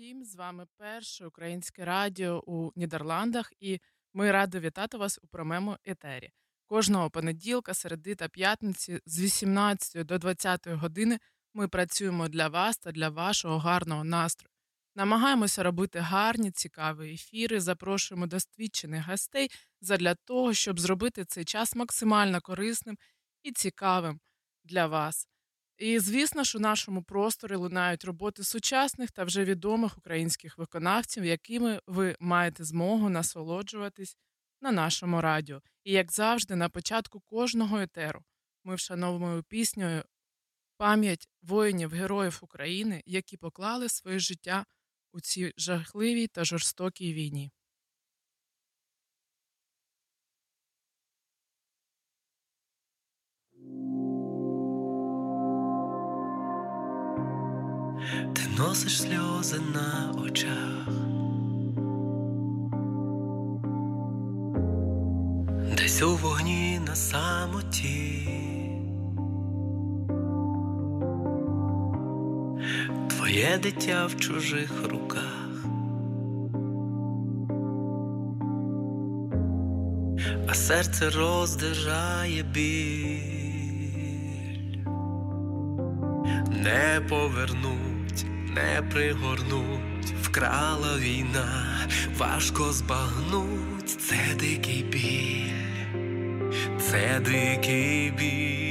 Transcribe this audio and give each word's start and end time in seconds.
Усім. 0.00 0.24
З 0.24 0.34
вами 0.34 0.66
перше 0.76 1.26
українське 1.26 1.84
радіо 1.84 2.42
у 2.46 2.72
Нідерландах, 2.76 3.52
і 3.60 3.80
ми 4.14 4.30
раді 4.30 4.58
вітати 4.58 4.96
вас 4.96 5.18
у 5.22 5.26
прямому 5.26 5.76
етері. 5.84 6.30
Кожного 6.66 7.10
понеділка, 7.10 7.74
середи 7.74 8.14
та 8.14 8.28
п'ятниці 8.28 9.00
з 9.06 9.20
18 9.20 10.06
до 10.06 10.18
20 10.18 10.66
години 10.68 11.18
ми 11.54 11.68
працюємо 11.68 12.28
для 12.28 12.48
вас 12.48 12.78
та 12.78 12.92
для 12.92 13.08
вашого 13.08 13.58
гарного 13.58 14.04
настрою. 14.04 14.50
Намагаємося 14.96 15.62
робити 15.62 15.98
гарні, 15.98 16.50
цікаві 16.50 17.14
ефіри, 17.14 17.60
запрошуємо 17.60 18.26
досвідчених 18.26 19.06
гостей 19.06 19.50
задля 19.80 20.14
того, 20.14 20.54
щоб 20.54 20.80
зробити 20.80 21.24
цей 21.24 21.44
час 21.44 21.76
максимально 21.76 22.40
корисним 22.40 22.98
і 23.42 23.52
цікавим 23.52 24.20
для 24.64 24.86
вас. 24.86 25.28
І 25.80 25.98
звісно 25.98 26.44
ж, 26.44 26.58
у 26.58 26.60
нашому 26.60 27.02
просторі 27.02 27.54
лунають 27.54 28.04
роботи 28.04 28.44
сучасних 28.44 29.10
та 29.10 29.24
вже 29.24 29.44
відомих 29.44 29.98
українських 29.98 30.58
виконавців, 30.58 31.24
якими 31.24 31.80
ви 31.86 32.16
маєте 32.20 32.64
змогу 32.64 33.08
насолоджуватись 33.08 34.16
на 34.60 34.72
нашому 34.72 35.20
радіо. 35.20 35.62
І 35.84 35.92
як 35.92 36.12
завжди, 36.12 36.56
на 36.56 36.68
початку 36.68 37.20
кожного 37.20 37.78
етеру 37.78 38.24
ми 38.64 38.74
вшановуємо 38.74 39.42
піснею 39.42 40.04
пам'ять 40.76 41.28
воїнів, 41.42 41.90
героїв 41.90 42.38
України, 42.42 43.02
які 43.06 43.36
поклали 43.36 43.88
своє 43.88 44.18
життя 44.18 44.66
у 45.12 45.20
цій 45.20 45.52
жахливій 45.56 46.26
та 46.26 46.44
жорстокій 46.44 47.14
війні. 47.14 47.50
Ти 58.10 58.42
носиш 58.58 59.02
сльози 59.02 59.60
на 59.74 60.12
очах, 60.22 60.88
десь 65.76 66.02
у 66.02 66.16
вогні 66.16 66.80
на 66.86 66.94
самоті, 66.94 68.28
твоє 73.08 73.58
дитя 73.62 74.06
в 74.06 74.16
чужих 74.16 74.72
руках, 74.90 75.64
а 80.48 80.54
серце 80.54 81.10
роздержає 81.10 82.42
біль. 82.42 83.40
Не 86.62 87.00
повернуть, 87.08 87.89
не 88.54 88.82
пригорнуть, 88.82 90.14
вкрала 90.22 90.98
війна, 90.98 91.88
важко 92.18 92.72
збагнуть, 92.72 94.00
це 94.00 94.34
дикий 94.40 94.82
біль, 94.82 96.52
це 96.80 97.20
дикий 97.20 98.10
біль. 98.10 98.70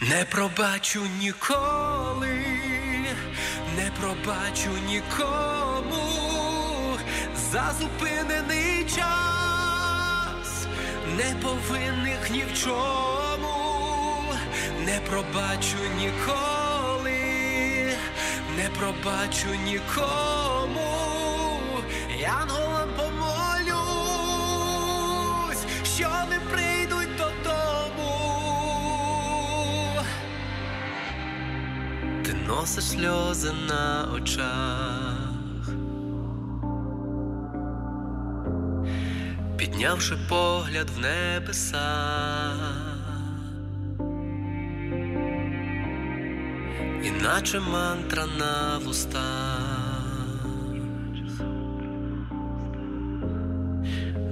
Не 0.00 0.24
пробачу 0.30 1.02
ніколи, 1.20 2.44
не 3.76 3.90
пробачу 4.00 4.70
нікому. 4.88 6.06
За 7.52 7.72
зупинений 7.80 8.84
час, 8.84 10.66
неповинних 11.16 12.30
ні 12.30 12.44
в 12.52 12.58
чому, 12.58 13.15
не 14.86 15.00
пробачу 15.10 15.76
ніколи, 15.98 17.20
не 18.56 18.68
пробачу 18.78 19.48
нікому, 19.64 20.90
янголам 22.20 22.88
помолюсь, 22.96 23.76
що 25.96 26.08
не 26.30 26.40
прийдуть 26.50 27.16
додому. 27.16 28.12
Ти 32.24 32.32
носиш 32.32 32.84
сльози 32.84 33.52
на 33.68 34.08
очах, 34.14 35.68
піднявши 39.56 40.16
погляд 40.28 40.90
в 40.90 40.98
небеса, 40.98 42.85
іначе 47.26 47.60
мантра 47.60 48.26
на 48.38 48.78
вустах, 48.78 50.46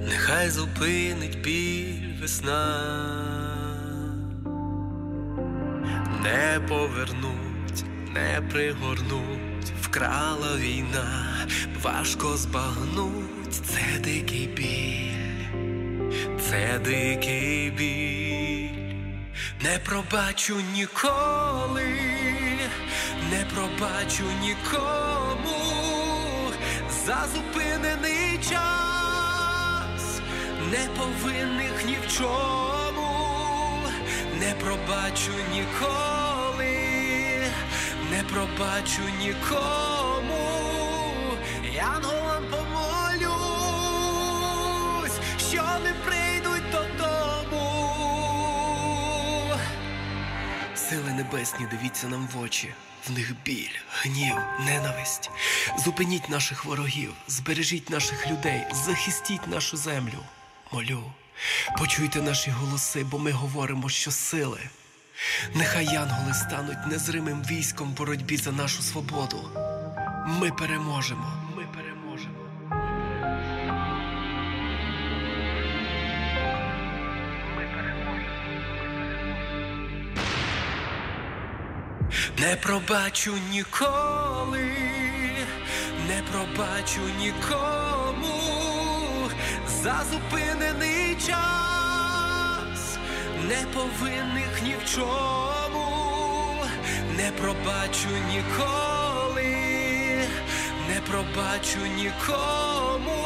нехай 0.07 0.49
зупинить 0.49 1.41
біль 1.41 2.21
весна, 2.21 2.81
не 6.23 6.59
повернуть, 6.67 7.83
не 8.13 8.41
пригорнуть, 8.51 9.73
вкрала 9.81 10.55
війна, 10.57 11.47
важко 11.83 12.37
збагнуть, 12.37 13.53
це 13.53 13.99
дикий 14.03 14.47
біль, 14.47 16.11
це 16.49 16.79
дикий 16.85 17.71
біль, 17.71 18.95
не 19.63 19.79
пробачу 19.85 20.55
ніколи, 20.73 21.83
не 23.35 23.45
пробачу 23.45 24.23
нікому 24.41 25.59
за 27.05 27.27
зупинений 27.35 28.37
час, 28.49 30.19
неповинних 30.71 31.85
ні 31.85 31.97
в 32.07 32.11
чому, 32.17 33.87
не 34.39 34.53
пробачу 34.53 35.31
ніколи, 35.53 36.77
не 38.11 38.23
пробачу 38.23 39.01
нікому, 39.19 40.47
янголам 41.75 42.43
помолюсь, 42.51 43.29
що 45.49 45.63
не 45.83 45.93
прийдуть 46.05 46.71
додому. 46.71 47.65
Сили 50.75 51.11
небесні, 51.11 51.67
дивіться 51.71 52.07
нам 52.07 52.27
в 52.33 52.39
очі. 52.39 52.73
В 53.07 53.11
них 53.11 53.35
біль, 53.45 53.77
гнів, 53.91 54.35
ненависть. 54.65 55.29
Зупиніть 55.85 56.29
наших 56.29 56.65
ворогів, 56.65 57.13
збережіть 57.27 57.89
наших 57.89 58.27
людей, 58.27 58.65
захистіть 58.73 59.47
нашу 59.47 59.77
землю. 59.77 60.19
Молю, 60.71 61.03
почуйте 61.77 62.21
наші 62.21 62.51
голоси, 62.51 63.03
бо 63.03 63.19
ми 63.19 63.31
говоримо, 63.31 63.89
що 63.89 64.11
сили. 64.11 64.59
Нехай 65.53 65.85
янголи 65.85 66.33
стануть 66.33 66.87
незримим 66.87 67.43
військом 67.43 67.91
в 67.91 67.97
боротьбі 67.97 68.37
за 68.37 68.51
нашу 68.51 68.81
свободу. 68.81 69.49
Ми 70.27 70.51
переможемо. 70.51 71.44
Не 82.37 82.55
пробачу 82.55 83.33
ніколи, 83.51 84.71
не 86.07 86.21
пробачу 86.31 87.01
нікому. 87.19 88.39
За 89.83 90.03
зупинений 90.11 91.15
час, 91.27 92.97
не 93.47 93.65
повинних 93.73 94.61
ні 94.63 94.75
в 94.85 94.95
чому, 94.95 96.65
не 97.17 97.31
пробачу 97.31 98.09
ніколи, 98.29 99.55
не 100.89 101.01
пробачу 101.09 101.79
нікому, 101.97 103.25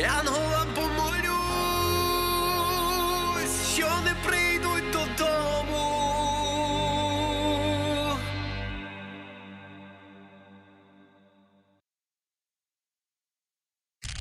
янголам 0.00 0.68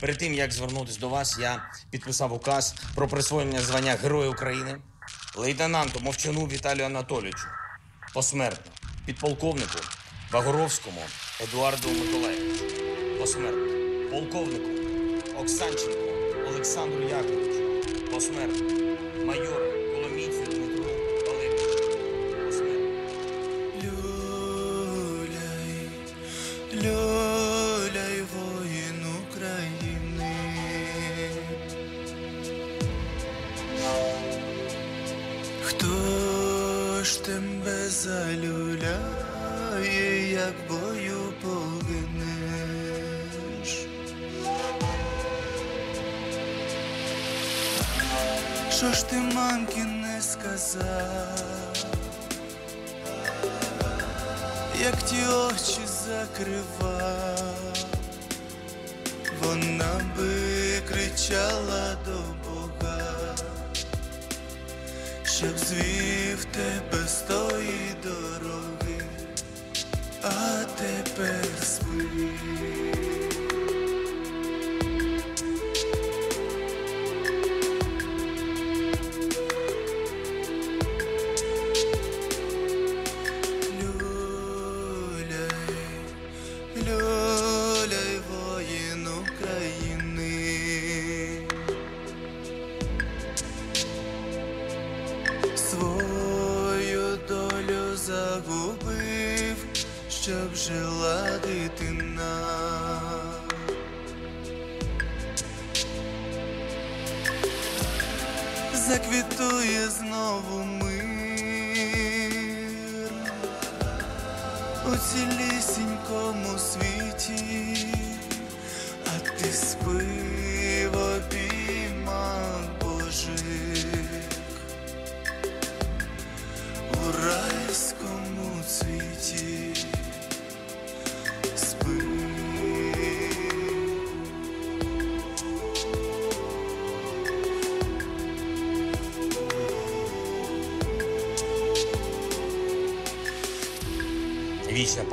Перед 0.04 0.18
тим 0.18 0.34
як 0.34 0.52
звернутися 0.52 1.00
до 1.00 1.10
вас, 1.10 1.38
я 1.40 1.64
підписав 1.90 2.34
указ 2.34 2.76
про 2.96 3.08
присвоєння 3.08 3.62
звання 3.62 3.94
Героя 3.94 4.30
України 4.30 4.78
лейтенанту 5.36 6.00
Мовчану 6.00 6.46
Віталію 6.46 6.86
Анатолійовичу 6.86 7.48
посмертно, 8.14 8.72
підполковнику 9.06 9.80
Вагоровському 10.32 11.02
Едуарду 11.42 11.90
Миколаївичу 11.90 12.64
посмертно, 13.20 13.68
полковнику 14.12 14.70
Оксанченку 15.40 16.00
Олександру 16.48 17.04
Яковлевичу 17.10 18.12
посмертно, 18.12 18.70
майору 19.26 19.66
Коломійцю 19.96 20.44
Дмитру 20.46 20.84
Валерійовичу 21.28 21.98
посмертно. 22.46 22.88
Люляй, 23.84 25.60
люляй, 26.74 27.33
залюляє, 38.02 39.02
як 40.32 40.54
бою 40.70 41.34
погинеш? 41.42 42.90
Що 48.70 48.92
ж 48.92 49.10
ти 49.10 49.16
мамки 49.16 49.84
не 49.84 50.22
сказав? 50.22 51.64
як 54.84 54.96
ті 55.04 55.16
очі 55.28 55.82
закривав, 56.06 57.56
вона 59.42 60.14
би 60.18 60.32
кричала 60.88 61.96
до 62.06 62.20
Бога, 62.44 62.63
щоб 65.44 65.58
звів 65.58 66.46
тебе 66.46 67.08
з 67.08 67.22
тої 67.22 67.96
дороги, 68.04 69.02
а 70.24 70.64
тепер 70.78 71.46
спи. 71.64 73.13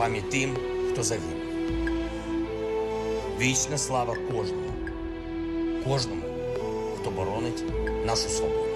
Пам'ять 0.00 0.30
тим, 0.30 0.57
хто 0.92 1.02
загинув. 1.02 1.40
Вічна 3.38 3.78
слава 3.78 4.16
кожному, 4.33 4.73
кожному, 5.85 6.23
хто 7.00 7.11
боронить 7.11 7.64
нашу 8.07 8.28
свободу. 8.28 8.69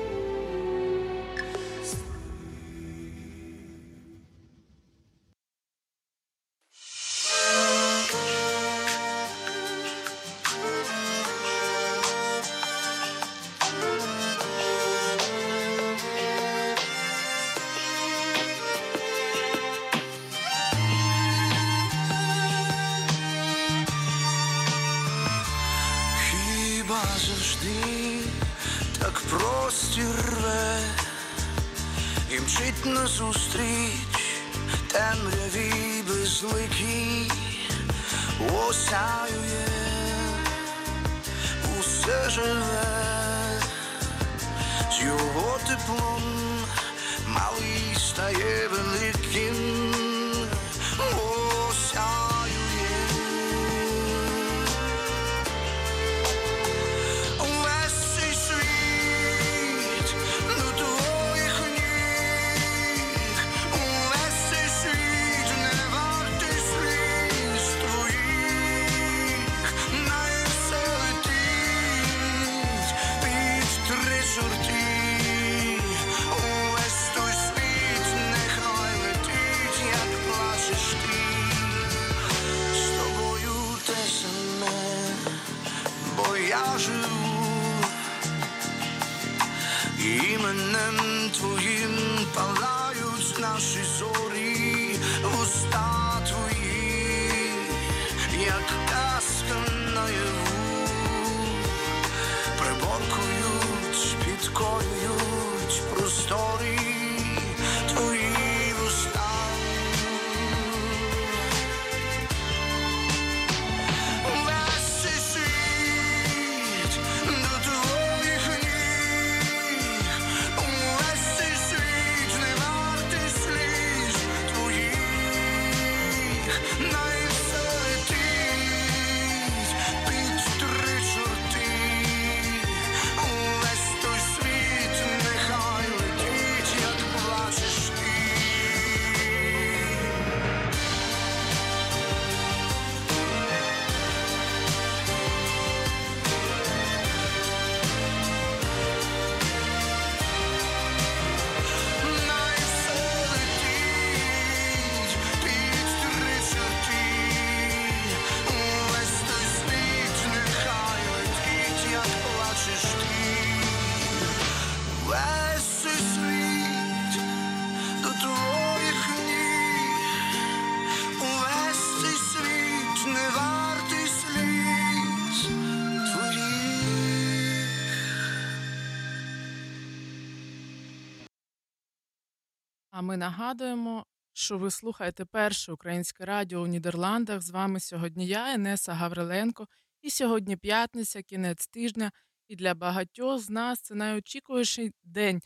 Нагадуємо, 183.16 184.06
що 184.33 184.59
ви 184.59 184.71
слухаєте 184.71 185.25
перше 185.25 185.73
українське 185.73 186.25
радіо 186.25 186.61
у 186.62 186.66
Нідерландах. 186.66 187.42
З 187.42 187.50
вами 187.50 187.80
сьогодні 187.80 188.26
я, 188.26 188.54
Енеса 188.54 188.92
Гавриленко. 188.92 189.68
І 190.02 190.11
сьогодні 190.11 190.56
п'ятниця, 190.56 191.23
кінець 191.23 191.66
тижня. 191.66 192.12
І 192.49 192.56
для 192.56 192.75
багатьох 192.75 193.40
з 193.40 193.50
нас 193.50 193.80
це 193.80 193.94
найочікуваніший 193.94 194.92
день 195.04 195.42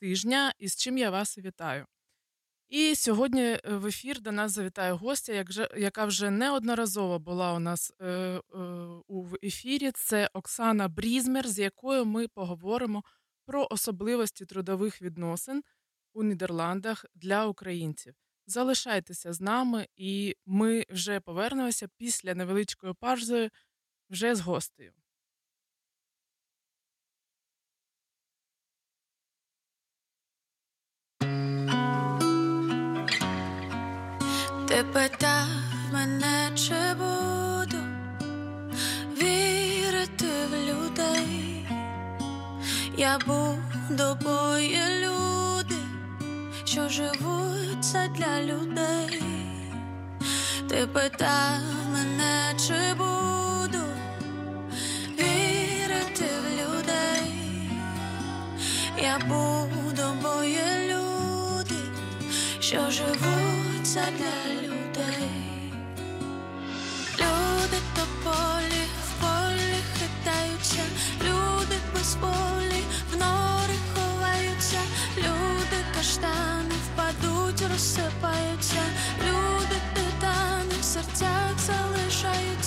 тижня, 0.00 0.52
і 0.58 0.68
з 0.68 0.76
чим 0.76 0.98
я 0.98 1.10
вас 1.10 1.38
вітаю. 1.38 1.86
І 2.68 2.94
сьогодні 2.94 3.42
е, 3.42 3.60
в 3.64 3.86
ефір 3.86 4.20
до 4.20 4.32
нас 4.32 4.52
завітає 4.52 4.92
гостя, 4.92 5.44
яка 5.76 6.04
вже 6.04 6.30
неодноразово 6.30 7.18
була 7.18 7.52
у 7.52 7.58
нас 7.58 7.92
е, 8.00 8.06
е, 8.06 8.40
у 9.08 9.26
ефірі. 9.42 9.90
Це 9.90 10.30
Оксана 10.34 10.88
Брізмер, 10.88 11.48
з 11.48 11.58
якою 11.58 12.04
ми 12.04 12.28
поговоримо 12.28 13.04
про 13.46 13.68
особливості 13.70 14.46
трудових 14.46 15.02
відносин 15.02 15.62
у 16.12 16.22
Нідерландах 16.22 17.06
для 17.14 17.46
українців. 17.46 18.14
Залишайтеся 18.46 19.32
з 19.32 19.40
нами, 19.40 19.88
і 19.96 20.36
ми 20.46 20.84
вже 20.90 21.20
повернемося 21.20 21.88
після 21.96 22.34
невеличкої 22.34 22.94
паузи 23.00 23.50
вже 24.10 24.34
з 24.34 24.40
гостею. 24.40 24.92
Ти 34.68 34.84
питав 34.92 35.48
мене, 35.92 36.50
чи 36.56 36.94
буду 36.94 37.78
вірити 39.22 40.26
в 40.50 40.54
людей. 40.54 41.66
Я 42.96 43.18
буду, 43.18 44.18
бо 44.22 44.58
є 44.58 45.00
люди, 45.00 45.09
що 46.80 46.88
живуть 46.88 48.12
для 48.14 48.42
людей. 48.42 49.22
Ти 50.68 50.86
питав 50.86 51.60
мене, 51.92 52.54
чи 52.58 52.94
буду 52.94 53.84
вірити 55.18 56.24
в 56.24 56.60
людей. 56.60 57.70
Я 59.02 59.18
буду, 59.18 60.02
бо 60.22 60.44
є 60.44 60.94
люди, 60.94 61.80
що 62.60 62.90
живуть 62.90 63.92
для 63.92 64.54
людей. 64.62 65.30
Люди 67.18 67.78
тополі 67.94 68.84
в 69.04 69.20
полі 69.20 69.74
хитаються, 69.98 70.82
люди 71.22 71.76
без 71.94 72.14
полі 72.14 72.82
в 73.12 73.16
нори 73.16 73.74
ховаються, 73.94 74.80
люди 75.18 75.84
каштани 75.96 76.59
розсипаються, 77.80 78.82
люди 79.18 79.80
титани 79.94 80.80
в 80.80 80.84
серцях 80.84 81.54
залишаються, 81.58 82.59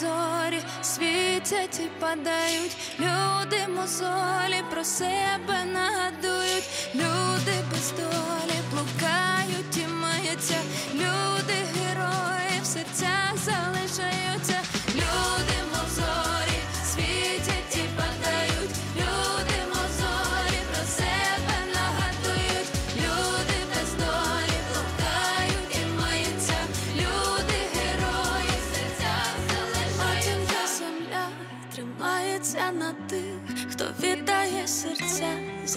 зорі, 0.00 0.60
світять 0.82 1.80
і 1.80 1.88
падають, 2.00 2.76
люди 3.00 3.66
мозолі 3.76 4.62
про 4.70 4.84
себе 4.84 5.64
нагадують, 5.72 6.90
люди 6.94 7.54
без 7.72 7.92
долі 7.92 8.58
блукають 8.70 9.76
і 9.76 9.86
маються, 9.86 10.58
люди 10.94 11.54
герої 11.74 12.60
в 12.62 12.66
серцях 12.66 13.32
залишаються, 13.36 14.27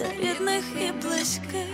серця 0.02 0.22
рідних 0.22 0.64
і 0.80 0.92
близьких. 0.92 1.66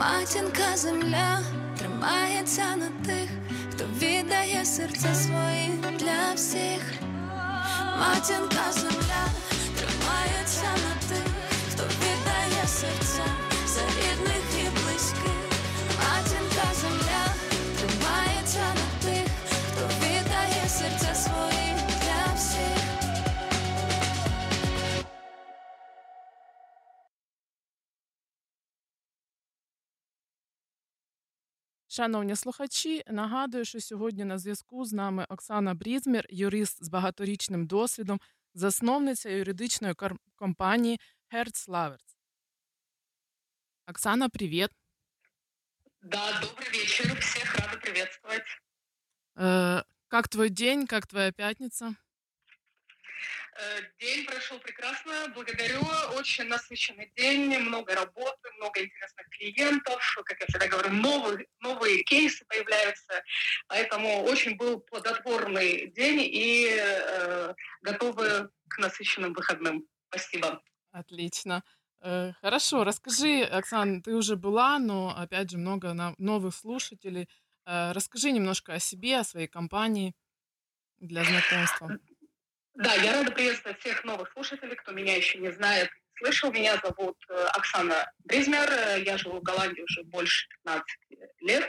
Матінка 0.00 0.76
земля 0.76 1.40
тримається 1.78 2.76
на 2.76 2.86
тих, 3.06 3.30
хто 3.72 3.84
віддає 3.84 4.64
серце 4.64 5.14
свої 5.14 5.70
для 5.98 6.34
всіх. 6.34 6.82
Матінка 7.98 8.72
земля 8.72 9.24
тримається 9.76 10.64
на 10.64 11.08
тих, 11.08 11.32
хто 11.72 11.82
віддає 11.84 12.66
серця 12.66 13.24
за 13.66 13.80
рідних 13.80 14.44
і 14.58 14.68
близьких. 14.70 15.40
Матінка 15.98 16.74
земля 16.80 17.29
Шановні 31.92 32.36
слухачі, 32.36 33.02
нагадую, 33.06 33.64
що 33.64 33.80
сьогодні 33.80 34.24
на 34.24 34.38
зв'язку 34.38 34.84
з 34.84 34.92
нами 34.92 35.26
Оксана 35.28 35.74
Брізмір, 35.74 36.26
юрист 36.30 36.84
з 36.84 36.88
багаторічним 36.88 37.66
досвідом, 37.66 38.20
засновниця 38.54 39.30
юридичної 39.30 39.94
компанії 40.36 41.00
Hertz 41.32 41.68
Lovers. 41.68 42.16
Оксана, 43.86 44.28
привет. 44.28 44.70
Да, 46.02 46.40
добрый 46.40 46.70
вечер. 46.72 47.20
Всех 47.20 47.56
рада 47.56 47.76
приветствовать. 47.80 48.60
Э, 49.36 49.82
как 50.08 50.28
твой 50.28 50.48
день, 50.48 50.86
как 50.86 51.06
твоя 51.06 51.32
пятница? 51.32 51.94
Э, 53.58 53.80
день 53.98 54.26
прошел 54.26 54.58
прекрасно, 54.60 55.28
благодарю. 55.34 55.80
Очень 56.14 56.44
насыщенный 56.44 57.12
день, 57.16 57.58
много 57.58 57.94
работы, 57.94 58.50
много 58.56 58.80
интересных 58.80 59.28
клиентов. 59.30 60.00
Как 60.24 60.40
я 60.40 60.46
всегда 60.46 60.68
говорю, 60.68 60.90
новые, 60.90 61.46
новые 61.60 62.02
кейсы 62.04 62.44
появляются. 62.46 63.22
Поэтому 63.66 64.22
очень 64.22 64.56
был 64.56 64.80
плодотворный 64.80 65.90
день 65.90 66.20
и 66.22 66.68
э, 66.70 67.54
готовы 67.82 68.50
к 68.68 68.78
насыщенным 68.78 69.32
выходным. 69.32 69.86
Спасибо. 70.08 70.62
Отлично. 70.92 71.62
Э, 72.02 72.32
хорошо, 72.40 72.84
расскажи, 72.84 73.42
Оксана, 73.42 74.02
ты 74.02 74.14
уже 74.14 74.36
была, 74.36 74.78
но 74.78 75.14
опять 75.16 75.50
же 75.50 75.58
много 75.58 76.14
новых 76.18 76.54
слушателей. 76.54 77.28
Э, 77.66 77.92
расскажи 77.92 78.30
немножко 78.30 78.74
о 78.74 78.78
себе, 78.78 79.18
о 79.18 79.24
своей 79.24 79.48
компании 79.48 80.14
для 80.98 81.24
знакомства. 81.24 81.98
Да, 82.80 82.94
я 82.94 83.12
рада 83.12 83.30
приветствовать 83.30 83.78
всех 83.80 84.04
новых 84.04 84.32
слушателей, 84.32 84.74
кто 84.74 84.92
меня 84.92 85.14
еще 85.14 85.36
не 85.36 85.52
знает, 85.52 85.90
слышал. 86.16 86.50
Меня 86.50 86.80
зовут 86.82 87.18
э, 87.28 87.46
Оксана 87.52 88.10
Бризмер. 88.24 88.70
Я 89.04 89.18
живу 89.18 89.40
в 89.40 89.42
Голландии 89.42 89.82
уже 89.82 90.02
больше 90.04 90.48
15 90.64 90.86
лет. 91.40 91.68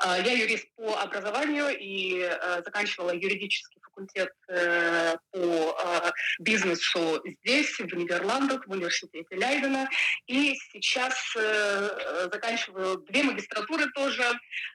А, 0.00 0.18
я 0.18 0.32
юрист 0.32 0.66
по 0.74 0.98
образованию 0.98 1.76
и 1.78 2.22
э, 2.22 2.62
заканчивала 2.64 3.14
юридический 3.14 3.82
факультет 3.82 4.32
э, 4.48 5.16
по 5.30 6.12
бизнесу 6.38 7.22
здесь, 7.42 7.78
в 7.78 7.94
Нидерландах, 7.94 8.66
в 8.66 8.70
университете 8.70 9.36
Лейдена. 9.36 9.90
И 10.26 10.56
сейчас 10.72 11.36
заканчиваю 12.32 12.96
две 13.08 13.24
магистратуры 13.24 13.90
тоже. 13.92 14.24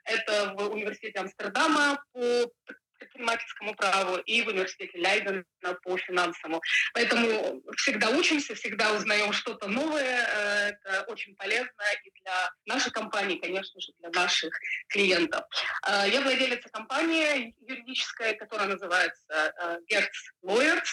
Это 0.06 0.54
в 0.56 0.70
университете 0.70 1.22
Амстердама 1.22 2.04
по 2.14 2.52
предпринимательскому 3.02 3.76
праву 3.76 4.18
и 4.18 4.42
в 4.44 4.48
университете 4.48 4.98
Лейдена 4.98 5.44
по 5.84 5.98
финансовому. 5.98 6.62
Поэтому 6.94 7.62
всегда 7.78 8.10
учимся, 8.10 8.54
всегда 8.56 8.94
узнаем 8.94 9.34
что-то 9.34 9.68
новое. 9.68 10.28
Э, 10.28 10.70
это 10.70 11.04
очень 11.08 11.36
полезно 11.36 11.84
и 12.04 12.12
для 12.22 12.52
нашей 12.66 12.92
компании, 12.92 13.38
конечно 13.38 13.80
же, 13.82 13.92
для 14.00 14.10
наших 14.10 14.54
клиентов. 14.90 15.44
Э, 15.88 16.08
я 16.08 16.22
владелица 16.22 16.70
компании 16.70 17.56
юридической, 17.60 18.36
которая 18.36 18.68
называется 18.68 19.26
э, 19.32 19.78
Gertz 19.90 20.20
Lawyers. 20.44 20.90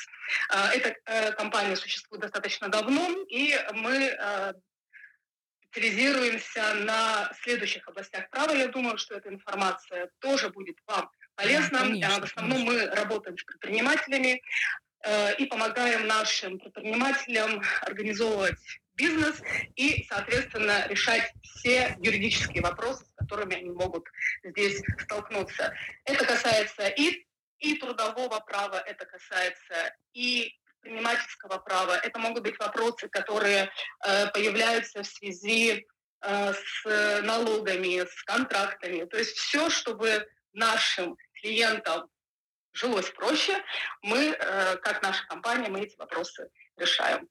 Эта 0.50 0.94
компания 1.32 1.76
существует 1.76 2.22
достаточно 2.22 2.68
давно, 2.68 3.08
и 3.28 3.58
мы 3.72 4.16
специализируемся 5.70 6.74
на 6.74 7.30
следующих 7.42 7.86
областях 7.88 8.28
права. 8.30 8.52
Я 8.52 8.68
думаю, 8.68 8.99
что 8.99 9.14
эта 9.14 9.28
информация 9.28 10.10
тоже 10.21 10.50
будет 10.50 10.76
вам 10.86 11.10
полезно. 11.38 11.98
Да, 12.00 12.18
в 12.18 12.24
основном 12.24 12.62
мы 12.62 12.86
работаем 12.86 13.38
с 13.38 13.44
предпринимателями 13.44 14.42
э, 15.04 15.36
и 15.36 15.46
помогаем 15.46 16.06
нашим 16.06 16.58
предпринимателям 16.58 17.62
организовывать 17.82 18.58
бизнес 18.94 19.40
и, 19.76 20.04
соответственно, 20.08 20.86
решать 20.88 21.32
все 21.42 21.96
юридические 22.00 22.62
вопросы, 22.62 23.04
с 23.04 23.14
которыми 23.14 23.54
они 23.54 23.70
могут 23.70 24.04
здесь 24.42 24.82
столкнуться. 24.98 25.72
Это 26.04 26.26
касается 26.26 26.88
и, 26.88 27.24
и 27.60 27.76
трудового 27.76 28.40
права, 28.40 28.82
это 28.84 29.06
касается 29.06 29.94
и 30.12 30.52
предпринимательского 30.80 31.58
права. 31.58 31.96
Это 31.98 32.18
могут 32.18 32.42
быть 32.42 32.58
вопросы, 32.58 33.08
которые 33.08 33.70
э, 34.04 34.26
появляются 34.32 35.04
в 35.04 35.06
связи 35.06 35.86
э, 36.20 36.52
с 36.52 37.22
налогами, 37.22 38.04
с 38.04 38.22
контрактами. 38.24 39.04
То 39.04 39.18
есть 39.18 39.36
все, 39.36 39.70
чтобы 39.70 40.26
нашим 40.52 41.16
клиентам 41.40 42.08
жилось 42.72 43.10
проще, 43.10 43.62
мы, 44.02 44.18
э, 44.18 44.76
как 44.76 45.02
наша 45.02 45.26
компания, 45.26 45.68
мы 45.68 45.80
эти 45.80 45.96
вопросы 45.96 46.50
решаем. 46.76 47.28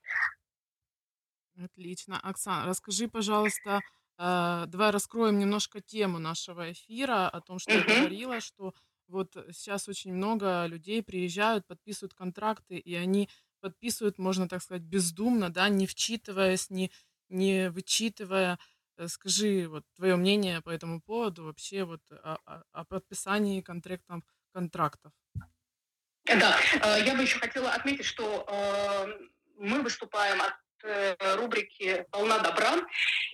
Отлично. 1.63 2.19
Оксана, 2.19 2.67
расскажи, 2.67 3.07
пожалуйста, 3.07 3.79
э, 4.17 4.63
давай 4.67 4.91
раскроем 4.91 5.39
немножко 5.39 5.81
тему 5.81 6.19
нашего 6.19 6.71
эфира, 6.71 7.29
о 7.29 7.41
том, 7.41 7.59
что 7.59 7.71
uh-huh. 7.71 7.89
я 7.89 7.99
говорила, 7.99 8.41
что 8.41 8.73
вот 9.07 9.35
сейчас 9.51 9.87
очень 9.87 10.13
много 10.13 10.65
людей 10.65 11.01
приезжают, 11.01 11.65
подписывают 11.65 12.13
контракты, 12.13 12.77
и 12.77 12.93
они 12.93 13.29
подписывают, 13.61 14.17
можно 14.17 14.47
так 14.47 14.61
сказать, 14.61 14.83
бездумно, 14.83 15.49
да, 15.49 15.69
не 15.69 15.87
вчитываясь, 15.87 16.69
не, 16.69 16.91
не 17.29 17.69
вычитывая. 17.69 18.59
Э, 18.97 19.07
скажи 19.07 19.67
вот 19.67 19.83
твое 19.95 20.15
мнение 20.15 20.61
по 20.61 20.69
этому 20.69 21.01
поводу, 21.01 21.43
вообще 21.43 21.83
вот 21.83 22.01
о, 22.11 22.37
о, 22.45 22.63
о 22.71 22.85
подписании 22.85 23.61
контрактов, 23.61 24.23
контрактов. 24.53 25.11
Да, 26.25 26.57
э, 26.81 27.05
я 27.05 27.15
бы 27.15 27.21
еще 27.21 27.39
хотела 27.39 27.71
отметить, 27.71 28.05
что 28.05 28.45
э, 28.47 29.29
мы 29.55 29.81
выступаем 29.81 30.41
рубрики 31.35 32.05
«Волна 32.11 32.39
добра». 32.39 32.75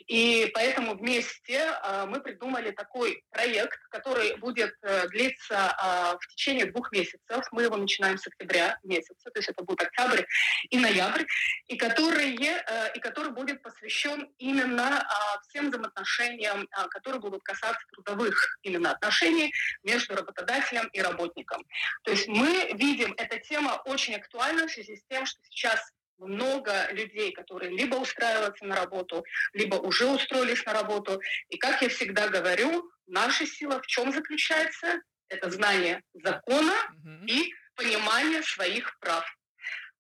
И 0.07 0.51
поэтому 0.53 0.95
вместе 0.95 1.59
э, 1.59 2.05
мы 2.05 2.19
придумали 2.19 2.71
такой 2.71 3.23
проект, 3.29 3.79
который 3.89 4.35
будет 4.37 4.73
э, 4.81 5.07
длиться 5.07 5.75
в 6.19 6.27
течение 6.27 6.65
двух 6.65 6.91
месяцев. 6.91 7.45
Мы 7.51 7.63
его 7.63 7.77
начинаем 7.77 8.17
с 8.17 8.27
октября 8.27 8.77
месяца, 8.83 9.29
то 9.29 9.39
есть 9.39 9.49
это 9.49 9.63
будет 9.63 9.81
октябрь 9.83 10.23
и 10.69 10.77
ноябрь, 10.77 11.23
и 11.67 11.77
который, 11.77 12.35
и 12.35 12.99
который 12.99 13.31
будет 13.31 13.61
посвящен 13.61 14.29
именно 14.37 15.07
всем 15.47 15.69
взаимоотношениям, 15.69 16.67
которые 16.89 17.21
будут 17.21 17.43
касаться 17.43 17.85
трудовых 17.93 18.57
именно 18.63 18.91
отношений 18.91 19.53
между 19.83 20.15
работодателем 20.15 20.87
и 20.93 21.01
работником. 21.01 21.65
То 22.03 22.11
есть 22.11 22.27
мы 22.27 22.71
видим, 22.73 23.13
эта 23.17 23.39
тема 23.39 23.81
очень 23.85 24.15
актуальна 24.15 24.67
в 24.67 24.71
связи 24.71 24.95
с 24.97 25.03
тем, 25.09 25.25
что 25.25 25.39
сейчас 25.49 25.79
много 26.27 26.91
людей, 26.91 27.31
которые 27.31 27.71
либо 27.71 27.95
устраиваются 27.95 28.65
на 28.65 28.75
работу, 28.75 29.25
либо 29.53 29.75
уже 29.75 30.05
устроились 30.07 30.65
на 30.65 30.73
работу. 30.73 31.21
И 31.49 31.57
как 31.57 31.81
я 31.81 31.89
всегда 31.89 32.27
говорю, 32.27 32.89
наша 33.07 33.45
сила 33.45 33.81
в 33.81 33.87
чем 33.87 34.11
заключается? 34.11 35.01
Это 35.29 35.49
знание 35.49 36.01
закона 36.13 36.73
угу. 36.89 37.25
и 37.25 37.53
понимание 37.75 38.43
своих 38.43 38.97
прав. 38.99 39.25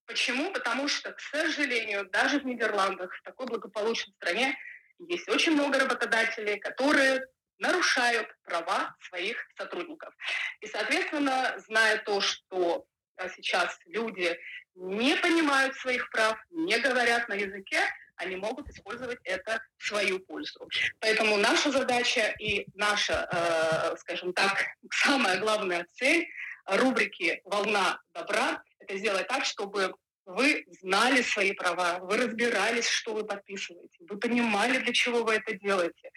Почему? 0.05 0.51
Потому 0.51 0.87
что, 0.87 1.11
к 1.13 1.19
сожалению, 1.19 2.09
даже 2.09 2.39
в 2.39 2.45
Нидерландах, 2.45 3.13
в 3.15 3.21
такой 3.23 3.47
благополучной 3.47 4.13
стране, 4.15 4.57
есть 4.99 5.27
очень 5.29 5.53
много 5.53 5.79
работодателей, 5.79 6.59
которые 6.59 7.25
нарушают 7.57 8.27
права 8.43 8.95
своих 9.07 9.37
сотрудников. 9.57 10.13
И, 10.59 10.67
соответственно, 10.67 11.55
зная 11.65 11.97
то, 11.99 12.19
что 12.19 12.85
а 13.15 13.29
сейчас 13.29 13.77
люди 13.85 14.37
не 14.75 15.15
понимают 15.17 15.75
своих 15.75 16.09
прав, 16.09 16.37
не 16.51 16.77
говорят 16.79 17.29
на 17.29 17.33
языке, 17.33 17.79
они 18.15 18.35
могут 18.35 18.69
использовать 18.69 19.19
это 19.23 19.61
в 19.77 19.87
свою 19.87 20.19
пользу. 20.19 20.67
Поэтому 20.99 21.37
наша 21.37 21.71
задача 21.71 22.33
и 22.39 22.67
наша, 22.75 23.27
э, 23.31 23.97
скажем 23.97 24.33
так, 24.33 24.65
самая 24.91 25.39
главная 25.39 25.85
цель 25.93 26.27
рубрики 26.65 27.41
«Волна 27.43 27.99
добра»— 28.13 28.63
это 28.79 28.97
сделать 28.97 29.27
так, 29.27 29.45
чтобы 29.45 29.95
вы 30.25 30.65
знали 30.81 31.21
свои 31.21 31.51
права, 31.51 31.99
вы 31.99 32.17
разбирались, 32.17 32.87
что 32.87 33.13
вы 33.13 33.25
подписываете, 33.25 33.97
вы 34.07 34.17
понимали, 34.17 34.77
для 34.77 34.93
чего 34.93 35.23
вы 35.23 35.35
это 35.35 35.53
делаете, 35.53 36.11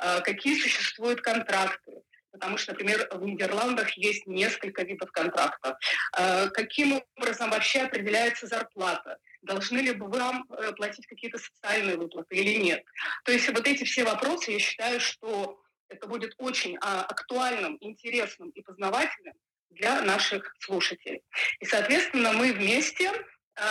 э, 0.00 0.20
какие 0.20 0.60
существуют 0.60 1.22
контракты, 1.22 2.02
потому 2.36 2.58
что, 2.58 2.72
например, 2.72 3.08
в 3.10 3.24
Нидерландах 3.24 3.96
есть 3.96 4.26
несколько 4.26 4.82
видов 4.82 5.10
контрактов. 5.10 5.76
Э, 6.18 6.48
каким 6.50 7.02
образом 7.16 7.50
вообще 7.50 7.80
определяется 7.80 8.46
зарплата? 8.46 9.18
Должны 9.42 9.78
ли 9.78 9.92
бы 9.92 10.06
вам 10.08 10.46
э, 10.50 10.72
платить 10.72 11.06
какие-то 11.06 11.38
социальные 11.38 11.96
выплаты 11.96 12.36
или 12.36 12.62
нет? 12.62 12.84
То 13.24 13.32
есть 13.32 13.48
вот 13.48 13.66
эти 13.66 13.84
все 13.84 14.04
вопросы, 14.04 14.52
я 14.52 14.58
считаю, 14.58 15.00
что 15.00 15.58
это 15.88 16.06
будет 16.06 16.34
очень 16.38 16.76
а, 16.80 17.02
актуальным, 17.04 17.78
интересным 17.80 18.50
и 18.50 18.60
познавательным 18.60 19.34
для 19.70 20.02
наших 20.02 20.54
слушателей. 20.58 21.22
И, 21.60 21.64
соответственно, 21.64 22.32
мы 22.32 22.52
вместе 22.52 23.10
э, 23.10 23.62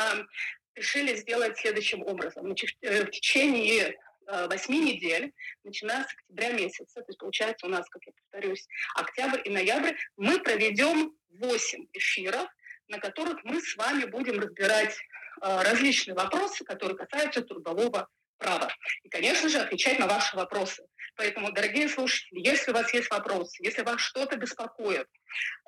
решили 0.75 1.15
сделать 1.15 1.57
следующим 1.57 2.01
образом. 2.01 2.45
Значит, 2.45 2.71
в 2.81 3.05
течение 3.11 3.89
Э, 3.89 4.04
восьми 4.27 4.79
недель, 4.79 5.33
начиная 5.63 6.03
с 6.03 6.13
октября 6.13 6.53
месяца, 6.53 7.01
то 7.01 7.05
есть 7.07 7.19
получается 7.19 7.65
у 7.65 7.69
нас, 7.69 7.87
как 7.89 8.01
я 8.05 8.13
повторюсь, 8.13 8.67
октябрь 8.95 9.41
и 9.45 9.49
ноябрь, 9.49 9.95
мы 10.17 10.39
проведем 10.39 11.15
8 11.39 11.87
эфиров, 11.93 12.47
на 12.87 12.99
которых 12.99 13.43
мы 13.43 13.61
с 13.61 13.75
вами 13.75 14.05
будем 14.05 14.39
разбирать 14.39 14.95
э, 14.95 15.61
различные 15.63 16.15
вопросы, 16.15 16.63
которые 16.63 16.97
касаются 16.97 17.41
трудового 17.41 18.07
права. 18.37 18.69
И, 19.03 19.09
конечно 19.09 19.49
же, 19.49 19.59
отвечать 19.59 19.99
на 19.99 20.07
ваши 20.07 20.35
вопросы. 20.35 20.85
Поэтому, 21.15 21.51
дорогие 21.51 21.87
слушатели, 21.87 22.39
если 22.39 22.71
у 22.71 22.73
вас 22.73 22.93
есть 22.93 23.09
вопросы, 23.09 23.63
если 23.63 23.83
вас 23.83 24.01
что-то 24.01 24.35
беспокоит, 24.35 25.07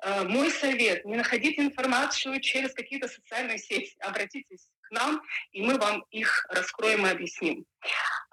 э, 0.04 0.22
мой 0.24 0.50
совет– 0.50 1.04
не 1.04 1.16
находите 1.16 1.62
информацию 1.62 2.40
через 2.40 2.72
какие-то 2.72 3.08
социальные 3.08 3.58
сети, 3.58 3.96
обратитесь 4.00 4.68
нам, 4.90 5.22
и 5.52 5.62
мы 5.62 5.78
вам 5.78 6.04
их 6.10 6.46
раскроем 6.50 7.06
и 7.06 7.10
объясним. 7.10 7.64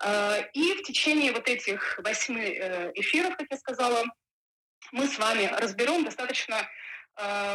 Э, 0.04 0.42
и 0.54 0.74
в 0.76 0.84
течение 0.84 1.32
вот 1.32 1.48
этих 1.48 2.00
восьми 2.00 2.42
э, 2.42 2.92
эфиров, 2.96 3.36
как 3.38 3.48
я 3.50 3.58
сказала, 3.58 4.04
мы 4.92 5.08
с 5.08 5.18
вами 5.18 5.50
разберем 5.60 6.04
достаточно 6.04 6.68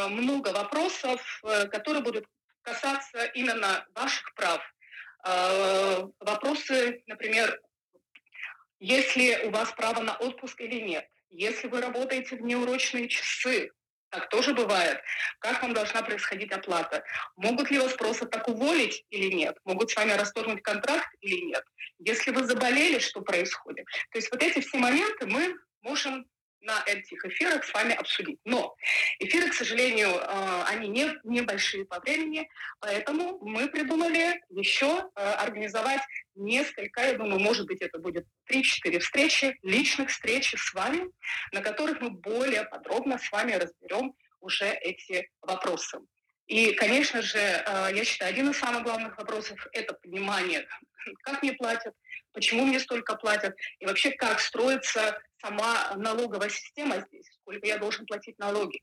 много 0.08 0.48
вопросов, 0.54 1.20
которые 1.70 2.02
будут 2.02 2.24
касаться 2.62 3.24
именно 3.34 3.86
ваших 3.94 4.34
прав. 4.34 4.62
Вопросы, 6.18 7.02
например, 7.06 7.60
если 8.78 9.44
у 9.44 9.50
вас 9.50 9.70
право 9.72 10.00
на 10.00 10.16
отпуск 10.16 10.58
или 10.62 10.80
нет, 10.80 11.06
если 11.28 11.68
вы 11.68 11.82
работаете 11.82 12.36
в 12.36 12.40
неурочные 12.40 13.08
часы, 13.08 13.70
так 14.10 14.28
тоже 14.28 14.54
бывает. 14.54 15.00
Как 15.38 15.62
вам 15.62 15.72
должна 15.72 16.02
происходить 16.02 16.52
оплата? 16.52 17.02
Могут 17.36 17.70
ли 17.70 17.78
вас 17.78 17.94
просто 17.94 18.26
так 18.26 18.48
уволить 18.48 19.04
или 19.10 19.32
нет? 19.34 19.56
Могут 19.64 19.90
с 19.90 19.96
вами 19.96 20.12
расторгнуть 20.12 20.62
контракт 20.62 21.08
или 21.20 21.40
нет? 21.46 21.64
Если 21.98 22.30
вы 22.30 22.44
заболели, 22.44 22.98
что 22.98 23.20
происходит? 23.20 23.86
То 24.10 24.18
есть 24.18 24.30
вот 24.30 24.42
эти 24.42 24.60
все 24.60 24.78
моменты 24.78 25.26
мы 25.26 25.56
можем 25.82 26.26
на 26.60 26.82
этих 26.86 27.24
эфирах 27.24 27.64
с 27.64 27.72
вами 27.72 27.94
обсудить. 27.94 28.38
Но 28.44 28.74
эфиры, 29.18 29.50
к 29.50 29.54
сожалению, 29.54 30.08
э, 30.08 30.62
они 30.66 30.88
не, 30.88 31.18
небольшие 31.24 31.84
по 31.84 32.00
времени, 32.00 32.48
поэтому 32.80 33.38
мы 33.40 33.68
придумали 33.68 34.42
еще 34.50 35.10
э, 35.14 35.20
организовать 35.20 36.02
несколько, 36.34 37.02
я 37.02 37.14
думаю, 37.14 37.40
может 37.40 37.66
быть, 37.66 37.80
это 37.80 37.98
будет 37.98 38.26
3-4 38.50 38.98
встречи, 38.98 39.58
личных 39.62 40.10
встреч 40.10 40.54
с 40.56 40.74
вами, 40.74 41.10
на 41.52 41.60
которых 41.60 42.00
мы 42.00 42.10
более 42.10 42.64
подробно 42.64 43.18
с 43.18 43.30
вами 43.30 43.52
разберем 43.52 44.14
уже 44.40 44.66
эти 44.66 45.30
вопросы. 45.42 45.98
И, 46.50 46.72
конечно 46.72 47.22
же, 47.22 47.38
э, 47.38 47.90
я 47.94 48.04
считаю, 48.04 48.30
один 48.32 48.50
из 48.50 48.58
самых 48.58 48.82
главных 48.82 49.16
вопросов– 49.16 49.64
это 49.72 49.94
понимание, 49.94 50.66
как 51.22 51.44
мне 51.44 51.52
платят, 51.52 51.94
почему 52.32 52.66
мне 52.66 52.80
столько 52.80 53.14
платят, 53.14 53.54
и 53.78 53.86
вообще 53.86 54.10
как 54.10 54.40
строится 54.40 55.16
сама 55.40 55.94
налоговая 55.94 56.48
система 56.48 57.06
здесь, 57.06 57.26
сколько 57.40 57.64
я 57.68 57.78
должен 57.78 58.04
платить 58.04 58.36
налоги. 58.40 58.82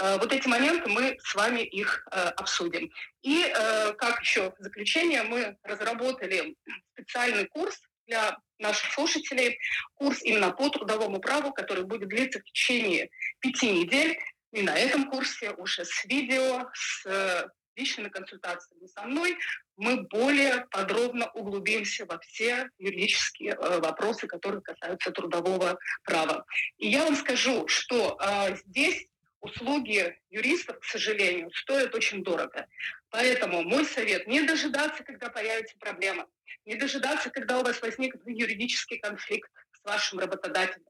Э, 0.00 0.18
вот 0.18 0.32
эти 0.32 0.48
моменты 0.48 0.90
мы 0.90 1.16
с 1.22 1.32
вами 1.36 1.60
их 1.60 2.04
э, 2.10 2.26
обсудим. 2.30 2.90
И 3.22 3.52
как 3.98 4.20
еще 4.20 4.50
в 4.58 4.62
заключение 4.62 5.22
мы 5.22 5.56
разработали 5.62 6.56
специальный 6.92 7.46
курс 7.46 7.80
для 8.08 8.36
наших 8.58 8.92
слушателей, 8.92 9.60
курс 9.94 10.22
именно 10.22 10.50
по 10.50 10.68
трудовому 10.70 11.20
праву, 11.20 11.52
который 11.52 11.84
будет 11.84 12.08
длиться 12.08 12.40
в 12.40 12.44
течение 12.44 13.10
пяти 13.38 13.70
недель. 13.70 14.18
И 14.56 14.62
на 14.62 14.74
этом 14.74 15.10
курсе 15.10 15.50
уже 15.50 15.84
с 15.84 16.06
видео, 16.06 16.70
с 16.72 17.52
личными 17.76 18.08
консультациями 18.08 18.86
со 18.86 19.02
мной 19.02 19.36
мы 19.76 20.04
более 20.04 20.66
подробно 20.70 21.30
углубимся 21.32 22.06
во 22.06 22.18
все 22.20 22.70
юридические 22.78 23.52
э, 23.52 23.80
вопросы, 23.80 24.26
которые 24.26 24.62
касаются 24.62 25.10
трудового 25.10 25.78
права. 26.04 26.46
И 26.78 26.88
я 26.88 27.04
вам 27.04 27.16
скажу, 27.16 27.68
что 27.68 28.18
э, 28.18 28.56
здесь 28.64 29.06
услуги 29.40 30.18
юристов, 30.30 30.78
к 30.80 30.84
сожалению, 30.84 31.50
стоят 31.52 31.94
очень 31.94 32.24
дорого. 32.24 32.66
Поэтому 33.10 33.62
мой 33.62 33.84
совет– 33.84 34.26
не 34.26 34.40
дожидаться, 34.40 35.04
когда 35.04 35.28
появится 35.28 35.76
проблема, 35.78 36.26
не 36.64 36.76
дожидаться, 36.76 37.28
когда 37.28 37.58
у 37.58 37.62
вас 37.62 37.82
возникнет 37.82 38.22
юридический 38.26 38.96
конфликт 39.00 39.50
с 39.74 39.84
вашим 39.84 40.18
работодателем. 40.18 40.86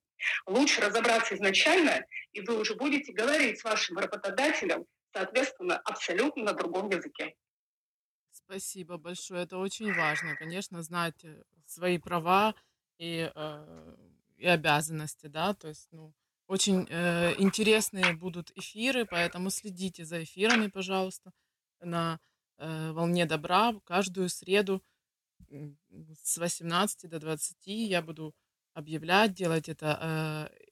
Лучше 0.47 0.81
разобраться 0.81 1.35
изначально, 1.35 2.05
и 2.33 2.41
вы 2.41 2.59
уже 2.59 2.75
будете 2.75 3.13
говорить 3.13 3.61
с 3.61 3.65
вашим 3.65 3.99
работодателем, 3.99 4.87
соответственно, 5.13 5.79
абсолютно 5.79 6.45
на 6.45 6.53
другом 6.53 6.91
языке. 6.91 7.35
Спасибо 8.31 8.99
большое. 8.99 9.43
Это 9.43 9.59
очень 9.59 9.93
важно, 9.93 10.37
конечно, 10.37 10.83
знать 10.83 11.25
э, 11.25 11.43
свои 11.67 11.99
права 11.99 12.55
и, 12.99 13.31
э, 13.35 13.97
и 14.37 14.47
обязанности, 14.47 15.27
да, 15.27 15.55
то 15.55 15.69
есть, 15.69 15.89
ну, 15.91 16.13
очень 16.47 16.87
э, 16.89 17.35
интересные 17.39 18.13
будут 18.15 18.53
эфиры, 18.55 19.05
поэтому 19.05 19.51
следите 19.51 20.05
за 20.05 20.23
эфирами, 20.23 20.69
пожалуйста, 20.69 21.33
на 21.81 22.21
э, 22.59 22.93
волне 22.93 23.27
добра 23.27 23.75
каждую 23.85 24.29
среду 24.29 24.83
с 26.23 26.39
18 26.39 27.11
до 27.11 27.19
20 27.19 27.57
я 27.67 28.01
буду 28.01 28.35
объявлять, 28.77 29.33
делать 29.33 29.69
это 29.69 29.99
э, 30.01 30.67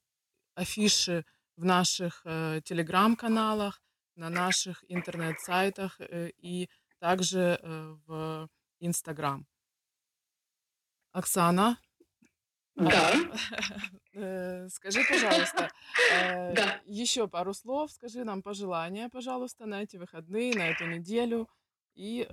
афиши 0.54 1.24
в 1.56 1.64
наших 1.64 2.20
э, 2.24 2.60
телеграм-каналах, 2.64 3.82
на 4.16 4.28
наших 4.28 4.84
интернет-сайтах 4.88 6.00
э, 6.00 6.30
и 6.36 6.68
также 7.00 7.58
э, 7.62 7.96
в 8.06 8.48
Инстаграм. 8.80 9.46
Оксана, 11.12 11.78
Да, 12.76 13.12
э, 14.12 14.68
скажи, 14.68 15.00
пожалуйста, 15.08 15.70
да. 16.10 16.80
еще 16.84 17.26
пару 17.28 17.54
слов, 17.54 17.90
скажи 17.90 18.24
нам 18.24 18.42
пожелания, 18.42 19.08
пожалуйста, 19.08 19.64
на 19.66 19.82
эти 19.82 19.96
выходные, 19.96 20.54
на 20.54 20.68
эту 20.68 20.84
неделю. 20.86 21.48
И 21.94 22.26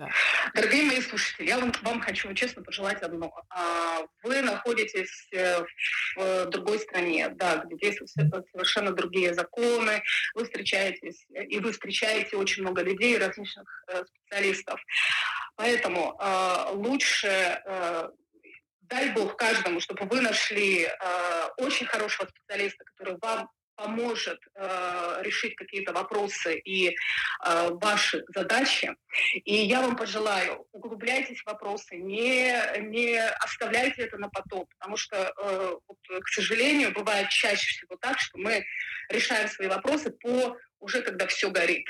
да. 0.00 0.08
Дорогие 0.54 0.84
мои 0.84 1.00
слушатели, 1.02 1.46
я 1.46 1.58
вам, 1.58 1.72
вам 1.82 2.00
хочу 2.00 2.32
честно 2.32 2.62
пожелать 2.62 3.02
одно. 3.02 3.30
А, 3.50 4.00
вы 4.22 4.40
находитесь 4.40 5.28
э, 5.32 5.62
в 6.16 6.46
другой 6.46 6.78
стране, 6.78 7.28
да, 7.28 7.58
где 7.58 7.76
действуют 7.76 8.10
совершенно 8.50 8.92
другие 8.92 9.34
законы, 9.34 10.02
вы 10.34 10.44
встречаетесь, 10.44 11.26
и 11.28 11.58
вы 11.60 11.72
встречаете 11.72 12.36
очень 12.36 12.62
много 12.62 12.82
людей, 12.82 13.18
различных 13.18 13.84
э, 13.88 14.02
специалистов. 14.06 14.80
Поэтому 15.56 16.18
лучше 16.72 17.28
э, 17.28 18.08
дай 18.80 19.10
Бог 19.10 19.36
каждому, 19.36 19.80
чтобы 19.80 20.06
вы 20.06 20.22
нашли 20.22 20.88
очень 21.58 21.86
хорошего 21.86 22.26
специалиста, 22.26 22.84
который 22.84 23.18
вам 23.20 23.50
поможет 23.80 24.38
э, 24.54 25.22
решить 25.22 25.56
какие-то 25.56 25.92
вопросы 25.92 26.58
и 26.58 26.90
э, 26.90 26.94
ваши 27.80 28.24
задачи. 28.28 28.94
И 29.44 29.54
я 29.54 29.80
вам 29.80 29.96
пожелаю, 29.96 30.66
углубляйтесь 30.72 31.40
в 31.40 31.46
вопросы, 31.46 31.96
не, 31.96 32.52
не 32.80 33.18
оставляйте 33.18 34.02
это 34.02 34.18
на 34.18 34.28
потом, 34.28 34.66
потому 34.78 34.96
что, 34.96 35.16
э, 35.16 35.76
вот, 35.88 35.98
к 36.24 36.28
сожалению, 36.28 36.92
бывает 36.92 37.30
чаще 37.30 37.68
всего 37.68 37.96
так, 37.96 38.18
что 38.20 38.36
мы 38.38 38.64
решаем 39.08 39.48
свои 39.48 39.68
вопросы 39.68 40.10
по 40.10 40.56
уже 40.80 41.02
когда 41.02 41.26
все 41.26 41.50
горит. 41.50 41.86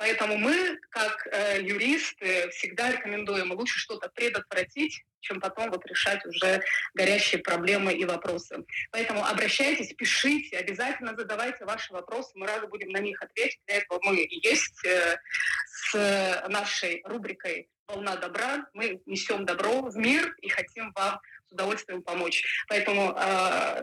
Поэтому 0.00 0.38
мы, 0.38 0.80
как 0.88 1.26
э, 1.26 1.60
юристы, 1.60 2.48
всегда 2.52 2.90
рекомендуем 2.90 3.52
лучше 3.52 3.78
что-то 3.78 4.08
предотвратить, 4.08 5.04
чем 5.20 5.40
потом 5.40 5.70
вот 5.70 5.84
решать 5.84 6.24
уже 6.24 6.62
горящие 6.94 7.42
проблемы 7.42 7.92
и 7.92 8.06
вопросы. 8.06 8.64
Поэтому 8.92 9.22
обращайтесь, 9.22 9.92
пишите, 9.92 10.56
обязательно 10.56 11.14
задавайте 11.14 11.66
ваши 11.66 11.92
вопросы, 11.92 12.30
мы 12.34 12.46
рады 12.46 12.66
будем 12.66 12.88
на 12.88 12.98
них 12.98 13.20
ответить. 13.20 13.60
Для 13.66 13.76
этого 13.76 14.00
мы 14.02 14.16
и 14.16 14.48
есть 14.48 14.82
э, 14.86 15.18
с 15.66 16.46
нашей 16.48 17.02
рубрикой 17.04 17.68
«Волна 17.86 18.16
добра». 18.16 18.68
Мы 18.72 19.02
несем 19.04 19.44
добро 19.44 19.82
в 19.82 19.96
мир 19.98 20.34
и 20.40 20.48
хотим 20.48 20.92
вам 20.94 21.20
с 21.46 21.52
удовольствием 21.52 22.02
помочь. 22.02 22.42
Поэтому 22.68 23.14
э, 23.18 23.82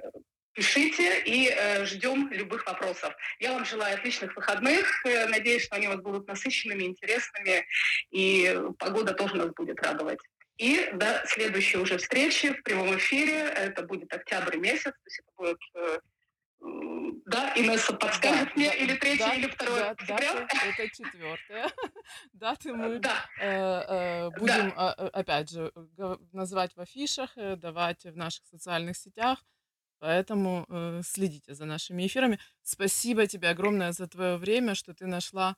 пишите 0.57 1.21
и 1.23 1.49
э, 1.49 1.85
ждем 1.85 2.31
любых 2.31 2.65
вопросов. 2.65 3.15
Я 3.39 3.53
вам 3.53 3.63
желаю 3.63 3.95
отличных 3.95 4.35
выходных. 4.35 5.05
Э, 5.05 5.27
надеюсь, 5.27 5.63
что 5.63 5.75
они 5.75 5.87
у 5.87 5.91
вас 5.91 6.01
будут 6.01 6.27
насыщенными, 6.27 6.83
интересными, 6.83 7.63
и 8.09 8.59
погода 8.79 9.13
тоже 9.13 9.35
нас 9.35 9.51
будет 9.51 9.79
радовать. 9.83 10.19
И 10.57 10.89
до 10.93 11.23
следующей 11.27 11.77
уже 11.77 11.99
встречи 11.99 12.53
в 12.53 12.63
прямом 12.63 12.97
эфире. 12.97 13.33
Это 13.33 13.83
будет 13.83 14.11
октябрь 14.11 14.57
месяц, 14.57 14.93
то 14.93 15.05
есть 15.05 15.19
это 15.19 15.31
будет 15.37 15.59
э, 15.75 15.99
да, 17.27 17.53
Инесса 17.55 17.93
подскажет 17.93 18.47
да, 18.47 18.53
мне, 18.55 18.69
да, 18.69 18.75
или 18.75 18.95
третье, 18.95 19.25
да, 19.25 19.33
или 19.35 19.47
второе 19.47 19.79
да, 19.79 19.89
октября? 19.91 20.33
Даты, 20.33 20.57
это 20.65 20.89
четвертое. 20.89 21.71
Даты 22.33 22.73
мы 22.73 22.97
да. 22.97 23.29
э, 23.39 23.45
э, 23.45 24.29
будем, 24.31 24.73
да. 24.75 24.95
э, 24.97 25.07
опять 25.09 25.51
же, 25.51 25.71
называть 26.31 26.75
в 26.75 26.81
афишах, 26.81 27.37
э, 27.37 27.55
давать 27.57 28.05
в 28.05 28.17
наших 28.17 28.43
социальных 28.47 28.97
сетях. 28.97 29.43
Поэтому 29.99 30.65
э, 30.69 31.01
следите 31.03 31.55
за 31.55 31.65
нашими 31.65 32.05
эфирами. 32.05 32.39
Спасибо 32.61 33.25
тебе 33.25 33.49
огромное 33.49 33.91
за 33.91 34.07
твое 34.07 34.37
время, 34.37 34.75
что 34.75 34.93
ты 34.93 35.07
нашла 35.07 35.55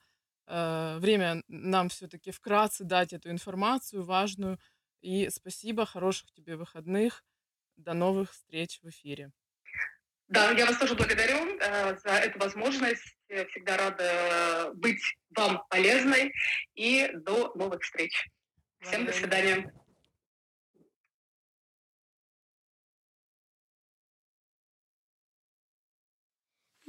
э, 0.48 0.98
время 1.00 1.44
нам 1.48 1.90
все-таки 1.90 2.32
вкратце 2.32 2.84
дать 2.86 3.12
эту 3.14 3.30
информацию 3.32 4.04
важную. 4.04 4.58
И 5.02 5.30
спасибо, 5.30 5.86
хороших 5.86 6.32
тебе 6.32 6.56
выходных. 6.56 7.24
До 7.76 7.94
новых 7.94 8.32
встреч 8.32 8.80
в 8.82 8.90
эфире. 8.90 9.32
Да, 10.28 10.52
я 10.52 10.66
вас 10.66 10.78
тоже 10.78 10.96
благодарю 10.96 11.58
э, 11.60 11.98
за 11.98 12.10
эту 12.10 12.40
возможность. 12.40 13.18
Всегда 13.28 13.78
рада 13.78 14.72
быть 14.76 15.02
вам 15.36 15.64
полезной. 15.70 16.34
И 16.76 17.10
до 17.14 17.52
новых 17.56 17.82
встреч. 17.82 18.30
Всем 18.82 19.06
до 19.06 19.12
свидания. 19.12 19.74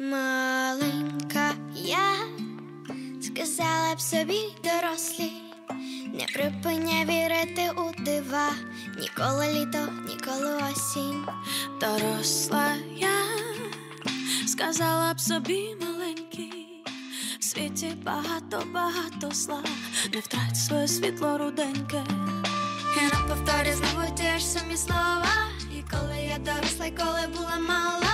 Маленька 0.00 1.54
я 1.74 2.16
сказала 3.22 3.94
б 3.94 4.00
собі 4.00 4.40
дорослі, 4.64 5.32
не 6.06 6.26
припиняй 6.34 7.04
вірити 7.04 7.70
у 7.76 8.04
дива, 8.04 8.48
ніколи 9.00 9.52
літо, 9.52 9.88
ніколи 10.08 10.62
осінь. 10.72 11.24
Доросла 11.80 12.74
я 12.96 13.18
сказала 14.46 15.14
б 15.14 15.20
собі 15.20 15.76
маленький, 15.80 16.82
в 17.38 17.44
світі 17.44 17.92
багато, 18.04 18.62
багато 18.74 19.30
зла, 19.32 19.62
не 20.14 20.20
втрать 20.20 20.56
своє 20.56 20.88
світло 20.88 21.38
руденьке. 21.38 22.04
І 22.96 23.02
на 23.28 23.74
знову 23.74 24.16
ті 24.16 24.38
ж 24.38 24.46
самі 24.46 24.76
слова. 24.76 25.26
І 25.78 25.82
коли 25.90 26.16
я 26.30 26.38
доросла, 26.38 26.86
і 26.86 26.90
коли 26.90 27.26
була 27.36 27.56
мала, 27.68 28.09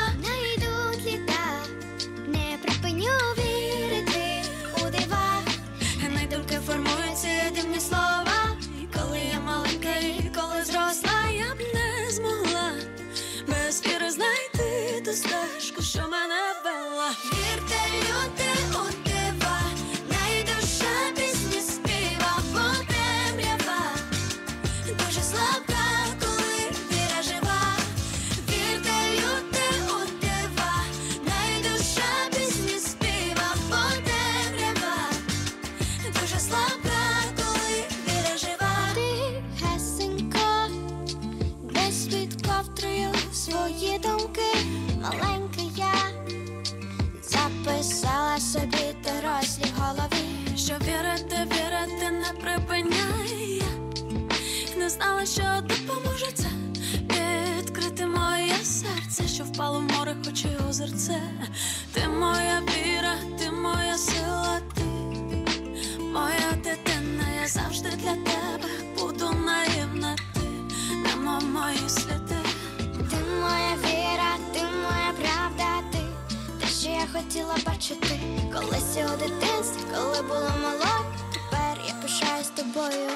колись 78.67 78.97
у 78.97 79.17
дитинстві, 79.17 79.81
коли 79.95 80.23
була 80.23 80.53
мала, 80.63 81.01
тепер 81.33 81.79
я 81.89 81.95
пишаюсь 82.03 82.49
тобою. 82.49 83.11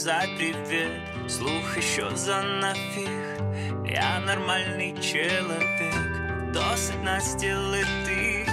Сказати 0.00 0.54
привіт. 0.66 0.90
Слухай, 1.28 1.82
що 1.82 2.10
за 2.14 2.42
нафіг, 2.42 3.40
я 3.86 4.20
нормальний 4.26 4.92
чоловік, 4.92 5.94
досить 6.52 7.04
нас 7.04 7.34
ділити 7.34 8.48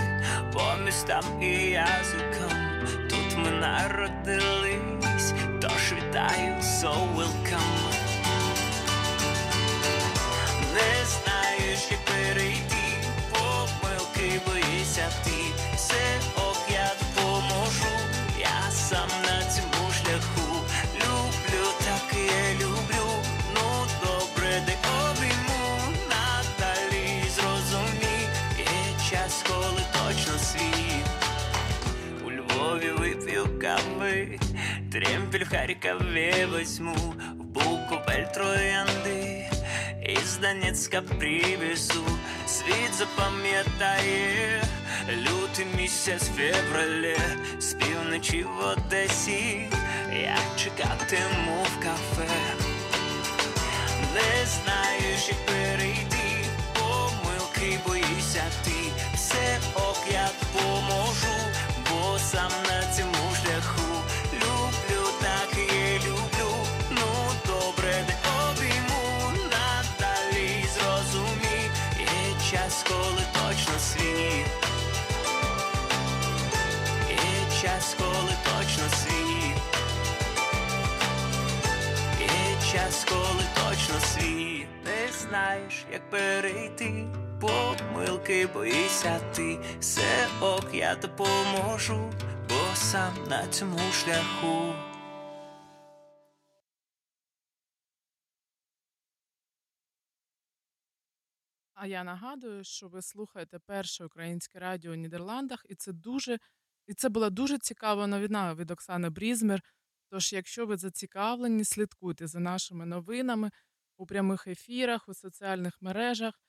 по 0.54 0.62
містам 0.86 1.24
і 1.42 1.48
язикам. 1.70 2.52
Тут 3.10 3.38
ми 3.38 3.52
народились, 3.52 5.34
тож 5.62 5.94
вітаю, 5.94 6.56
so 6.62 7.16
welcome. 7.16 7.94
Не 10.74 11.06
знаєш, 11.06 11.80
як 11.92 12.00
перейти, 12.06 12.88
помилки 13.32 14.42
боїшся 14.48 15.10
ти. 15.24 15.32
Все 15.76 16.37
тремпель 34.98 35.46
в 35.46 35.50
Харкові 35.50 36.48
возьму, 36.52 36.96
в 37.40 37.44
Буковель 37.44 38.26
троянди, 38.34 39.50
із 40.06 40.38
Донецька 40.38 41.02
привезу, 41.02 42.04
світ 42.48 42.94
запам'ятає, 42.98 44.64
лютий 45.10 45.66
місяць 45.78 46.30
в 46.30 46.36
феврале, 46.36 47.18
з 47.60 47.74
півночі 47.74 48.44
в 48.44 48.66
Одесі, 48.66 49.70
я 50.12 50.38
чекатиму 50.58 51.64
в 51.64 51.84
кафе. 51.84 52.34
Не 54.14 54.46
знаєш, 54.46 55.28
як 55.30 55.46
перейти, 55.46 56.46
помилки 56.74 57.80
боїшся 57.88 58.44
ти, 58.64 58.92
все 59.16 59.60
ок, 59.76 60.00
я 60.12 60.30
допоможу, 60.42 61.36
бо 61.90 62.20
сам 62.20 62.52
на 62.70 62.94
цьому 62.94 63.17
свій. 84.20 84.68
Не 84.86 85.08
знаєш, 85.12 85.86
як 85.92 86.10
перейти. 86.10 87.08
Помилки 87.42 88.48
боїшся 88.48 89.20
ти, 89.36 89.60
все 89.80 90.28
ок, 90.42 90.74
я 90.74 90.96
допоможу, 90.96 92.14
бо 92.50 92.76
сам 92.76 93.14
на 93.30 93.48
цьому 93.48 93.80
шляху. 93.92 94.74
А 101.74 101.88
я 101.88 102.04
нагадую, 102.04 102.64
що 102.64 102.88
ви 102.88 103.02
слухаєте 103.02 103.60
перше 103.60 104.06
українське 104.06 104.60
радіо 104.60 104.92
у 104.92 104.96
Нідерландах, 104.96 105.66
і 105.70 105.76
це 105.76 105.92
дуже 105.92 106.38
і 106.88 106.94
це 106.94 107.10
була 107.10 107.30
дуже 107.30 107.58
цікава 107.58 108.08
новина 108.08 108.56
від 108.56 108.72
Оксани 108.72 109.10
Брізмер. 109.10 109.62
Тож, 110.10 110.34
якщо 110.34 110.66
ви 110.66 110.78
зацікавлені, 110.78 111.64
слідкуйте 111.64 112.28
за 112.28 112.40
нашими 112.40 112.86
новинами 112.86 113.52
у 113.98 114.06
прямих 114.06 114.48
ефірах, 114.48 115.10
у 115.10 115.14
соціальних 115.14 115.82
мережах. 115.82 116.42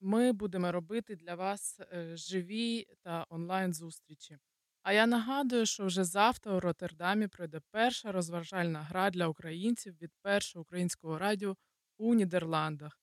Ми 0.00 0.32
будемо 0.32 0.72
робити 0.72 1.16
для 1.16 1.34
вас 1.34 1.80
е, 1.80 2.16
живі 2.16 2.86
та 3.02 3.26
онлайн 3.28 3.74
зустрічі. 3.74 4.38
А 4.82 4.92
я 4.92 5.06
нагадую, 5.06 5.66
що 5.66 5.86
вже 5.86 6.04
завтра 6.04 6.54
у 6.54 6.60
Роттердамі 6.60 7.28
пройде 7.28 7.60
перша 7.70 8.12
розважальна 8.12 8.82
гра 8.82 9.10
для 9.10 9.26
українців 9.26 9.96
від 10.02 10.12
першого 10.22 10.62
українського 10.62 11.18
радіо 11.18 11.56
у 11.98 12.14
Нідерландах. 12.14 13.00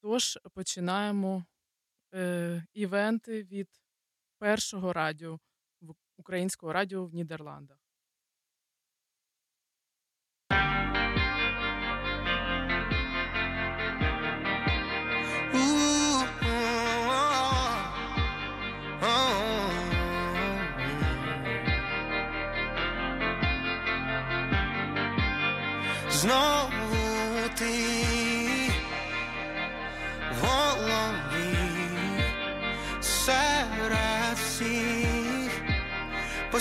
Тож 0.00 0.38
починаємо 0.54 1.44
е, 2.14 2.66
івенти 2.72 3.42
від 3.42 3.68
першого 4.38 4.92
радіо 4.92 5.40
українського 6.16 6.72
радіо 6.72 7.06
в 7.06 7.14
Нідерландах. 7.14 7.83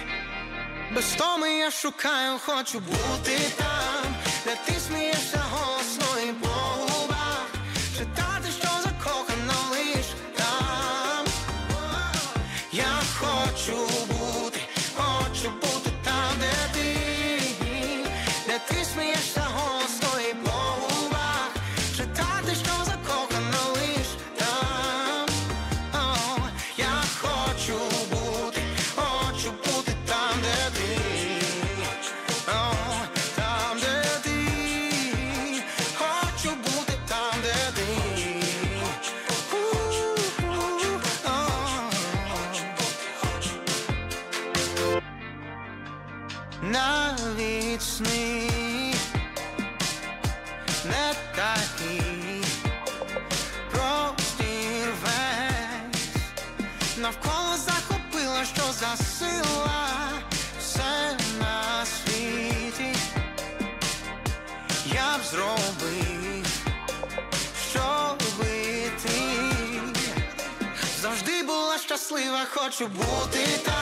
без 0.95 1.15
томи 1.15 1.53
я 1.53 1.71
шукаю, 1.71 2.39
хочу 2.45 2.79
бути 2.79 3.39
там, 3.57 4.15
де 4.45 4.57
ти 4.65 4.79
смієшся. 4.79 5.43
contributo. 72.53 73.37
Então... 73.37 73.72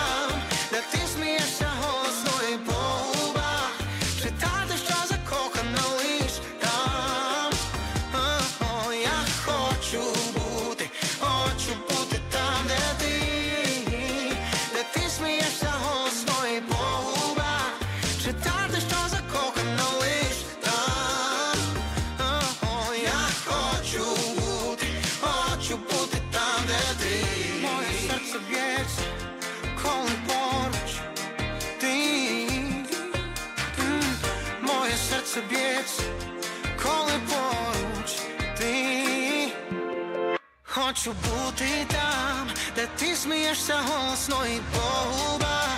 хочу 41.03 41.17
бути 41.29 41.85
там, 41.87 42.49
де 42.75 42.87
ти 42.95 43.15
смієшся 43.15 43.75
голосно 43.87 44.45
і 44.45 44.59
по 44.73 44.81
губах 44.81 45.77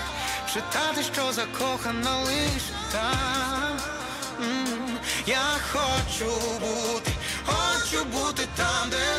Читати, 0.54 1.04
що 1.14 1.32
закохана 1.32 2.18
лиш 2.18 2.64
там 2.92 3.80
Я 5.26 5.44
хочу 5.72 6.32
бути, 6.60 7.12
хочу 7.46 8.06
бути 8.06 8.48
там, 8.56 8.90
де. 8.90 9.13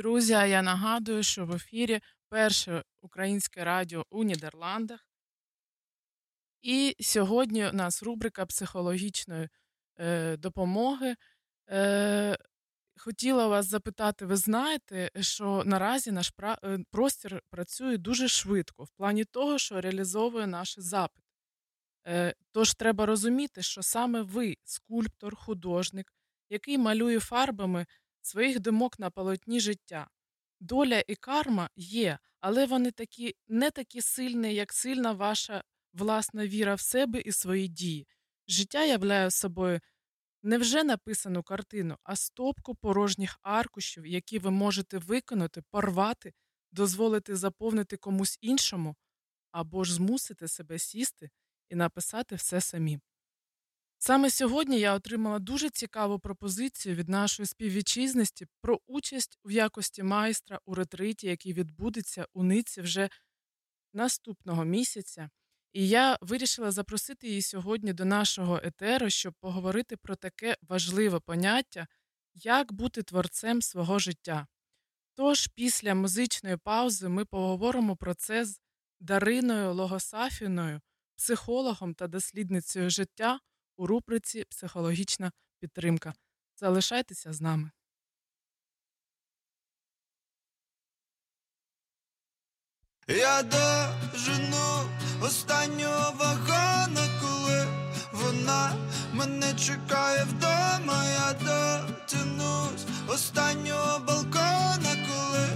Друзі, 0.00 0.32
я 0.32 0.62
нагадую, 0.62 1.22
що 1.22 1.46
в 1.46 1.54
ефірі 1.54 2.00
перше 2.28 2.84
українське 3.00 3.64
радіо 3.64 4.06
у 4.10 4.24
Нідерландах. 4.24 5.08
І 6.62 6.96
сьогодні 7.00 7.66
у 7.66 7.72
нас 7.72 8.02
рубрика 8.02 8.46
психологічної 8.46 9.48
е, 9.98 10.36
допомоги. 10.36 11.16
Е, 11.70 12.38
хотіла 12.98 13.46
вас 13.46 13.66
запитати, 13.66 14.26
ви 14.26 14.36
знаєте, 14.36 15.10
що 15.20 15.62
наразі 15.66 16.12
наш 16.12 16.32
е, 16.42 16.78
простір 16.90 17.42
працює 17.50 17.96
дуже 17.96 18.28
швидко 18.28 18.84
в 18.84 18.90
плані 18.90 19.24
того, 19.24 19.58
що 19.58 19.80
реалізовує 19.80 20.46
наші 20.46 20.80
запити. 20.80 21.28
Е, 22.06 22.34
тож 22.52 22.74
треба 22.74 23.06
розуміти, 23.06 23.62
що 23.62 23.82
саме 23.82 24.22
ви, 24.22 24.56
скульптор, 24.64 25.36
художник, 25.36 26.12
який 26.50 26.78
малює 26.78 27.20
фарбами 27.20 27.86
своїх 28.22 28.60
думок 28.60 28.98
на 28.98 29.10
полотні 29.10 29.60
життя. 29.60 30.08
Доля 30.60 31.02
і 31.08 31.14
карма 31.14 31.70
є, 31.76 32.18
але 32.40 32.66
вони 32.66 32.90
такі 32.90 33.34
не 33.48 33.70
такі 33.70 34.02
сильні, 34.02 34.54
як 34.54 34.72
сильна 34.72 35.12
ваша 35.12 35.64
власна 35.92 36.46
віра 36.46 36.74
в 36.74 36.80
себе 36.80 37.20
і 37.20 37.32
свої 37.32 37.68
дії. 37.68 38.06
Життя 38.48 38.84
являє 38.84 39.30
собою 39.30 39.80
не 40.42 40.58
вже 40.58 40.84
написану 40.84 41.42
картину, 41.42 41.96
а 42.02 42.16
стопку 42.16 42.74
порожніх 42.74 43.38
аркушів, 43.42 44.06
які 44.06 44.38
ви 44.38 44.50
можете 44.50 44.98
виконати, 44.98 45.62
порвати, 45.70 46.32
дозволити 46.72 47.36
заповнити 47.36 47.96
комусь 47.96 48.38
іншому, 48.40 48.96
або 49.52 49.84
ж 49.84 49.94
змусити 49.94 50.48
себе 50.48 50.78
сісти 50.78 51.30
і 51.68 51.74
написати 51.74 52.34
все 52.34 52.60
самі. 52.60 53.00
Саме 54.02 54.30
сьогодні 54.30 54.80
я 54.80 54.94
отримала 54.94 55.38
дуже 55.38 55.70
цікаву 55.70 56.18
пропозицію 56.18 56.94
від 56.94 57.08
нашої 57.08 57.46
співвітчизності 57.46 58.46
про 58.60 58.80
участь 58.86 59.38
в 59.44 59.50
якості 59.50 60.02
майстра 60.02 60.60
у 60.64 60.74
ретриті, 60.74 61.16
який 61.22 61.52
відбудеться 61.52 62.26
у 62.32 62.42
Ниці 62.42 62.80
вже 62.80 63.08
наступного 63.92 64.64
місяця. 64.64 65.30
І 65.72 65.88
я 65.88 66.18
вирішила 66.20 66.70
запросити 66.70 67.28
її 67.28 67.42
сьогодні 67.42 67.92
до 67.92 68.04
нашого 68.04 68.60
етеру, 68.64 69.10
щоб 69.10 69.34
поговорити 69.40 69.96
про 69.96 70.16
таке 70.16 70.56
важливе 70.62 71.20
поняття, 71.20 71.86
як 72.34 72.72
бути 72.72 73.02
творцем 73.02 73.62
свого 73.62 73.98
життя. 73.98 74.46
Тож, 75.14 75.46
після 75.46 75.94
музичної 75.94 76.56
паузи 76.56 77.08
ми 77.08 77.24
поговоримо 77.24 77.96
про 77.96 78.14
це 78.14 78.44
з 78.44 78.60
Дариною 79.00 79.74
Логосафіною, 79.74 80.80
психологом 81.16 81.94
та 81.94 82.06
дослідницею 82.06 82.90
життя 82.90 83.40
у 83.80 83.86
рубриці 83.86 84.44
Психологічна 84.50 85.32
підтримка. 85.60 86.14
Залишайтеся 86.56 87.32
з 87.32 87.40
нами. 87.40 87.70
Я 93.08 93.42
дожену 93.42 94.90
останнього 95.22 96.12
вагона, 96.18 97.20
коли 97.20 97.66
вона 98.12 98.76
мене 99.14 99.54
чекає 99.54 100.24
вдома, 100.24 101.04
я 101.04 101.32
дотянусь 101.32 102.86
останнього 103.08 103.98
балкона, 103.98 104.92
коли 105.08 105.48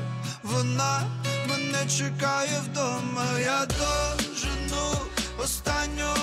вона 0.42 1.10
мене 1.48 1.86
чекає 1.98 2.60
вдома, 2.60 3.38
я 3.38 3.66
дожену 3.66 5.10
останнього 5.38 6.13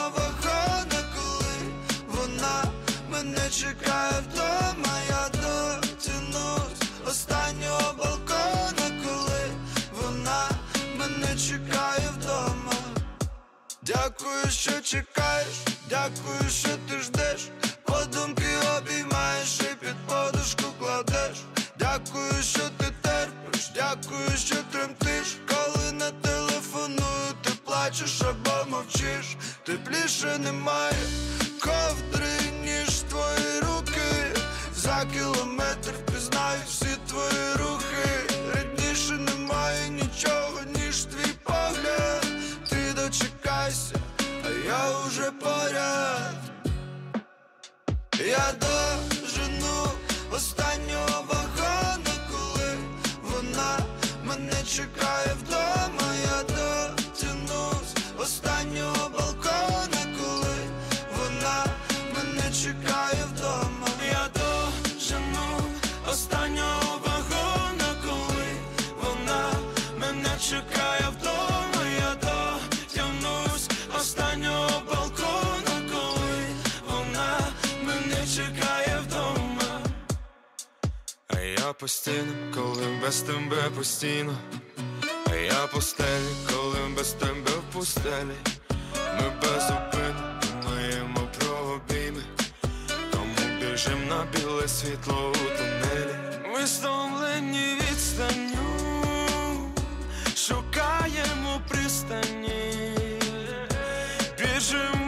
чекає 3.51 4.13
вдома, 4.29 4.93
я 5.09 5.29
дотянусь 5.29 6.81
останнього 7.07 7.93
балкона, 7.97 9.03
коли 9.03 9.51
вона 9.93 10.49
мене 10.97 11.35
чекає 11.35 12.09
вдома. 12.17 12.73
Дякую, 13.81 14.49
що 14.49 14.71
чекаєш, 14.81 15.55
дякую, 15.89 16.49
що 16.49 16.69
ти 16.89 16.99
ждеш. 16.99 17.49
Подумки 17.85 18.47
обіймаєш 18.77 19.59
і 19.59 19.85
під 19.85 19.95
подушку 20.07 20.63
кладеш. 20.79 21.37
Дякую, 21.79 22.43
що 22.43 22.61
ти 22.77 22.85
терпиш, 23.01 23.71
дякую, 23.75 24.37
що 24.37 24.55
тремтиш. 24.71 25.37
Коли 25.47 25.91
не 25.91 26.11
телефоную, 26.11 27.33
ти 27.43 27.51
плачеш 27.65 28.21
або 28.21 28.69
мовчиш. 28.69 29.37
Тепліше 29.65 30.37
немає 30.37 30.93
ковдри, 31.63 32.33
ніж 32.63 32.89
твої 33.09 33.59
руки. 33.61 34.39
За 34.75 35.05
кілометр 35.13 35.91
впізнаю 35.91 36.59
всі 36.67 36.97
твої 37.07 37.53
рухи. 37.55 38.09
Рідніше 38.55 39.13
немає 39.13 39.89
нічого, 39.89 40.59
ніж 40.75 41.05
твій 41.05 41.33
погляд. 41.43 42.25
Ти 42.69 42.93
дочекайся, 42.95 43.95
а 44.45 44.49
я 44.67 44.99
уже 45.07 45.31
поряд. 45.31 46.35
Я 48.19 48.53
дожену 48.61 49.87
останнього 50.31 51.25
вагона, 51.27 52.13
коли 52.31 52.77
вона 53.23 53.79
мене 54.23 54.63
чекає 54.75 55.30
постійно, 81.81 82.33
коли 82.55 82.85
без 83.01 83.21
тебе 83.21 83.69
постійно. 83.77 84.37
А 85.31 85.35
я 85.35 85.67
постелі, 85.67 86.31
коли 86.53 86.79
без 86.97 87.11
тебе 87.13 87.51
в 87.51 87.73
пустелі. 87.73 88.37
Ми 88.97 89.29
без 89.41 89.63
зупину 89.67 90.21
думаємо 90.41 91.27
про 91.39 91.57
обійми. 91.57 92.23
Тому 93.11 93.33
біжим 93.59 94.07
на 94.07 94.25
біле 94.33 94.67
світло 94.67 95.31
у 95.31 95.57
тунелі. 95.57 96.15
Ми 96.53 96.67
стомлені 96.67 97.77
відстанню, 97.81 99.73
шукаємо 100.35 101.61
пристані, 101.69 102.95
біжимо 104.39 105.00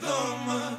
вдома. 0.00 0.78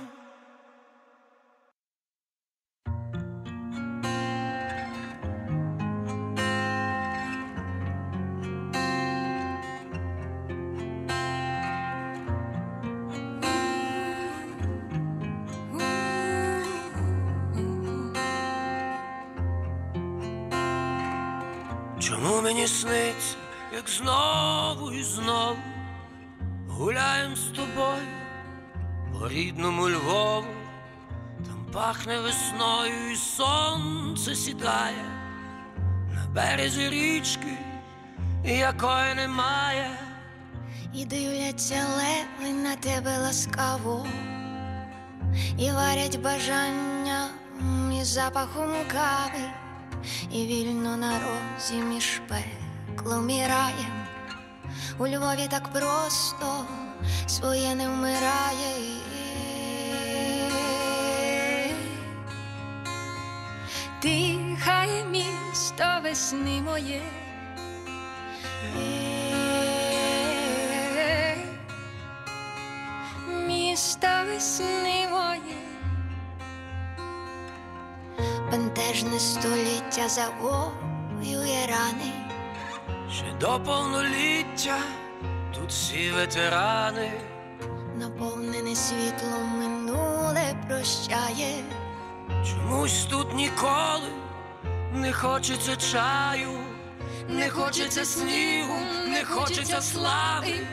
Чому 21.99 22.41
мені 22.41 22.67
сниться, 22.67 23.37
як 23.73 23.89
знову 23.89 24.91
і 24.91 25.03
знову 25.03 25.57
гуляєм 26.67 27.35
з 27.35 27.43
тобою 27.43 28.20
рідному 29.29 29.89
Львову, 29.89 30.47
там 31.45 31.65
пахне 31.73 32.19
весною 32.19 33.11
і 33.11 33.15
сонце 33.15 34.35
сідає 34.35 35.05
на 36.13 36.25
березі 36.35 36.89
річки, 36.89 37.57
якої 38.45 39.15
немає. 39.15 39.89
І 40.93 41.05
дивляться 41.05 41.85
леви 41.97 42.53
на 42.53 42.75
тебе 42.75 43.17
ласкаво, 43.17 44.05
і 45.57 45.71
варять 45.71 46.21
бажання 46.21 47.27
і 48.01 48.03
запахом 48.03 48.71
кави, 48.87 49.45
і 50.31 50.45
вільно 50.45 50.97
на 50.97 51.19
розі 51.19 51.75
між 51.75 52.21
пеклом 52.27 53.29
і 53.29 53.47
раєм. 53.47 54.05
У 54.97 55.07
Львові 55.07 55.47
так 55.49 55.73
просто 55.73 56.65
своє 57.27 57.75
не 57.75 57.89
вмирає. 57.89 59.00
Дихає 64.01 65.05
місто 65.05 65.83
весни 66.03 66.61
моє. 66.61 67.01
Місто 73.47 74.07
весни 74.27 75.07
моє. 75.11 75.57
Бентежне 78.51 79.19
століття 79.19 80.09
завоює 80.09 81.67
рани. 81.67 82.11
Ще 83.11 83.33
до 83.39 83.59
повноліття 83.59 84.77
тут 85.55 85.69
всі 85.69 86.11
ветерани. 86.11 87.11
Наповнене 87.95 88.75
світлом 88.75 89.47
минуле 89.59 90.55
прощає. 90.67 91.63
Чомусь 92.43 93.05
тут 93.09 93.33
ніколи 93.33 94.09
не 94.93 95.13
хочеться 95.13 95.75
чаю, 95.75 96.59
не 97.29 97.49
хочеться 97.49 98.05
снігу, 98.05 98.77
не 99.07 99.23
хочеться 99.25 99.81
слави. 99.81 100.67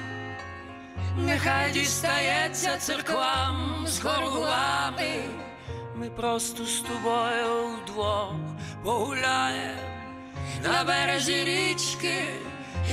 Нехай 1.17 1.73
дістається 1.73 2.77
церквам 2.77 3.85
з 3.87 4.01
горгулами. 4.01 5.25
Ми 5.97 6.11
просто 6.11 6.65
з 6.65 6.81
тобою 6.81 7.69
вдвох 7.69 8.35
погуляємо 8.85 9.81
на 10.63 10.85
березі 10.85 11.45
річки, 11.45 12.25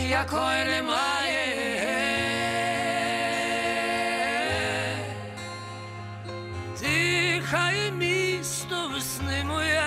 якої 0.09 0.65
немає. 0.65 1.55
Дихає 6.81 7.91
місто 8.45 8.89
весни 8.93 9.43
моє. 9.43 9.81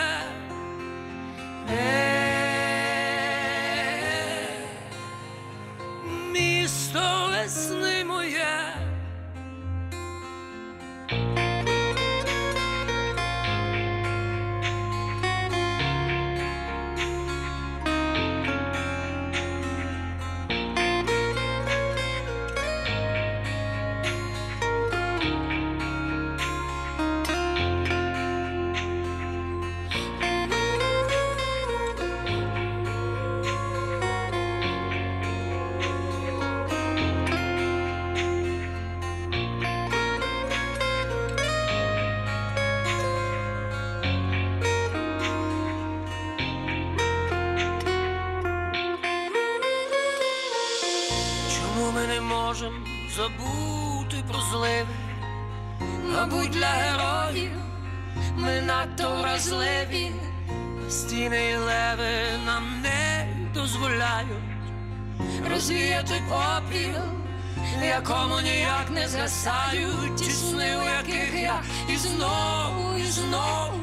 Якому 67.99 68.41
ніяк 68.41 68.91
не 68.91 69.09
згасають 69.09 70.17
ті 70.17 70.31
сни, 70.31 70.77
у 70.77 70.85
яких 70.85 71.43
я 71.43 71.63
і 71.89 71.97
знову, 71.97 72.99
і 72.99 73.03
знову 73.03 73.81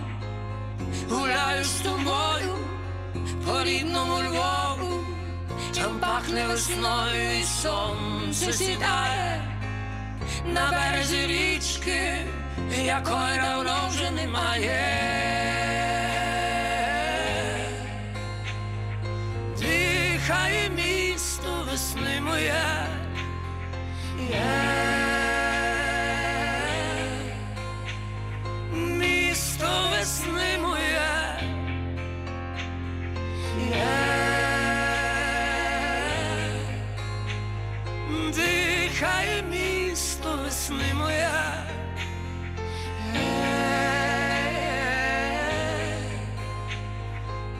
гуляю 1.09 1.63
з 1.63 1.71
тобою 1.71 2.55
по 3.45 3.63
рідному 3.63 4.13
Львову, 4.13 5.03
там 5.75 5.99
пахне 5.99 6.47
весною 6.47 7.39
і 7.39 7.43
сонце 7.43 8.53
сідає 8.53 9.43
на 10.45 10.71
березі 10.71 11.27
річки, 11.27 12.25
якої 12.85 13.37
давно 13.41 13.89
вже 13.89 14.11
немає. 14.11 14.81
Дихає 19.59 20.69
місто 20.69 21.65
весни 21.71 22.21
моє. 22.21 22.95
Дихає 38.35 39.43
місто 39.51 40.39
весни 40.43 40.93
моя. 40.93 41.65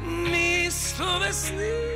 Місто 0.06 1.20
весни 1.20 1.95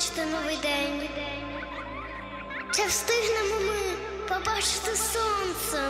побачити 0.00 0.26
новий 0.26 0.56
день? 0.56 1.08
Чи 2.74 2.86
встигнемо 2.86 3.60
ми 3.60 3.96
побачити 4.28 4.96
сонце? 4.96 5.88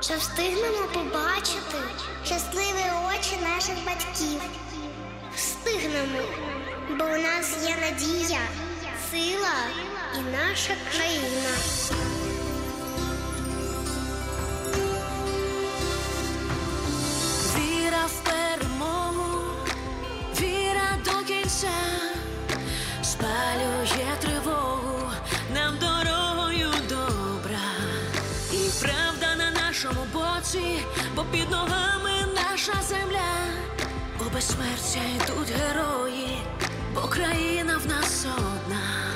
Чи 0.00 0.16
встигнемо 0.16 0.88
побачити 0.94 1.78
щасливі 2.24 2.84
очі 3.08 3.36
наших 3.42 3.84
батьків? 3.86 4.40
Встигнемо, 5.36 6.20
бо 6.98 7.04
у 7.04 7.18
нас 7.18 7.56
є 7.68 7.76
надія, 7.80 8.40
сила 9.10 9.54
і 10.14 10.20
наша 10.20 10.74
країна. 10.90 12.25
Правда 28.80 29.36
на 29.36 29.50
нашому 29.50 30.00
боці, 30.12 30.78
бо 31.16 31.24
під 31.24 31.50
ногами 31.50 32.10
наша 32.34 32.82
земля, 32.82 33.46
бо 34.18 34.24
безсмертя 34.34 35.00
йдуть 35.16 35.50
герої, 35.50 36.38
бо 36.94 37.00
країна 37.00 37.80
в 37.84 37.86
нас 37.88 38.26
одна. 38.36 39.06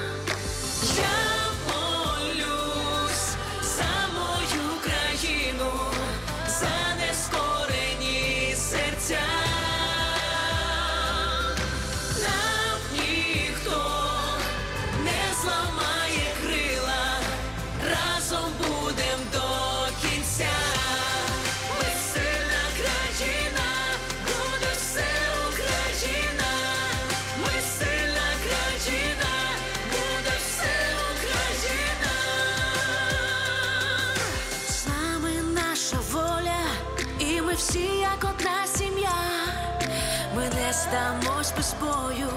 Здамось 40.91 41.53
без 41.57 41.75
бою, 41.81 42.31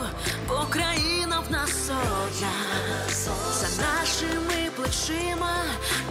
бо 0.48 0.66
країна 0.70 1.44
в 1.48 1.52
нас 1.52 1.90
одна. 1.90 2.52
За 3.54 3.84
нашими 3.84 4.70
плечима 4.76 5.56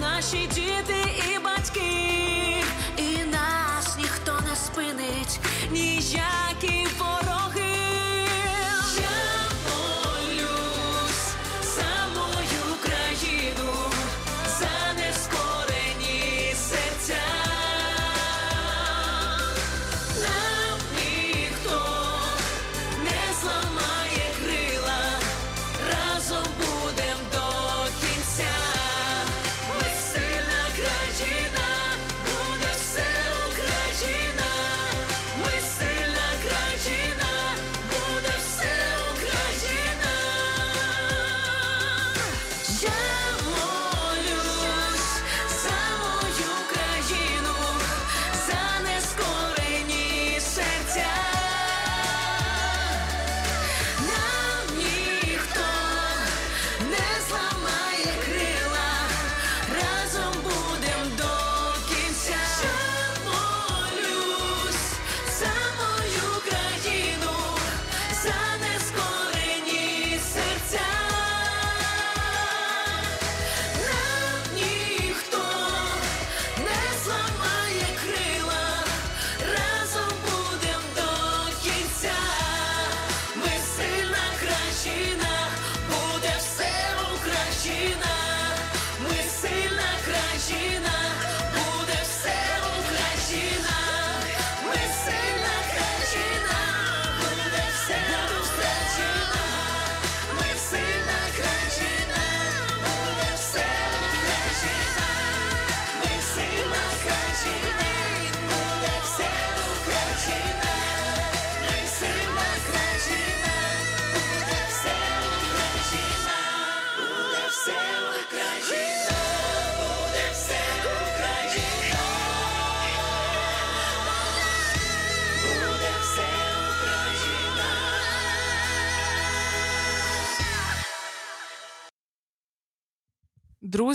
наші 0.00 0.46
діти 0.46 1.01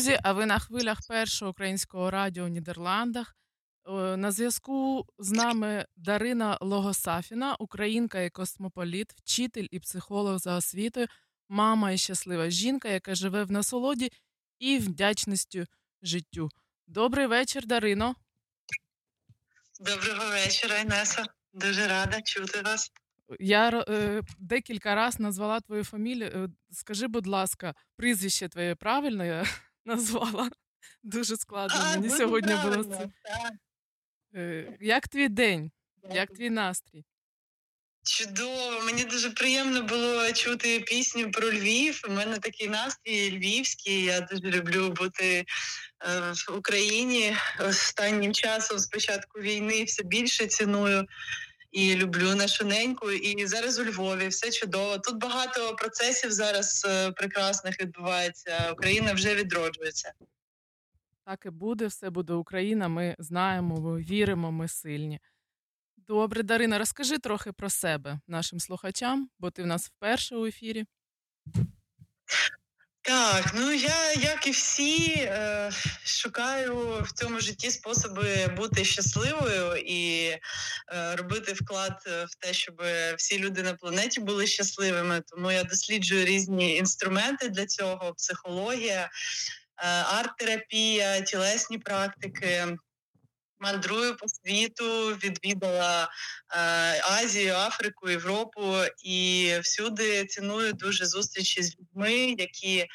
Друзі, 0.07 0.19
а 0.23 0.33
ви 0.33 0.45
на 0.45 0.59
хвилях 0.59 0.99
першого 1.07 1.51
українського 1.51 2.11
радіо 2.11 2.45
в 2.45 2.47
Нідерландах. 2.47 3.35
Е, 3.87 4.17
На 4.17 4.31
зв'язку 4.31 5.05
з 5.19 5.31
нами 5.31 5.85
Дарина 5.95 6.57
Логосафіна, 6.61 7.55
українка 7.59 8.21
і 8.21 8.29
космополіт, 8.29 9.13
вчитель 9.13 9.67
і 9.71 9.79
психолог 9.79 10.37
за 10.37 10.55
освітою, 10.55 11.07
мама 11.49 11.91
і 11.91 11.97
щаслива 11.97 12.49
жінка, 12.49 12.89
яка 12.89 13.15
живе 13.15 13.43
в 13.43 13.51
насолоді 13.51 14.11
і 14.59 14.77
вдячністю 14.77 15.65
життю. 16.01 16.49
Добрий 16.87 17.27
вечір, 17.27 17.65
Дарино. 17.65 18.15
Доброго 19.79 20.31
вечора, 20.31 20.79
Інеса. 20.79 21.25
Дуже 21.53 21.87
рада 21.87 22.21
чути 22.21 22.61
вас. 22.61 22.91
Я 23.39 23.69
е, 23.69 24.21
декілька 24.39 24.95
разів 24.95 25.21
назвала 25.21 25.59
твою 25.59 25.83
фамілію. 25.83 26.29
Е, 26.29 26.49
Скажи, 26.71 27.07
будь 27.07 27.27
ласка, 27.27 27.75
прізвище 27.95 28.49
твоє 28.49 28.75
правильно 28.75 29.25
я 29.25 29.45
назвала? 29.87 30.49
Дуже 31.03 31.37
складно. 31.37 31.79
А, 31.81 31.89
Мені 31.91 32.03
дуже 32.07 32.17
сьогодні 32.17 32.55
було 32.63 32.83
це. 32.83 33.09
Е, 34.35 34.77
Як 34.81 35.07
твій 35.07 35.29
день? 35.29 35.71
Як 36.11 36.29
твій 36.33 36.49
настрій? 36.49 37.05
Чудово, 38.03 38.81
мені 38.85 39.03
дуже 39.03 39.29
приємно 39.29 39.81
було 39.83 40.31
чути 40.31 40.79
пісню 40.79 41.31
про 41.31 41.51
Львів. 41.51 42.01
У 42.09 42.11
мене 42.11 42.37
такий 42.39 42.69
настрій 42.69 43.31
львівський. 43.31 44.03
Я 44.03 44.21
дуже 44.21 44.51
люблю 44.57 44.89
бути 44.89 45.45
е, 46.05 46.33
в 46.47 46.57
Україні 46.57 47.35
останнім 47.59 48.33
часом, 48.33 48.79
з 48.79 48.87
початку 48.87 49.39
війни, 49.39 49.83
все 49.83 50.03
більше 50.03 50.47
ціную 50.47 51.05
і 51.71 51.95
люблю 51.95 52.35
нашу 52.35 52.65
неньку. 52.65 53.11
І 53.11 53.47
зараз 53.47 53.79
у 53.79 53.85
Львові 53.85 54.27
все 54.27 54.51
чудово. 54.51 54.97
Тут 54.97 55.17
багато 55.17 55.75
процесів 55.75 56.31
зараз 56.31 56.85
е, 56.89 57.11
прекрасних 57.11 57.81
відбувається. 57.81 58.71
Україна 58.71 59.13
вже 59.13 59.35
відроджується. 59.35 60.13
Так 61.25 61.45
і 61.45 61.49
буде, 61.49 61.87
все 61.87 62.09
буде 62.09 62.33
Україна. 62.33 62.87
Ми 62.87 63.15
знаємо, 63.19 63.81
ми 63.81 64.01
віримо, 64.01 64.51
ми 64.51 64.67
сильні. 64.67 65.19
Добре, 65.97 66.43
Дарина, 66.43 66.77
розкажи 66.77 67.17
трохи 67.17 67.51
про 67.51 67.69
себе 67.69 68.19
нашим 68.27 68.59
слухачам, 68.59 69.29
бо 69.39 69.51
ти 69.51 69.63
в 69.63 69.67
нас 69.67 69.87
вперше 69.87 70.35
у 70.35 70.45
ефірі. 70.45 70.85
Так, 73.07 73.51
ну 73.55 73.71
я, 73.71 74.11
як 74.13 74.47
і 74.47 74.51
всі, 74.51 75.15
е, 75.19 75.71
шукаю 76.05 77.03
в 77.03 77.11
цьому 77.11 77.39
житті 77.39 77.71
способи 77.71 78.47
бути 78.57 78.85
щасливою 78.85 79.75
і 79.77 80.27
е, 80.27 81.15
робити 81.15 81.53
вклад 81.53 82.01
в 82.05 82.35
те, 82.39 82.53
щоб 82.53 82.81
всі 83.17 83.39
люди 83.39 83.63
на 83.63 83.73
планеті 83.73 84.19
були 84.19 84.47
щасливими. 84.47 85.21
Тому 85.27 85.51
я 85.51 85.63
досліджую 85.63 86.25
різні 86.25 86.75
інструменти 86.75 87.49
для 87.49 87.65
цього: 87.65 88.13
психологія, 88.13 89.01
е, 89.03 89.09
арт-терапія, 89.87 91.21
тілесні 91.21 91.77
практики. 91.77 92.77
Мандрую 93.59 94.15
по 94.17 94.27
світу, 94.27 95.07
відвідала 95.23 96.03
е, 96.03 96.57
Азію, 97.03 97.55
Африку, 97.55 98.09
Європу 98.09 98.75
і 99.03 99.53
всюди 99.63 100.25
ціную 100.25 100.73
дуже 100.73 101.05
зустрічі 101.05 101.63
з 101.63 101.77
людьми, 101.79 102.35
які, 102.37 102.85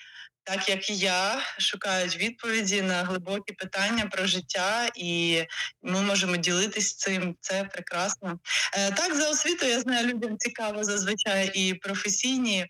так 0.45 0.69
як 0.69 0.91
і 0.91 0.97
я, 0.97 1.41
шукають 1.59 2.17
відповіді 2.17 2.83
на 2.83 3.03
глибокі 3.03 3.53
питання 3.53 4.07
про 4.07 4.27
життя, 4.27 4.89
і 4.95 5.43
ми 5.83 6.03
можемо 6.03 6.37
ділитись 6.37 6.97
цим. 6.97 7.37
Це 7.41 7.65
прекрасно. 7.65 8.39
Е, 8.75 8.91
так, 8.93 9.15
за 9.15 9.31
освіту 9.31 9.67
я 9.67 9.81
знаю, 9.81 10.07
людям 10.07 10.39
цікаво 10.39 10.85
зазвичай 10.85 11.51
і 11.55 11.75
професійні. 11.75 12.67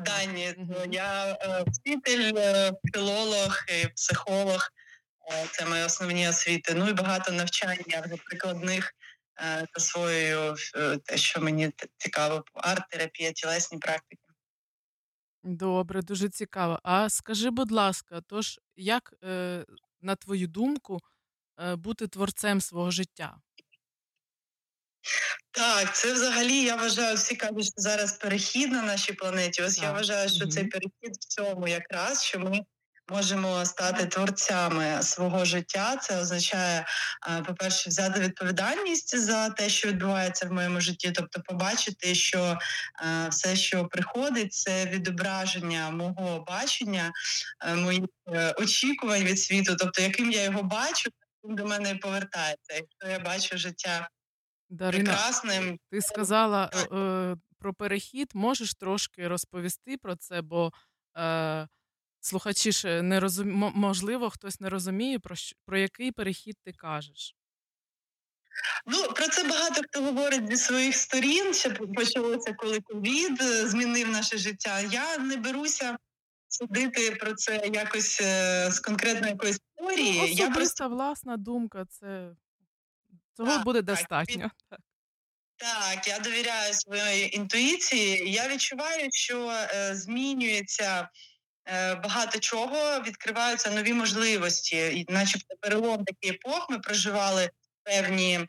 Дані, 0.00 0.54
я 0.90 1.38
е, 1.40 1.64
вчитель, 1.66 2.32
е, 2.36 2.72
філолог, 2.94 3.64
і 3.68 3.88
психолог. 3.88 4.70
Е, 5.32 5.46
Це 5.52 5.66
мої 5.66 5.84
основні 5.84 6.28
освіти. 6.28 6.74
Ну 6.74 6.88
і 6.88 6.92
багато 6.92 7.32
навчання 7.32 8.02
вже 8.04 8.16
прикладних 8.16 8.94
е, 9.40 9.66
засвоюю 9.74 10.54
е, 10.76 10.96
те, 10.96 11.16
що 11.16 11.40
мені 11.40 11.72
цікаво: 11.98 12.44
арт-терапія, 12.54 13.32
тілесні 13.32 13.78
практики. 13.78 14.22
Добре, 15.42 16.02
дуже 16.02 16.28
цікаво. 16.28 16.80
А 16.82 17.10
скажи, 17.10 17.50
будь 17.50 17.72
ласка, 17.72 18.20
тож 18.26 18.60
як, 18.76 19.14
на 20.00 20.16
твою 20.18 20.46
думку, 20.46 21.00
бути 21.76 22.08
творцем 22.08 22.60
свого 22.60 22.90
життя? 22.90 23.36
Так, 25.50 25.96
це 25.96 26.12
взагалі 26.12 26.62
я 26.62 26.76
вважаю, 26.76 27.16
всі 27.16 27.36
кажуть, 27.36 27.64
що 27.64 27.74
зараз 27.76 28.12
перехід 28.12 28.72
на 28.72 28.82
нашій 28.82 29.12
планеті. 29.12 29.62
Ось 29.62 29.78
я 29.78 29.92
вважаю, 29.92 30.28
що 30.28 30.46
цей 30.46 30.64
перехід 30.64 31.16
в 31.20 31.24
цьому 31.24 31.68
якраз, 31.68 32.24
що 32.24 32.38
ми 32.38 32.60
можемо 33.08 33.64
стати 33.64 34.06
творцями 34.06 35.02
свого 35.02 35.44
життя. 35.44 35.96
Це 35.96 36.20
означає, 36.20 36.86
е, 37.28 37.42
по-перше, 37.42 37.90
взяти 37.90 38.20
відповідальність 38.20 39.18
за 39.18 39.50
те, 39.50 39.68
що 39.68 39.88
відбувається 39.88 40.46
в 40.46 40.52
моєму 40.52 40.80
житті, 40.80 41.12
тобто 41.12 41.40
побачити, 41.40 42.14
що 42.14 42.58
е, 43.02 43.28
все, 43.28 43.56
що 43.56 43.86
приходить, 43.86 44.52
це 44.52 44.86
відображення 44.86 45.90
мого 45.90 46.44
бачення, 46.48 47.12
е, 47.66 47.74
моїх 47.74 48.04
очікувань 48.58 49.24
від 49.24 49.40
світу, 49.40 49.76
тобто 49.78 50.02
яким 50.02 50.30
я 50.30 50.42
його 50.42 50.62
бачу, 50.62 51.10
до 51.44 51.66
мене 51.66 51.90
і 51.90 51.94
повертається. 51.94 52.74
Якщо 52.74 53.12
я 53.12 53.18
бачу 53.18 53.58
життя 53.58 54.08
Дарина, 54.70 55.04
прекрасним. 55.04 55.78
ти 55.90 56.02
сказала 56.02 56.70
про 57.58 57.74
перехід. 57.74 58.30
Можеш 58.34 58.74
трошки 58.74 59.28
розповісти 59.28 59.96
про 59.96 60.16
це, 60.16 60.42
бо 60.42 60.72
е, 61.18 61.68
слухачі 62.26 62.72
ж 62.72 63.02
не 63.02 63.20
розум... 63.20 63.72
можливо, 63.74 64.30
хтось 64.30 64.60
не 64.60 64.68
розуміє, 64.68 65.18
про, 65.18 65.36
що... 65.36 65.56
про 65.66 65.78
який 65.78 66.12
перехід 66.12 66.56
ти 66.64 66.72
кажеш. 66.72 67.34
Ну 68.86 69.02
про 69.02 69.28
це 69.28 69.44
багато 69.44 69.82
хто 69.82 70.02
говорить 70.02 70.50
зі 70.50 70.56
своїх 70.56 70.94
сторін. 70.94 71.54
Ще 71.54 71.70
почалося, 71.70 72.52
коли 72.52 72.80
ковід 72.80 73.42
е, 73.42 73.68
змінив 73.68 74.08
наше 74.08 74.38
життя. 74.38 74.80
Я 74.80 75.18
не 75.18 75.36
беруся 75.36 75.98
судити 76.48 77.10
про 77.10 77.34
це 77.34 77.70
якось 77.72 78.20
е, 78.20 78.70
з 78.72 78.80
конкретної 78.80 79.32
якоїсь 79.32 79.60
історії. 79.78 80.20
Ну, 80.20 80.26
Я 80.26 80.50
просто 80.50 80.88
власна 80.88 81.36
думка, 81.36 81.84
це 81.84 82.30
цього 83.36 83.58
буде 83.58 83.82
достатньо. 83.82 84.50
Так. 84.70 84.80
Так, 85.58 86.08
я 86.08 86.18
довіряю 86.18 86.74
своїй 86.74 87.36
інтуїції. 87.36 88.32
Я 88.32 88.48
відчуваю, 88.48 89.08
що 89.12 89.50
е, 89.50 89.94
змінюється 89.94 91.00
е, 91.02 91.08
багато 92.04 92.38
чого, 92.38 93.00
відкриваються 93.00 93.70
нові 93.70 93.92
можливості, 93.92 94.76
і, 94.76 95.12
начебто, 95.12 95.54
перелом 95.60 96.04
такий 96.04 96.30
епох. 96.30 96.66
Ми 96.70 96.78
проживали 96.78 97.50
певні 97.82 98.46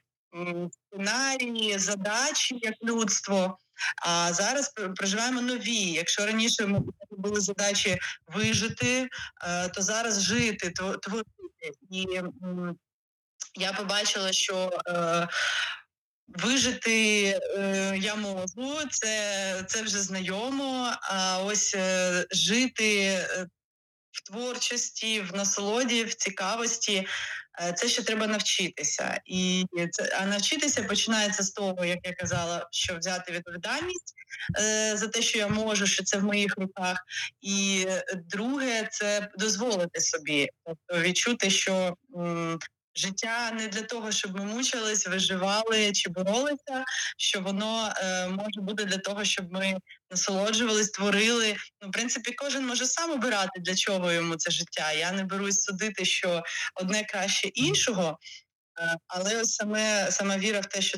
сценарії, 0.72 1.78
задачі 1.78 2.60
як 2.62 2.74
людство. 2.84 3.58
А 4.06 4.34
зараз 4.34 4.74
проживаємо 4.96 5.42
нові. 5.42 5.76
Якщо 5.76 6.26
раніше 6.26 6.66
ми 6.66 6.80
були 7.12 7.42
задачі 7.42 7.98
вижити, 8.28 9.10
е, 9.44 9.70
то 9.70 9.82
зараз 9.82 10.24
жити, 10.24 10.74
творити. 11.02 11.72
І 11.92 12.22
я 13.56 13.74
побачила, 13.74 14.32
що 14.32 14.82
е, 14.88 15.28
Вижити 16.28 17.24
е, 17.58 17.98
я 18.02 18.16
можу, 18.16 18.78
це, 18.92 19.64
це 19.68 19.82
вже 19.82 20.00
знайомо. 20.00 20.92
А 21.02 21.40
ось 21.44 21.76
е, 21.76 22.26
жити 22.32 22.98
е, 23.06 23.48
в 24.12 24.30
творчості, 24.32 25.22
в 25.22 25.36
насолоді, 25.36 26.04
в 26.04 26.14
цікавості, 26.14 27.08
це 27.76 27.88
ще 27.88 28.04
треба 28.04 28.28
навчитися. 28.28 29.22
І 29.26 29.66
це, 29.92 30.18
а 30.22 30.26
навчитися 30.26 30.84
починається 30.84 31.44
з 31.44 31.52
того, 31.52 31.86
як 31.86 32.00
я 32.04 32.14
казала, 32.14 32.68
що 32.72 32.98
взяти 32.98 33.32
відповідальність 33.32 34.14
за 34.94 35.08
те, 35.08 35.22
що 35.22 35.38
я 35.40 35.48
можу, 35.48 35.88
що 35.88 36.04
це 36.04 36.18
в 36.18 36.24
моїх 36.24 36.58
руках. 36.58 36.98
І 37.42 37.88
друге, 38.26 38.90
це 38.92 39.30
дозволити 39.38 40.00
собі, 40.02 40.50
тобто 40.66 41.02
відчути, 41.08 41.50
що. 41.50 41.96
м, 42.18 42.60
Життя 42.98 43.52
не 43.52 43.68
для 43.68 43.82
того, 43.82 44.12
щоб 44.12 44.38
ми 44.38 44.46
мучились, 44.46 45.08
виживали 45.08 45.92
чи 45.92 46.10
боролися, 46.10 46.86
що 47.18 47.42
воно 47.42 47.94
е, 47.98 48.28
може 48.28 48.62
бути 48.62 48.86
для 48.86 48.98
того, 48.98 49.24
щоб 49.24 49.54
ми 49.54 49.78
насолоджувались, 50.12 50.90
творили. 50.90 51.56
Ну, 51.82 51.88
в 51.88 51.92
принципі, 51.92 52.32
кожен 52.32 52.68
може 52.68 52.86
сам 52.86 53.12
обирати, 53.12 53.60
для 53.60 53.76
чого 53.76 54.12
йому 54.12 54.36
це 54.36 54.52
життя. 54.52 54.92
Я 54.92 55.12
не 55.12 55.24
берусь 55.24 55.62
судити, 55.62 56.06
що 56.06 56.44
одне 56.76 57.04
краще 57.04 57.48
іншого, 57.48 58.18
е, 58.82 58.98
але 59.08 59.42
ось 59.42 59.56
саме 59.56 60.12
сама 60.12 60.38
віра 60.38 60.60
в 60.60 60.66
те, 60.66 60.82
що 60.82 60.98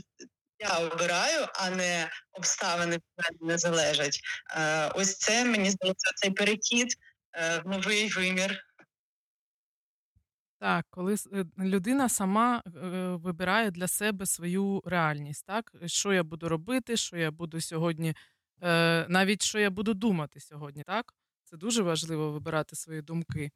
я 0.60 0.78
обираю, 0.78 1.48
а 1.54 1.70
не 1.70 2.10
обставини 2.32 2.96
від 2.96 3.04
мене 3.18 3.54
не 3.54 3.58
залежать. 3.58 4.20
Е, 4.58 4.88
ось 4.96 5.18
це 5.18 5.46
мені 5.46 5.70
здається, 5.70 6.12
цей 6.16 6.32
перехід 6.32 6.96
е, 7.34 7.62
в 7.66 7.70
новий 7.70 8.10
вимір. 8.10 8.69
Так, 10.60 10.86
коли 10.90 11.16
е, 11.34 11.46
людина 11.60 12.10
сама 12.10 12.64
е, 12.66 12.70
вибирає 13.16 13.72
для 13.72 13.88
себе 13.88 14.26
свою 14.26 14.82
реальність, 14.86 15.46
так? 15.46 15.74
Що 15.86 16.14
я 16.14 16.24
буду 16.24 16.50
робити, 16.50 16.98
що 16.98 17.18
я 17.18 17.32
буду 17.32 17.62
сьогодні, 17.62 18.16
е, 18.64 19.06
навіть 19.10 19.42
що 19.44 19.60
я 19.60 19.70
буду 19.70 19.94
думати 19.94 20.40
сьогодні, 20.40 20.84
так? 20.84 21.14
Це 21.44 21.58
дуже 21.58 21.84
важливо 21.84 22.32
вибирати 22.32 22.76
свої 22.76 23.02
думки. 23.02 23.52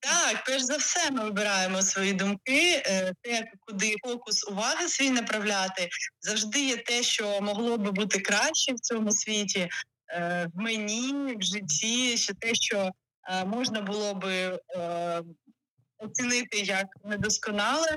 Так, 0.00 0.44
перш 0.46 0.62
за 0.62 0.76
все, 0.76 1.10
ми 1.10 1.24
вибираємо 1.24 1.82
свої 1.82 2.12
думки, 2.12 2.82
е, 2.86 3.14
те, 3.22 3.50
куди 3.60 3.94
фокус 4.04 4.48
уваги 4.48 4.88
свій 4.88 5.10
направляти, 5.10 5.88
завжди 6.20 6.66
є 6.66 6.76
те, 6.76 7.02
що 7.02 7.40
могло 7.40 7.78
би 7.78 7.90
бути 7.90 8.20
краще 8.20 8.72
в 8.72 8.80
цьому 8.80 9.12
світі, 9.12 9.68
е, 10.08 10.48
в 10.54 10.60
мені, 10.60 11.36
в 11.36 11.42
житті, 11.42 12.16
ще 12.16 12.34
те, 12.34 12.54
що 12.54 12.90
е, 13.30 13.44
можна 13.44 13.80
було 13.80 14.14
би 14.14 14.58
оцінити 15.98 16.58
як 16.58 16.86
недосконале. 17.04 17.96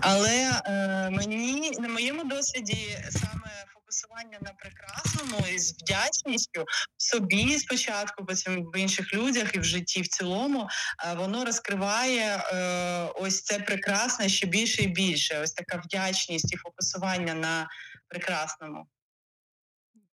Але 0.00 0.62
е, 0.66 1.10
мені 1.10 1.70
на 1.70 1.88
моєму 1.88 2.24
досвіді 2.24 2.98
саме 3.10 3.64
фокусування 3.90 4.38
на 4.40 4.52
прекрасному 4.52 5.46
і 5.54 5.58
з 5.58 5.72
вдячністю 5.72 6.64
в 6.96 7.02
собі 7.02 7.58
спочатку, 7.58 8.24
потім 8.24 8.70
в 8.74 8.76
інших 8.76 9.14
людях 9.14 9.54
і 9.54 9.58
в 9.58 9.64
житті 9.64 10.02
в 10.02 10.08
цілому, 10.08 10.68
е, 11.06 11.14
воно 11.14 11.44
розкриває 11.44 12.36
е, 12.36 13.12
ось 13.14 13.42
це 13.42 13.58
прекрасне 13.58 14.28
ще 14.28 14.46
більше 14.46 14.82
і 14.82 14.88
більше. 14.88 15.40
Ось 15.40 15.52
така 15.52 15.76
вдячність 15.84 16.52
і 16.52 16.56
фокусування 16.56 17.34
на 17.34 17.68
прекрасному. 18.08 18.86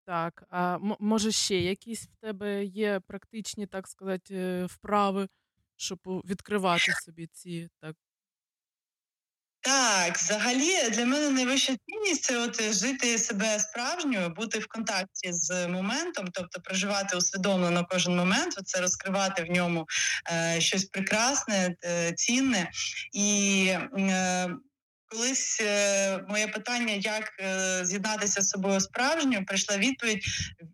Так, 0.05 0.43
а 0.49 0.77
може 0.99 1.31
ще 1.31 1.55
якісь 1.55 2.03
в 2.03 2.21
тебе 2.21 2.65
є 2.65 2.99
практичні, 3.07 3.67
так 3.67 3.87
сказати, 3.87 4.35
е, 4.35 4.65
вправи, 4.65 5.27
щоб 5.77 5.99
відкривати 6.05 6.93
собі 7.05 7.27
ці 7.33 7.69
так 7.81 7.95
так, 9.67 10.17
взагалі 10.17 10.89
для 10.89 11.05
мене 11.05 11.29
найвища 11.29 11.75
цінність 11.85 12.23
це 12.23 12.37
от 12.37 12.73
жити 12.73 13.17
себе 13.17 13.59
справжньою, 13.59 14.29
бути 14.29 14.59
в 14.59 14.67
контакті 14.67 15.33
з 15.33 15.67
моментом, 15.67 16.27
тобто 16.33 16.61
проживати 16.61 17.17
усвідомлено 17.17 17.87
кожен 17.89 18.15
момент, 18.15 18.53
це 18.65 18.81
розкривати 18.81 19.43
в 19.43 19.51
ньому 19.51 19.85
е, 20.31 20.61
щось 20.61 20.85
прекрасне, 20.85 21.75
е, 21.83 22.13
цінне. 22.13 22.71
І 23.13 23.65
е, 23.97 24.49
колись 25.07 25.57
е, 25.61 26.17
моє 26.27 26.47
питання, 26.47 26.93
як 26.93 27.33
е, 27.39 27.85
з'єднатися 27.85 28.41
з 28.41 28.49
собою 28.49 28.79
справжньою, 28.79 29.45
прийшла 29.45 29.77
відповідь 29.77 30.25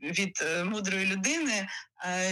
від 0.01 0.45
мудрої 0.65 1.05
людини, 1.05 1.67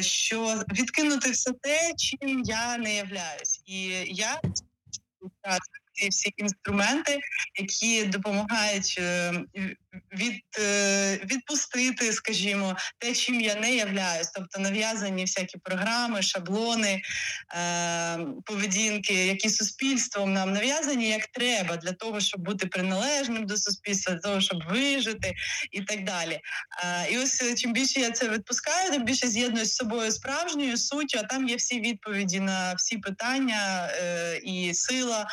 що 0.01 0.63
відкинути 0.73 1.31
все 1.31 1.51
те, 1.51 1.93
чим 1.97 2.41
я 2.45 2.77
не 2.77 2.95
являюсь. 2.95 3.61
І 3.65 3.81
я 4.07 4.41
ці 5.93 6.09
всі 6.09 6.33
інструменти, 6.37 7.19
які 7.59 8.05
допомагають 8.05 8.95
е, 8.99 9.33
від, 9.93 10.43
е, 10.59 11.19
відпустити, 11.31 12.13
скажімо, 12.13 12.75
те, 12.97 13.13
чим 13.13 13.41
я 13.41 13.55
не 13.55 13.75
являюсь, 13.75 14.31
тобто 14.35 14.59
нав'язані 14.59 15.21
всякі 15.21 15.57
програми, 15.57 16.21
шаблони, 16.21 17.01
е, 17.55 18.19
поведінки, 18.45 19.13
які 19.13 19.49
суспільством 19.49 20.33
нам 20.33 20.53
нав'язані 20.53 21.09
як 21.09 21.27
треба 21.27 21.77
для 21.77 21.91
того, 21.91 22.19
щоб 22.19 22.41
бути 22.41 22.67
приналежним 22.67 23.45
до 23.45 23.57
суспільства, 23.57 24.13
для 24.13 24.19
того, 24.19 24.41
щоб 24.41 24.63
вижити 24.69 25.33
і 25.71 25.81
так 25.81 26.03
далі. 26.03 26.39
І 27.11 27.17
ось 27.17 27.55
чим 27.57 27.73
більше 27.73 27.99
я 27.99 28.11
це 28.11 28.29
відпускаю, 28.29 28.91
тим 28.91 29.05
більше 29.05 29.27
з'єднуюсь 29.27 29.71
з 29.71 29.75
собою 29.75 30.11
справжньою 30.11 30.77
суттю, 30.77 31.19
а 31.19 31.23
там 31.23 31.47
є 31.47 31.55
всі 31.55 31.79
відповіді 31.79 32.39
на 32.39 32.73
всі 32.73 32.97
питання 32.97 33.91
і 34.43 34.73
сила 34.73 35.27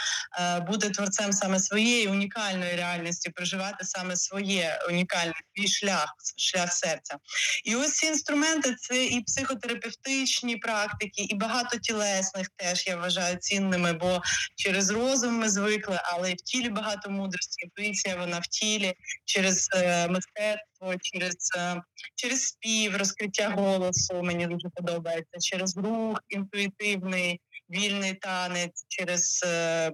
бути 0.66 0.90
творцем 0.90 1.32
саме 1.32 1.60
своєї 1.60 2.08
унікальної 2.08 2.76
реальності, 2.76 3.30
проживати 3.30 3.84
саме 3.84 4.16
своє 4.16 4.47
унікальний 4.88 5.34
свій 5.54 5.68
шлях, 5.68 6.14
шлях 6.36 6.72
серця. 6.72 7.18
І 7.64 7.76
ось 7.76 7.92
ці 7.92 8.06
інструменти 8.06 8.74
це 8.74 9.04
і 9.04 9.20
психотерапевтичні 9.20 10.56
практики, 10.56 11.22
і 11.22 11.34
багато 11.34 11.78
тілесних 11.78 12.48
теж 12.56 12.86
я 12.86 12.96
вважаю 12.96 13.36
цінними, 13.36 13.92
бо 13.92 14.22
через 14.56 14.90
розум 14.90 15.34
ми 15.34 15.48
звикли, 15.48 16.00
але 16.04 16.32
в 16.32 16.36
тілі 16.36 16.68
багато 16.68 17.10
мудрості, 17.10 17.64
інтуїція 17.64 18.16
вона 18.16 18.38
в 18.38 18.46
тілі, 18.46 18.94
через 19.24 19.68
е, 19.74 20.08
мистецтво, 20.08 20.94
через 21.02 21.36
е, 21.56 21.82
через 22.14 22.42
спів, 22.42 22.96
розкриття 22.96 23.48
голосу. 23.48 24.22
Мені 24.22 24.46
дуже 24.46 24.68
подобається, 24.74 25.38
через 25.40 25.76
рух 25.76 26.18
інтуїтивний, 26.28 27.40
вільний 27.70 28.14
танець, 28.14 28.84
через. 28.88 29.44
Е, 29.46 29.92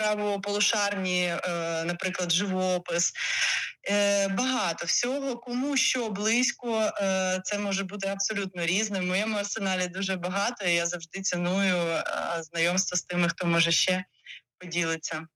правополушарні, 0.00 1.22
е, 1.24 1.38
наприклад, 1.84 2.32
живопис. 2.32 3.12
Е, 3.90 4.28
багато 4.28 4.86
всього, 4.86 5.36
кому 5.36 5.76
що 5.76 6.10
близько, 6.10 6.92
е, 7.02 7.40
це 7.44 7.58
може 7.58 7.84
бути 7.84 8.08
абсолютно 8.08 8.66
різним. 8.66 9.02
В 9.02 9.06
моєму 9.06 9.36
арсеналі 9.36 9.88
дуже 9.88 10.16
багато, 10.16 10.64
і 10.64 10.74
я 10.74 10.86
завжди 10.86 11.20
ціную 11.20 12.02
знайомство 12.40 12.96
з 12.96 13.02
тими, 13.02 13.28
хто 13.28 13.46
може 13.46 13.72
ще 13.72 14.04
поділитися. 14.58 15.26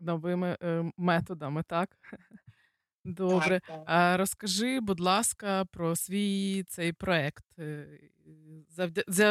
Новими 0.00 0.56
методами, 0.96 1.62
так? 1.68 1.90
Добре. 3.04 3.60
Так, 3.60 3.76
так. 3.76 3.82
А 3.86 4.16
розкажи, 4.16 4.80
будь 4.80 5.00
ласка, 5.00 5.64
про 5.72 5.96
свій 5.96 6.64
цей 6.68 6.92
проект, 6.92 7.44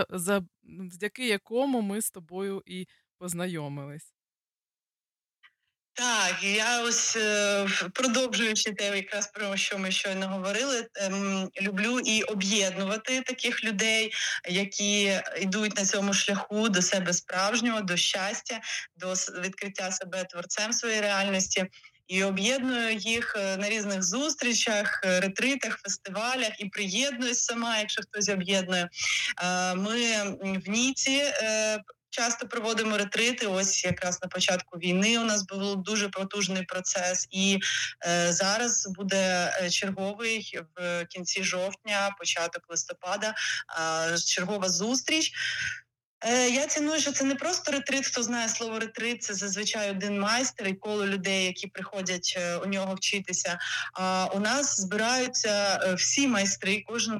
завдяки 0.07 1.27
якому 1.27 1.81
ми 1.81 2.01
з 2.01 2.11
тобою 2.11 2.63
і 2.65 2.87
познайомились. 3.17 4.16
Так, 5.97 6.43
я 6.43 6.81
ось 6.81 7.15
е, 7.15 7.67
продовжуючи 7.93 8.71
те, 8.71 8.97
якраз 8.97 9.27
про 9.27 9.57
що 9.57 9.77
ми 9.77 9.91
щойно 9.91 10.27
говорили, 10.27 10.87
ем, 10.95 11.49
люблю 11.61 11.99
і 11.99 12.23
об'єднувати 12.23 13.21
таких 13.21 13.63
людей, 13.63 14.11
які 14.49 15.21
йдуть 15.41 15.77
на 15.77 15.85
цьому 15.85 16.13
шляху 16.13 16.69
до 16.69 16.81
себе 16.81 17.13
справжнього, 17.13 17.81
до 17.81 17.97
щастя, 17.97 18.59
до 18.97 19.13
відкриття 19.13 19.91
себе 19.91 20.23
творцем 20.23 20.73
своєї 20.73 21.01
реальності. 21.01 21.65
І 22.07 22.23
об'єдную 22.23 22.95
їх 22.95 23.35
е, 23.39 23.57
на 23.57 23.69
різних 23.69 24.03
зустрічах, 24.03 25.01
е, 25.05 25.19
ретритах, 25.19 25.77
фестивалях 25.77 26.51
і 26.59 26.65
приєднуюсь 26.65 27.39
сама, 27.39 27.79
якщо 27.79 28.01
хтось 28.01 28.29
об'єднує. 28.29 28.89
Ми 29.75 30.23
в 30.65 30.69
Ніці 30.69 31.23
часто 32.17 32.47
проводимо 32.47 32.97
ретрити. 32.97 33.47
Ось 33.47 33.85
якраз 33.85 34.19
на 34.21 34.27
початку 34.27 34.77
війни 34.77 35.19
у 35.19 35.23
нас 35.23 35.45
був 35.45 35.83
дуже 35.83 36.09
потужний 36.09 36.63
процес, 36.63 37.27
і 37.31 37.59
е, 38.07 38.33
зараз 38.33 38.87
буде 38.87 39.53
е, 39.61 39.69
черговий 39.69 40.59
в 40.77 41.05
кінці 41.05 41.43
жовтня, 41.43 42.15
початок 42.19 42.63
листопада, 42.69 43.33
е, 44.13 44.17
чергова 44.17 44.69
зустріч. 44.69 45.31
Е, 46.25 46.49
я 46.49 46.67
ціную, 46.67 46.99
що 46.99 47.11
це 47.11 47.23
не 47.23 47.35
просто 47.35 47.71
ретрит. 47.71 48.05
Хто 48.05 48.23
знає 48.23 48.49
слово 48.49 48.79
ретрит, 48.79 49.23
це 49.23 49.33
зазвичай 49.33 49.91
один 49.91 50.19
майстер 50.19 50.67
і 50.67 50.73
коло 50.73 51.07
людей, 51.07 51.45
які 51.45 51.67
приходять 51.67 52.33
е, 52.37 52.55
у 52.55 52.65
нього 52.65 52.95
вчитися. 52.95 53.59
А 53.93 54.27
у 54.33 54.39
нас 54.39 54.79
збираються 54.79 55.79
е, 55.83 55.93
всі 55.93 56.27
майстри, 56.27 56.83
кожен 56.87 57.19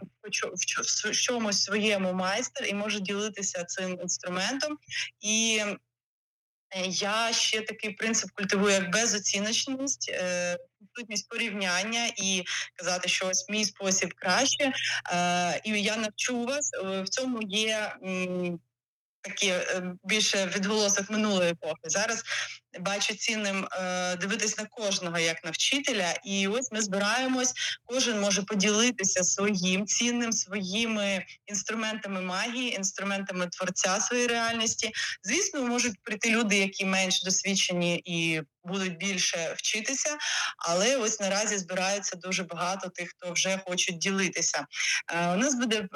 в 1.03 1.11
чомусь 1.11 1.63
своєму 1.63 2.13
майстер 2.13 2.67
і 2.67 2.73
може 2.73 2.99
ділитися 2.99 3.63
цим 3.63 3.99
інструментом. 4.01 4.77
І 5.19 5.61
я 6.85 7.33
ще 7.33 7.61
такий 7.61 7.89
принцип 7.89 8.31
культивую 8.31 8.73
як 8.73 8.91
безоціночність, 8.91 10.11
відсутність 10.81 11.29
порівняння 11.29 12.05
і 12.17 12.43
казати, 12.75 13.09
що 13.09 13.27
ось 13.27 13.49
мій 13.49 13.65
спосіб 13.65 14.13
краще. 14.15 14.71
І 15.63 15.81
я 15.81 15.97
навчу 15.97 16.45
вас 16.45 16.71
в 16.83 17.09
цьому 17.09 17.41
є 17.41 17.95
такі 19.27 19.47
е, 19.47 19.95
більше 20.03 20.51
відголосок 20.55 21.09
минулої 21.09 21.51
епохи. 21.51 21.81
Зараз 21.83 22.23
бачу 22.79 23.15
цінним 23.15 23.67
е, 23.71 24.15
дивитись 24.15 24.57
на 24.57 24.65
кожного 24.65 25.19
як 25.19 25.43
на 25.45 25.51
вчителя, 25.51 26.13
і 26.25 26.47
ось 26.47 26.71
ми 26.71 26.81
збираємось. 26.81 27.53
Кожен 27.85 28.21
може 28.21 28.41
поділитися 28.43 29.23
своїм 29.23 29.85
цінним, 29.85 30.31
своїми 30.31 31.25
інструментами 31.45 32.21
магії, 32.21 32.75
інструментами 32.75 33.47
творця 33.47 33.99
своєї 33.99 34.27
реальності. 34.27 34.91
Звісно, 35.23 35.61
можуть 35.61 36.03
прийти 36.03 36.29
люди, 36.29 36.57
які 36.57 36.85
менш 36.85 37.23
досвідчені 37.23 38.01
і 38.05 38.41
будуть 38.63 38.97
більше 38.97 39.53
вчитися, 39.57 40.17
але 40.57 40.97
ось 40.97 41.19
наразі 41.19 41.57
збирається 41.57 42.15
дуже 42.15 42.43
багато 42.43 42.89
тих, 42.89 43.09
хто 43.09 43.33
вже 43.33 43.59
хочуть 43.65 43.97
ділитися. 43.97 44.65
Е, 45.13 45.33
у 45.33 45.37
нас 45.37 45.55
буде 45.55 45.87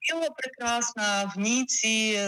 біла 0.00 0.26
е, 0.26 0.30
прекрасна 0.36 1.32
в 1.36 1.38
Ніці 1.38 2.20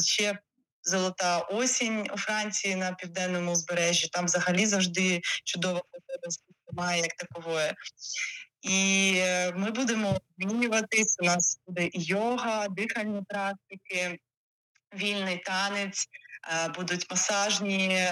ще. 0.00 0.38
Золота 0.84 1.38
осінь 1.38 2.08
у 2.14 2.16
Франції 2.16 2.76
на 2.76 2.92
південному 2.92 3.52
узбережжі. 3.52 4.08
Там 4.08 4.24
взагалі 4.24 4.66
завжди 4.66 5.20
чудова 5.44 5.82
немає 6.72 7.02
як 7.02 7.12
такової. 7.12 7.72
І 8.62 9.12
ми 9.54 9.70
будемо 9.70 10.20
змінюватись. 10.38 11.16
У 11.20 11.24
нас 11.24 11.60
буде 11.66 11.90
йога, 11.92 12.68
дихальні 12.68 13.22
практики, 13.28 14.18
вільний 14.94 15.38
танець, 15.38 16.08
будуть 16.74 17.10
масажні 17.10 18.08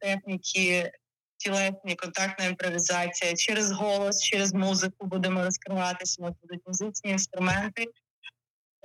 техніки, 0.00 0.92
тілесні, 1.36 1.94
контактна 1.96 2.44
імпровізація, 2.44 3.34
через 3.34 3.72
голос, 3.72 4.22
через 4.22 4.54
музику 4.54 5.06
будемо 5.06 5.44
розкриватися, 5.44 6.22
будуть 6.22 6.66
музичні 6.66 7.10
інструменти. 7.10 7.84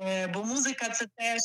Е, 0.02 0.28
Бо 0.28 0.44
музика 0.44 0.90
це 0.90 1.06
теж 1.16 1.42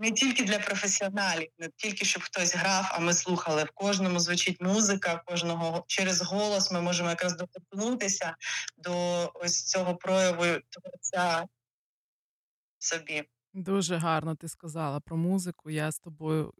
не 0.00 0.12
тільки 0.12 0.44
для 0.44 0.58
професіоналів, 0.58 1.48
не 1.58 1.68
тільки 1.76 2.04
щоб 2.04 2.22
хтось 2.22 2.56
грав, 2.56 2.90
а 2.92 2.98
ми 2.98 3.12
слухали. 3.12 3.64
В 3.64 3.70
кожному 3.74 4.20
звучить 4.20 4.60
музика, 4.60 5.22
кожного 5.26 5.84
через 5.86 6.22
голос 6.22 6.72
ми 6.72 6.80
можемо 6.80 7.08
якраз 7.10 7.36
доторкнутися 7.36 8.36
до 8.78 8.92
ось 9.34 9.64
цього 9.64 9.96
прояву 9.96 10.44
творця 10.70 11.46
собі. 12.78 13.24
Дуже 13.54 13.96
гарно 13.96 14.34
ти 14.34 14.48
сказала 14.48 15.00
про 15.00 15.16
музику. 15.16 15.70
Я 15.70 15.92
з 15.92 15.98
тобою 15.98 16.52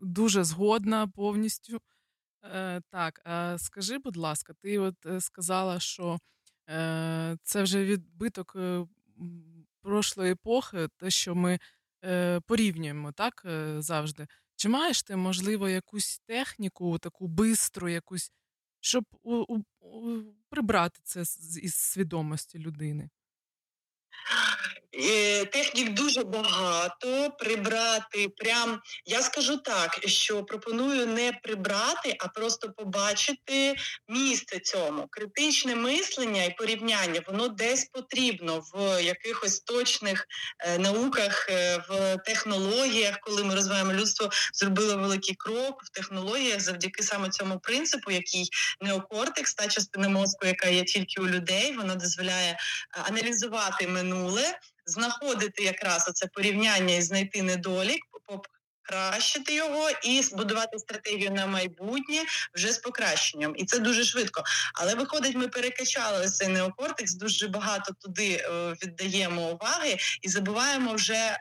дуже 0.00 0.44
згодна 0.44 1.06
повністю. 1.06 1.80
Е, 2.44 2.80
так, 2.90 3.20
а 3.24 3.58
скажи, 3.58 3.98
будь 3.98 4.16
ласка, 4.16 4.52
ти 4.62 4.78
от 4.78 5.06
е, 5.06 5.20
сказала, 5.20 5.80
що 5.80 6.18
е, 6.70 7.36
це 7.42 7.62
вже 7.62 7.84
відбиток 7.84 8.52
е, 8.56 8.86
прошлої 9.82 10.32
епохи, 10.32 10.88
те, 10.96 11.10
що 11.10 11.34
ми 11.34 11.58
е, 12.04 12.40
порівнюємо, 12.40 13.12
так 13.12 13.42
е, 13.46 13.82
завжди. 13.82 14.26
Чи 14.56 14.68
маєш 14.68 15.02
ти, 15.02 15.16
можливо, 15.16 15.68
якусь 15.68 16.18
техніку, 16.18 16.98
таку 16.98 17.26
бистру, 17.26 17.88
якусь, 17.88 18.32
щоб 18.80 19.04
у, 19.22 19.34
у, 19.36 19.64
у, 19.80 20.22
прибрати 20.50 21.00
це 21.04 21.20
із 21.62 21.74
свідомості 21.74 22.58
людини? 22.58 23.10
Е, 24.94 25.44
Технік 25.44 25.94
дуже 25.94 26.24
багато. 26.24 27.30
Прибрати 27.38 28.28
прям 28.28 28.80
я 29.04 29.22
скажу 29.22 29.56
так, 29.56 30.00
що 30.04 30.44
пропоную 30.44 31.06
не 31.06 31.32
прибрати, 31.42 32.16
а 32.18 32.28
просто 32.28 32.72
побачити 32.72 33.74
місце 34.08 34.58
цьому. 34.58 35.06
Критичне 35.10 35.74
мислення 35.74 36.44
і 36.44 36.56
порівняння 36.56 37.22
воно 37.26 37.48
десь 37.48 37.84
потрібно 37.84 38.62
в 38.74 39.02
якихось 39.02 39.60
точних 39.60 40.26
е, 40.58 40.78
науках, 40.78 41.48
е, 41.50 41.84
в 41.88 42.16
технологіях, 42.16 43.18
коли 43.20 43.44
ми 43.44 43.54
розвиваємо 43.54 43.92
людство, 43.92 44.30
зробило 44.52 44.96
великий 44.96 45.34
крок 45.34 45.82
в 45.84 45.88
технологіях 45.88 46.60
завдяки 46.60 47.02
саме 47.02 47.30
цьому 47.30 47.58
принципу, 47.58 48.10
який 48.10 48.48
неокортекс, 48.80 49.54
та 49.54 49.68
частина 49.68 50.08
мозку, 50.08 50.46
яка 50.46 50.68
є 50.68 50.84
тільки 50.84 51.20
у 51.20 51.26
людей, 51.26 51.76
вона 51.76 51.94
дозволяє 51.94 52.58
аналізувати 52.90 53.88
минуле, 53.88 54.58
знаходити 54.88 55.62
якраз 55.62 56.08
оце 56.08 56.26
порівняння 56.26 56.94
і 56.94 57.02
знайти 57.02 57.42
недолік, 57.42 58.00
покращити 58.88 59.54
його 59.54 59.90
і 60.02 60.22
збудувати 60.22 60.78
стратегію 60.78 61.30
на 61.30 61.46
майбутнє 61.46 62.22
вже 62.54 62.72
з 62.72 62.78
покращенням. 62.78 63.52
І 63.56 63.64
це 63.64 63.78
дуже 63.78 64.04
швидко. 64.04 64.42
Але 64.74 64.94
виходить, 64.94 65.36
ми 65.36 65.48
перекачали 65.48 66.26
цей 66.26 66.48
неокортекс, 66.48 67.14
дуже 67.14 67.48
багато 67.48 67.94
туди 68.00 68.32
е, 68.32 68.74
віддаємо 68.82 69.50
уваги 69.50 69.96
і 70.22 70.28
забуваємо 70.28 70.94
вже 70.94 71.14
е, 71.14 71.38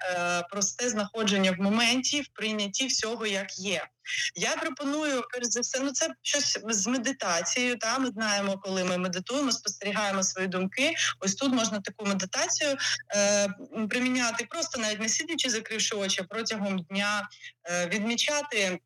просте 0.49 0.89
знаходження 0.89 1.51
в 1.51 1.61
моменті, 1.61 2.21
в 2.21 2.27
прийнятті 2.27 2.87
всього 2.87 3.25
як 3.25 3.59
є. 3.59 3.87
Я 4.35 4.55
пропоную 4.55 5.23
перш 5.33 5.45
за 5.47 5.59
все, 5.61 5.79
ну 5.79 5.91
це 5.91 6.09
щось 6.21 6.59
з 6.69 6.87
медитацією. 6.87 7.77
Та 7.77 7.99
ми 7.99 8.07
знаємо, 8.07 8.57
коли 8.57 8.83
ми 8.83 8.97
медитуємо, 8.97 9.51
спостерігаємо 9.51 10.23
свої 10.23 10.47
думки. 10.47 10.93
Ось 11.19 11.35
тут 11.35 11.53
можна 11.53 11.79
таку 11.79 12.05
медитацію 12.05 12.77
е, 13.15 13.47
приміняти, 13.89 14.47
просто 14.49 14.81
навіть 14.81 14.99
не 14.99 15.09
сидячи, 15.09 15.49
закривши 15.49 15.95
очі, 15.95 16.23
протягом 16.29 16.79
дня 16.79 17.29
е, 17.63 17.87
відмічати. 17.87 18.79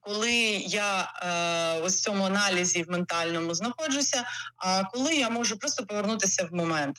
Коли 0.00 0.34
я 0.66 1.12
е, 1.22 1.80
ось 1.80 1.96
в 1.96 2.00
цьому 2.00 2.24
аналізі 2.24 2.82
в 2.82 2.90
ментальному 2.90 3.54
знаходжуся, 3.54 4.24
а 4.56 4.84
коли 4.84 5.14
я 5.14 5.30
можу 5.30 5.58
просто 5.58 5.86
повернутися 5.86 6.44
в 6.44 6.54
момент. 6.54 6.96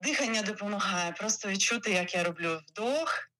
Дихання 0.00 0.42
допомагає 0.42 1.12
просто 1.12 1.48
відчути, 1.48 1.90
як 1.90 2.14
я 2.14 2.24
роблю 2.24 2.60
вдох, 2.68 3.30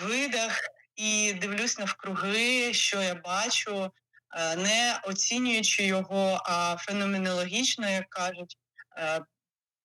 видих 0.00 0.60
і 1.00 1.32
дивлюсь 1.32 1.78
навкруги, 1.78 2.74
що 2.74 3.02
я 3.02 3.14
бачу, 3.14 3.90
е, 4.36 4.56
не 4.56 5.00
оцінюючи 5.04 5.82
його, 5.82 6.42
а 6.44 6.76
феноменологічно, 6.78 7.90
як 7.90 8.10
кажуть, 8.10 8.56
е, 8.98 9.20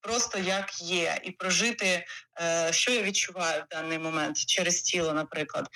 просто 0.01 0.39
як 0.39 0.81
є, 0.81 1.19
і 1.23 1.31
прожити, 1.31 2.05
е, 2.41 2.73
що 2.73 2.91
я 2.91 3.01
відчуваю 3.01 3.63
в 3.63 3.75
даний 3.75 3.99
момент 3.99 4.37
через 4.37 4.81
тіло, 4.81 5.13
наприклад. 5.13 5.67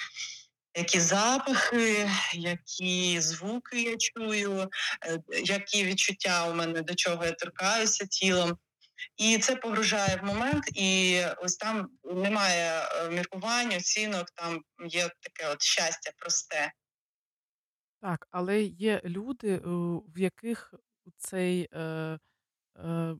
Які 0.76 1.00
запахи, 1.00 2.10
які 2.34 3.20
звуки 3.22 3.82
я 3.82 3.98
чую, 3.98 4.70
які 5.44 5.86
відчуття 5.86 6.48
у 6.50 6.54
мене 6.54 6.82
до 6.82 6.96
чого 6.96 7.26
я 7.26 7.32
торкаюся 7.32 8.06
тілом. 8.06 8.58
І 9.18 9.38
це 9.38 9.56
погружає 9.56 10.16
в 10.16 10.26
момент, 10.26 10.64
і 10.74 11.22
ось 11.42 11.56
там 11.56 11.88
немає 12.04 12.82
е, 12.82 13.10
міркувань, 13.10 13.74
оцінок, 13.74 14.26
там 14.36 14.62
є 14.88 15.10
таке 15.22 15.52
от 15.52 15.62
щастя 15.62 16.12
просте. 16.18 16.72
Так, 18.02 18.28
але 18.32 18.62
є 18.62 19.02
люди, 19.06 19.50
е, 19.50 19.62
в 20.16 20.20
яких 20.20 20.74
цей 21.18 21.70
е, 21.74 22.20
е, 22.78 23.16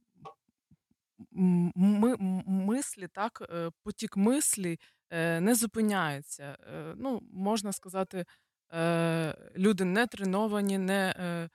ми, 1.32 2.16
мислі, 2.48 3.08
так, 3.08 3.48
е, 3.54 3.72
потік 3.84 4.18
мислі 4.18 4.80
не 5.12 5.56
зупиняється. 5.56 6.58
Ну, 6.98 7.22
можна 7.34 7.74
сказати, 7.74 8.26
е, 8.74 9.52
люди 9.58 9.86
не 9.86 10.08
треновані, 10.08 10.78
не, 10.78 11.50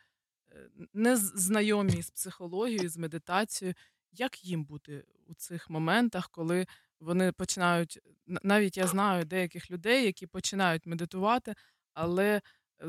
не 0.94 1.16
знайомі 1.16 2.02
з 2.02 2.10
психологією, 2.10 2.88
з 2.88 2.96
медитацією. 2.96 3.74
Як 4.16 4.44
їм 4.44 4.64
бути 4.64 5.04
у 5.26 5.34
цих 5.34 5.70
моментах, 5.70 6.28
коли 6.30 6.66
вони 7.00 7.32
починають, 7.32 8.00
навіть 8.26 8.76
я 8.76 8.86
знаю 8.86 9.24
деяких 9.24 9.70
людей, 9.70 10.04
які 10.04 10.26
починають 10.26 10.86
медитувати, 10.86 11.54
але 11.94 12.26
е, 12.34 12.42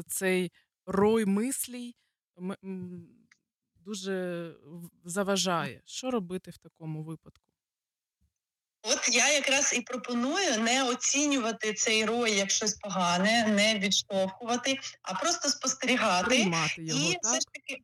цей 0.08 0.52
рой 0.86 1.26
мислій 1.26 1.96
дуже 3.76 4.52
заважає. 5.06 5.82
Що 5.86 6.12
робити 6.12 6.52
в 6.52 6.58
такому 6.58 7.04
випадку? 7.04 7.52
От 8.88 9.16
я 9.16 9.34
якраз 9.34 9.74
і 9.74 9.82
пропоную 9.82 10.60
не 10.60 10.84
оцінювати 10.84 11.74
цей 11.74 12.06
рой 12.06 12.36
як 12.36 12.52
щось 12.52 12.74
погане, 12.74 13.48
не 13.48 13.80
відштовхувати, 13.80 14.80
а 15.02 15.14
просто 15.14 15.50
спостерігати 15.50 16.38
його, 16.40 16.66
і 16.78 17.18
все 17.22 17.40
ж 17.40 17.46
таки 17.54 17.84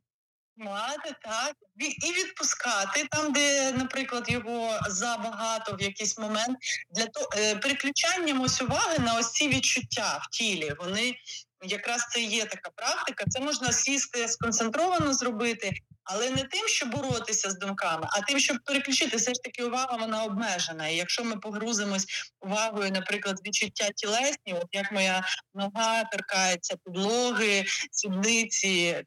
мати 0.62 1.16
так 1.22 1.56
і 1.80 2.14
відпускати 2.14 3.08
там, 3.12 3.34
де, 3.34 3.72
наприклад, 3.72 4.26
його 4.30 4.80
забагато 4.88 5.76
в 5.76 5.82
якийсь 5.82 6.18
момент 6.18 6.58
для 6.92 7.06
того 7.06 7.28
переключанням 7.62 8.42
ось 8.42 8.62
уваги 8.62 9.00
на 9.00 9.16
ось 9.16 9.32
ці 9.32 9.48
відчуття 9.48 10.20
в 10.24 10.30
тілі. 10.30 10.74
Вони 10.80 11.16
якраз 11.64 12.08
це 12.12 12.22
є 12.22 12.46
така 12.46 12.70
практика. 12.76 13.26
Це 13.28 13.40
можна 13.40 13.72
сісти 13.72 14.28
сконцентровано 14.28 15.14
зробити, 15.14 15.72
але 16.04 16.30
не 16.30 16.44
тим, 16.44 16.68
щоб 16.68 16.90
боротися 16.90 17.50
з 17.50 17.60
думками, 17.60 18.08
а 18.12 18.22
тим, 18.22 18.40
щоб 18.40 18.58
переключити 18.66 19.18
все 19.18 19.34
ж 19.34 19.42
таки 19.44 19.64
увага, 19.64 19.98
вона 19.98 20.24
обмежена. 20.24 20.88
І 20.88 20.96
якщо 20.96 21.24
ми 21.24 21.38
погрузимось 21.38 22.06
увагою, 22.42 22.92
наприклад, 22.92 23.40
відчуття 23.46 23.90
тілесні, 23.96 24.54
от 24.54 24.68
як 24.72 24.92
моя 24.92 25.24
нога 25.54 26.04
торкається 26.04 26.76
підлоги, 26.86 27.66
сідниці, 27.92 29.04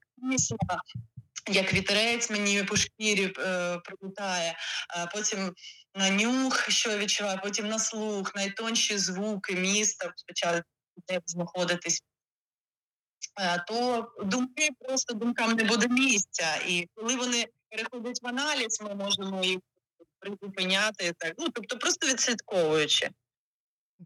як 1.48 1.74
вітерець 1.74 2.30
мені 2.30 2.64
по 2.64 2.76
шкірі 2.76 3.32
е, 3.38 3.78
прилітає, 3.78 4.56
а 4.88 5.06
потім 5.06 5.54
на 5.94 6.10
нюх, 6.10 6.70
що 6.70 6.98
відчуваю, 6.98 7.38
потім 7.42 7.68
на 7.68 7.78
слух, 7.78 8.34
найтонші 8.34 8.98
звуки 8.98 9.54
міста 9.54 10.12
почали 10.26 10.62
де 11.08 11.20
знаходитись. 11.26 12.02
Е, 13.40 13.64
то 13.68 14.08
думки 14.24 14.68
просто 14.78 15.14
думкам 15.14 15.52
не 15.52 15.64
буде 15.64 15.88
місця. 15.88 16.56
І 16.66 16.88
коли 16.94 17.16
вони 17.16 17.46
переходять 17.68 18.22
в 18.22 18.26
аналіз, 18.26 18.80
ми 18.80 18.94
можемо 18.94 19.44
їх 19.44 19.58
призупиняти. 20.18 21.12
Так. 21.18 21.34
Ну, 21.38 21.48
тобто 21.48 21.78
просто 21.78 22.06
відслідковуючи. 22.06 23.10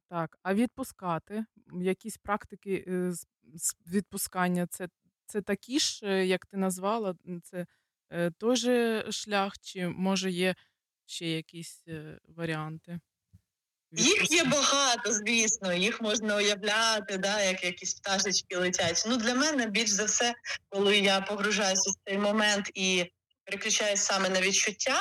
Так, 0.09 0.39
а 0.43 0.55
відпускати 0.55 1.45
якісь 1.81 2.17
практики 2.17 2.85
е, 2.89 3.13
з 3.55 3.77
відпускання, 3.87 4.67
це, 4.67 4.89
це 5.29 5.43
такі 5.43 5.79
ж, 5.79 6.07
е, 6.07 6.27
як 6.27 6.47
ти 6.47 6.57
назвала, 6.57 7.15
це 7.43 7.67
е, 8.11 8.31
той 8.31 8.57
же 8.57 9.07
шлях, 9.13 9.53
чи 9.61 9.89
може 9.89 10.31
є 10.31 10.55
ще 11.07 11.27
якісь 11.27 11.85
е, 11.89 12.19
варіанти? 12.29 13.01
Їх 13.93 14.31
є 14.31 14.45
багато, 14.45 15.13
звісно, 15.13 15.73
їх 15.73 16.01
можна 16.01 16.37
уявляти, 16.37 17.19
да, 17.19 17.43
як 17.43 17.65
якісь 17.65 17.95
пташечки 17.95 18.57
летять. 18.57 19.05
Ну, 19.09 19.17
для 19.17 19.35
мене 19.35 19.67
більш 19.67 19.91
за 19.91 20.05
все, 20.05 20.35
коли 20.69 20.99
я 20.99 21.21
погружаюся 21.21 21.91
в 21.91 22.09
цей 22.09 22.19
момент 22.19 22.71
і 22.75 23.13
переключаюсь 23.49 24.01
саме 24.01 24.29
на 24.29 24.41
відчуття. 24.41 25.01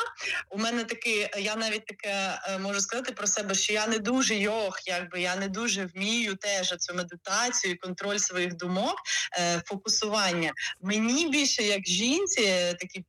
У 0.50 0.58
мене 0.58 0.84
такий, 0.84 1.30
я 1.38 1.56
навіть 1.56 1.86
таке 1.86 2.40
е, 2.44 2.58
можу 2.60 2.82
сказати 2.82 3.12
про 3.12 3.28
себе, 3.28 3.56
що 3.56 3.74
я 3.74 3.88
не 3.88 4.00
дуже 4.00 4.36
йох, 4.36 4.88
якби 4.88 5.22
я 5.22 5.36
не 5.36 5.48
дуже 5.48 5.86
вмію 5.86 6.36
теж 6.36 6.76
цю 6.78 6.94
медитацію, 6.94 7.78
контроль 7.80 8.18
своїх 8.18 8.56
думок, 8.56 8.96
е, 9.40 9.62
фокусування. 9.66 10.54
Мені 10.82 11.30
більше 11.30 11.64
як 11.64 11.88
жінці, 11.88 12.76
такі 12.80 13.04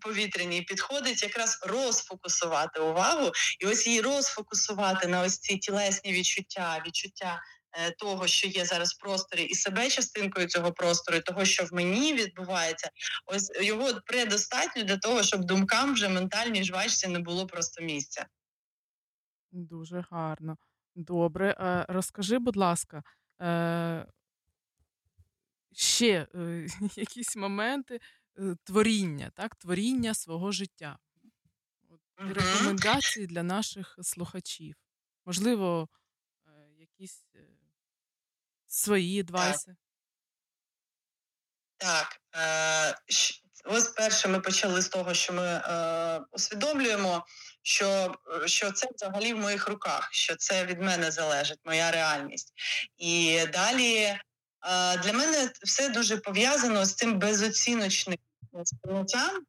повітряні, 0.00 0.62
підходить 0.62 1.22
якраз 1.22 1.60
розфокусувати 1.62 2.80
увагу, 2.80 3.32
і 3.60 3.66
ось 3.66 3.86
її 3.86 4.00
розфокусувати 4.00 5.06
на 5.08 5.20
ось 5.20 5.38
ці 5.38 5.56
тілесні 5.56 6.12
відчуття, 6.12 6.82
відчуття. 6.86 7.42
Е, 7.78 7.90
того, 7.90 8.26
що 8.26 8.48
є 8.48 8.64
зараз 8.64 8.94
в 8.94 8.98
просторі, 8.98 9.42
і 9.42 9.54
себе 9.54 9.88
частинкою 9.88 10.46
цього 10.46 10.72
простору, 10.72 11.18
і 11.18 11.20
того, 11.20 11.44
що 11.44 11.64
в 11.64 11.72
мені 11.72 12.14
відбувається, 12.14 12.90
ось 13.26 13.50
його 13.60 14.00
предостатньо 14.06 14.82
для 14.82 14.96
того, 14.96 15.22
щоб 15.22 15.44
думкам 15.44 15.94
вже 15.94 16.08
ментальній 16.08 16.64
жвачці 16.64 17.08
не 17.08 17.18
було 17.18 17.46
просто 17.46 17.82
місця. 17.82 18.26
Дуже 19.52 20.04
гарно. 20.10 20.56
Добре. 20.94 21.56
Е, 21.60 21.86
розкажи, 21.88 22.38
будь 22.38 22.56
ласка, 22.56 23.02
е, 23.42 24.06
ще 25.72 26.26
якісь 26.96 27.36
моменти 27.36 28.00
творіння, 28.64 29.30
так? 29.34 29.54
Творіння 29.56 30.14
свого 30.14 30.52
життя. 30.52 30.98
Рекомендації 32.16 33.26
для 33.26 33.42
наших 33.42 33.98
слухачів. 34.02 34.76
Можливо, 35.26 35.88
якісь 36.78 37.24
свої 38.76 39.20
адвайси. 39.20 39.74
Так. 41.76 42.20
Е, 42.36 42.94
Ось 43.68 43.88
перше 43.88 44.28
ми 44.28 44.40
почали 44.40 44.82
з 44.82 44.88
того, 44.88 45.14
що 45.14 45.32
ми 45.32 45.42
е, 45.42 46.20
усвідомлюємо, 46.30 47.26
що 47.62 48.14
що 48.46 48.72
це 48.72 48.88
взагалі 48.94 49.34
в 49.34 49.38
моїх 49.38 49.68
руках, 49.68 50.08
що 50.12 50.36
це 50.36 50.64
від 50.64 50.80
мене 50.80 51.10
залежить, 51.10 51.58
моя 51.64 51.90
реальність. 51.90 52.52
І 52.96 53.40
далі 53.52 53.94
е, 53.96 54.18
для 54.98 55.12
мене 55.12 55.50
все 55.62 55.88
дуже 55.88 56.16
пов'язано 56.16 56.84
з 56.84 56.94
цим 56.94 57.18
безоціночним 57.18 58.18
сприйняттям 58.64 59.46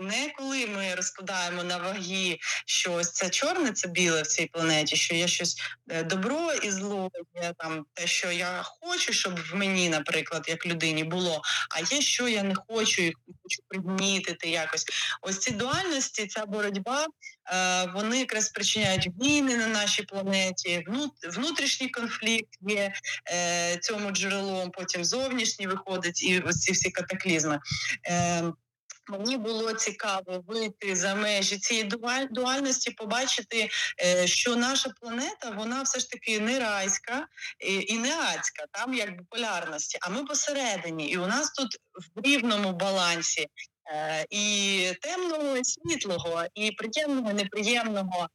не 0.00 0.30
коли 0.36 0.66
ми 0.66 0.94
розкладаємо 0.94 1.62
на 1.62 1.76
ваги, 1.76 2.38
що 2.66 2.92
ось 2.92 3.12
це 3.12 3.30
чорне, 3.30 3.72
це 3.72 3.88
біле 3.88 4.22
в 4.22 4.26
цій 4.26 4.46
планеті, 4.46 4.96
що 4.96 5.14
є 5.14 5.28
щось 5.28 5.56
е, 5.90 6.02
добро 6.02 6.52
і 6.62 6.70
зло, 6.70 7.10
є 7.42 7.52
там 7.58 7.84
те, 7.94 8.06
що 8.06 8.30
я 8.32 8.62
хочу, 8.62 9.12
щоб 9.12 9.40
в 9.50 9.54
мені, 9.54 9.88
наприклад, 9.88 10.44
як 10.48 10.66
людині 10.66 11.04
було, 11.04 11.42
а 11.70 11.94
є 11.94 12.00
що 12.00 12.28
я 12.28 12.42
не 12.42 12.54
хочу 12.68 13.02
і 13.02 13.12
хочу 13.42 13.62
примітити 13.68 14.48
якось. 14.48 14.84
Ось 15.22 15.38
ці 15.38 15.50
дуальності, 15.50 16.26
ця 16.26 16.46
боротьба, 16.46 17.06
е, 17.52 17.86
вони 17.94 18.18
якраз 18.18 18.46
спричиняють 18.46 19.08
війни 19.22 19.56
на 19.56 19.66
нашій 19.66 20.02
планеті, 20.02 20.86
внутрішній 21.30 21.88
конфлікт 21.88 22.48
є 22.68 22.92
е, 23.32 23.76
цьому 23.76 24.10
джерелом, 24.10 24.70
потім 24.70 25.04
зовнішній 25.04 25.66
виходить, 25.66 26.22
і 26.22 26.40
ось 26.40 26.60
ці 26.60 26.72
всі 26.72 26.90
катаклізми. 26.90 27.58
Мені 29.08 29.36
було 29.36 29.72
цікаво 29.72 30.44
вийти 30.46 30.96
за 30.96 31.14
межі 31.14 31.58
цієї 31.58 31.90
дуальності, 32.30 32.90
побачити, 32.90 33.68
е, 34.04 34.26
що 34.26 34.56
наша 34.56 34.90
планета 35.00 35.50
вона 35.50 35.82
все 35.82 35.98
ж 36.00 36.10
таки 36.10 36.40
не 36.40 36.58
райська 36.58 37.26
і 37.88 37.98
не 37.98 38.14
адська, 38.14 38.64
там 38.72 38.94
якби 38.94 39.24
полярності. 39.30 39.98
А 40.00 40.08
ми 40.08 40.24
посередині, 40.24 41.10
і 41.10 41.16
у 41.16 41.26
нас 41.26 41.50
тут 41.50 41.76
в 42.16 42.20
рівному 42.20 42.72
балансі 42.72 43.46
е, 43.92 44.26
і 44.30 44.92
темного, 45.02 45.56
і 45.56 45.64
світлого, 45.64 46.44
і 46.54 46.70
приємного, 46.70 47.30
і 47.30 47.34
неприємного. 47.34 48.28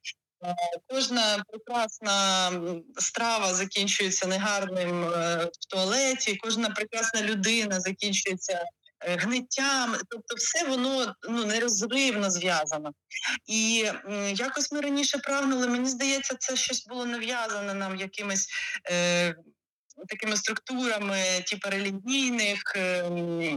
Е, 0.45 0.55
кожна 0.87 1.43
прекрасна 1.49 2.51
страва 2.97 3.53
закінчується 3.53 4.27
негарним 4.27 5.01
в 5.03 5.65
туалеті, 5.69 6.35
кожна 6.35 6.69
прекрасна 6.69 7.21
людина 7.21 7.79
закінчується 7.79 8.65
гниттям, 9.05 9.95
тобто, 10.09 10.35
все 10.35 10.67
воно 10.67 11.15
ну 11.29 11.45
нерозривно 11.45 12.31
зв'язано. 12.31 12.91
І 13.45 13.89
якось 14.35 14.71
ми 14.71 14.81
раніше 14.81 15.17
прагнули. 15.17 15.67
Мені 15.67 15.89
здається, 15.89 16.35
це 16.39 16.55
щось 16.55 16.87
було 16.87 17.05
нав'язане 17.05 17.73
нам 17.73 17.95
якимись. 17.95 18.47
Е, 18.89 19.35
Такими 20.07 20.37
структурами, 20.37 21.17
типу 21.47 21.69
релігійних, 21.69 22.61
е, 22.75 23.03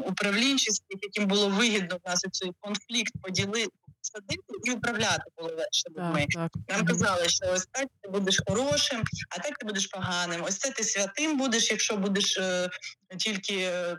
управлінчих, 0.07 0.75
яким 1.03 1.29
було 1.29 1.49
вигідно 1.49 1.97
в 1.97 2.09
нас 2.09 2.21
цей 2.33 2.53
конфлікт 2.61 3.13
поділити, 3.23 3.71
садити 4.01 4.43
і 4.65 4.71
управляти 4.71 5.23
було 5.37 5.49
легше 5.49 5.89
людьми. 5.91 6.27
Нам 6.69 6.87
казали, 6.87 7.29
що 7.29 7.47
ось 7.53 7.67
так 7.73 7.87
ти 8.03 8.09
будеш 8.09 8.41
хорошим, 8.47 9.03
а 9.31 9.39
так 9.39 9.59
ти 9.59 9.67
будеш 9.67 9.87
поганим. 9.87 10.45
Ось 10.45 10.57
це 10.57 10.71
ти 10.71 10.85
святим 10.85 11.39
будеш, 11.39 11.71
якщо 11.71 11.97
будеш 11.97 12.37
е, 12.37 12.71
тільки 13.19 13.55
е, 13.55 13.99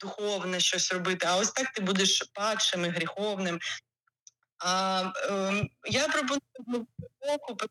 духовне 0.00 0.60
щось 0.60 0.92
робити, 0.92 1.26
а 1.30 1.36
ось 1.36 1.50
так 1.50 1.72
ти 1.72 1.82
будеш 1.82 2.22
падшим 2.34 2.84
і 2.84 2.88
гріховним. 2.88 3.58
А 4.64 5.02
е, 5.30 5.64
я 5.84 6.08
пропоную 6.08 6.86
боку 7.26 7.66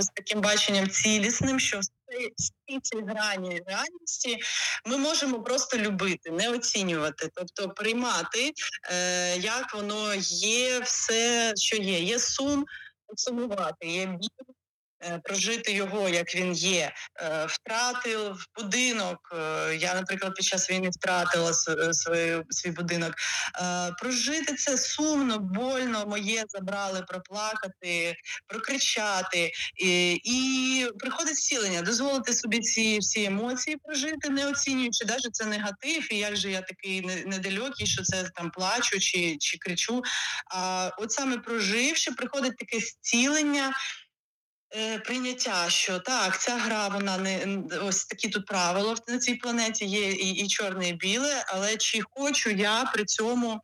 з 0.00 0.06
таким 0.06 0.40
баченням 0.40 0.88
цілісним, 0.90 1.60
що 1.60 1.80
всі 2.36 2.80
ці 2.82 3.00
грані 3.00 3.62
реальності 3.66 4.38
ми 4.86 4.96
можемо 4.96 5.42
просто 5.42 5.78
любити, 5.78 6.30
не 6.30 6.50
оцінювати, 6.50 7.30
тобто 7.34 7.68
приймати, 7.68 8.52
е, 8.90 9.36
як 9.36 9.74
воно 9.74 10.14
є, 10.30 10.80
все, 10.80 11.52
що 11.56 11.76
є. 11.76 12.00
Є 12.00 12.18
сум, 12.18 12.66
сумувати, 13.16 13.86
є 13.86 14.06
біль, 14.06 14.54
прожити 15.22 15.72
його, 15.72 16.08
як 16.08 16.34
він 16.34 16.52
є, 16.52 16.92
е, 17.20 17.46
втратив 17.48 18.44
будинок. 18.58 19.18
Е, 19.32 19.76
я, 19.76 19.94
наприклад, 19.94 20.34
під 20.34 20.44
час 20.44 20.70
війни 20.70 20.88
втратила 20.88 21.52
свій, 21.92 22.42
свій 22.50 22.70
будинок. 22.70 23.14
Прожити 24.00 24.54
це 24.54 24.78
сумно, 24.78 25.38
больно, 25.38 26.06
моє 26.06 26.44
забрали, 26.48 27.02
проплакати, 27.02 28.16
прокричати 28.46 29.52
і 29.76 30.20
і 30.24 30.86
приходить 30.98 31.36
зцілення, 31.36 31.82
дозволити 31.82 32.34
собі 32.34 32.60
ці 32.60 32.98
всі 32.98 33.24
емоції 33.24 33.76
прожити, 33.76 34.28
не 34.28 34.48
оцінюючи 34.48 35.04
навіть 35.04 35.34
це 35.34 35.44
негатив, 35.44 36.12
і 36.12 36.16
як 36.16 36.36
же 36.36 36.50
я 36.50 36.60
такий 36.60 37.00
недалекий, 37.26 37.86
що 37.86 38.02
це 38.02 38.30
там 38.34 38.50
плачу 38.50 38.98
чи 39.00 39.36
чи 39.40 39.58
кричу. 39.58 40.02
А 40.50 40.90
от 40.98 41.12
саме 41.12 41.38
проживши, 41.38 42.10
приходить 42.12 42.56
таке 42.56 42.80
зцілення. 42.80 43.72
Е, 44.76 44.98
прийняття, 44.98 45.70
що 45.70 45.98
так, 45.98 46.40
ця 46.40 46.56
гра, 46.56 46.88
вона 46.88 47.18
не 47.18 47.60
ось 47.82 48.04
такі 48.04 48.28
тут 48.28 48.46
правила 48.46 48.96
на 49.08 49.18
цій 49.18 49.34
планеті 49.34 49.84
є 49.84 50.12
і, 50.12 50.30
і 50.30 50.48
чорне, 50.48 50.88
і 50.88 50.92
біле, 50.92 51.44
але 51.48 51.76
чи 51.76 52.00
хочу 52.14 52.50
я 52.50 52.84
при 52.84 53.04
цьому 53.04 53.60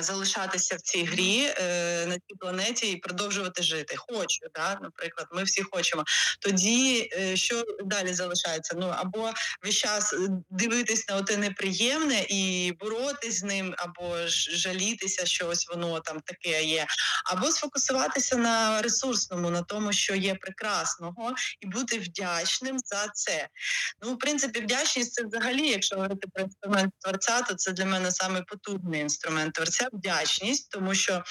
залишатися 0.00 0.76
в 0.76 0.80
цій 0.80 1.04
грі 1.04 1.54
е, 1.58 2.06
на 2.06 2.14
цій 2.14 2.34
планеті 2.40 2.90
і 2.92 2.96
продовжувати 2.96 3.62
жити. 3.62 3.96
Хочу, 3.96 4.46
да, 4.54 4.78
наприклад, 4.82 5.28
ми 5.32 5.42
всі 5.42 5.62
хочемо. 5.62 6.04
Тоді 6.40 7.10
е, 7.12 7.36
що 7.36 7.64
далі 7.84 8.14
залишається? 8.14 8.74
Ну 8.76 8.94
або 8.96 9.32
весь 9.64 9.76
час 9.76 10.14
дивитись 10.50 11.08
на 11.08 11.16
оте 11.16 11.36
неприємне 11.36 12.26
і 12.28 12.72
боротись 12.80 13.38
з 13.38 13.42
ним, 13.42 13.74
або 13.78 14.16
жалітися, 14.50 15.26
що 15.26 15.48
ось 15.48 15.68
воно 15.68 16.00
там 16.00 16.20
таке 16.20 16.64
є, 16.64 16.86
або 17.24 17.50
сфокусуватися 17.50 18.36
на 18.36 18.82
ресурсному, 18.82 19.50
на 19.50 19.62
тому, 19.62 19.92
що 19.92 20.14
є 20.14 20.34
прекрасного, 20.34 21.34
і 21.60 21.66
бути 21.66 21.98
вдячним 21.98 22.78
за 22.78 23.08
це. 23.14 23.48
Ну, 24.02 24.14
в 24.14 24.18
принципі, 24.18 24.60
вдячність 24.60 25.12
це 25.12 25.24
взагалі, 25.24 25.68
якщо 25.68 25.96
говорити 25.96 26.28
про 26.34 26.44
інструмент 26.44 26.94
творця, 26.98 27.42
то 27.42 27.54
це 27.54 27.72
для 27.72 27.84
мене 27.84 28.12
саме 28.12 28.42
потужний 28.42 29.00
інструмент 29.00 29.54
творця 29.54 29.67
вдячність, 29.92 30.70
тому 30.70 30.94
що 30.94 31.24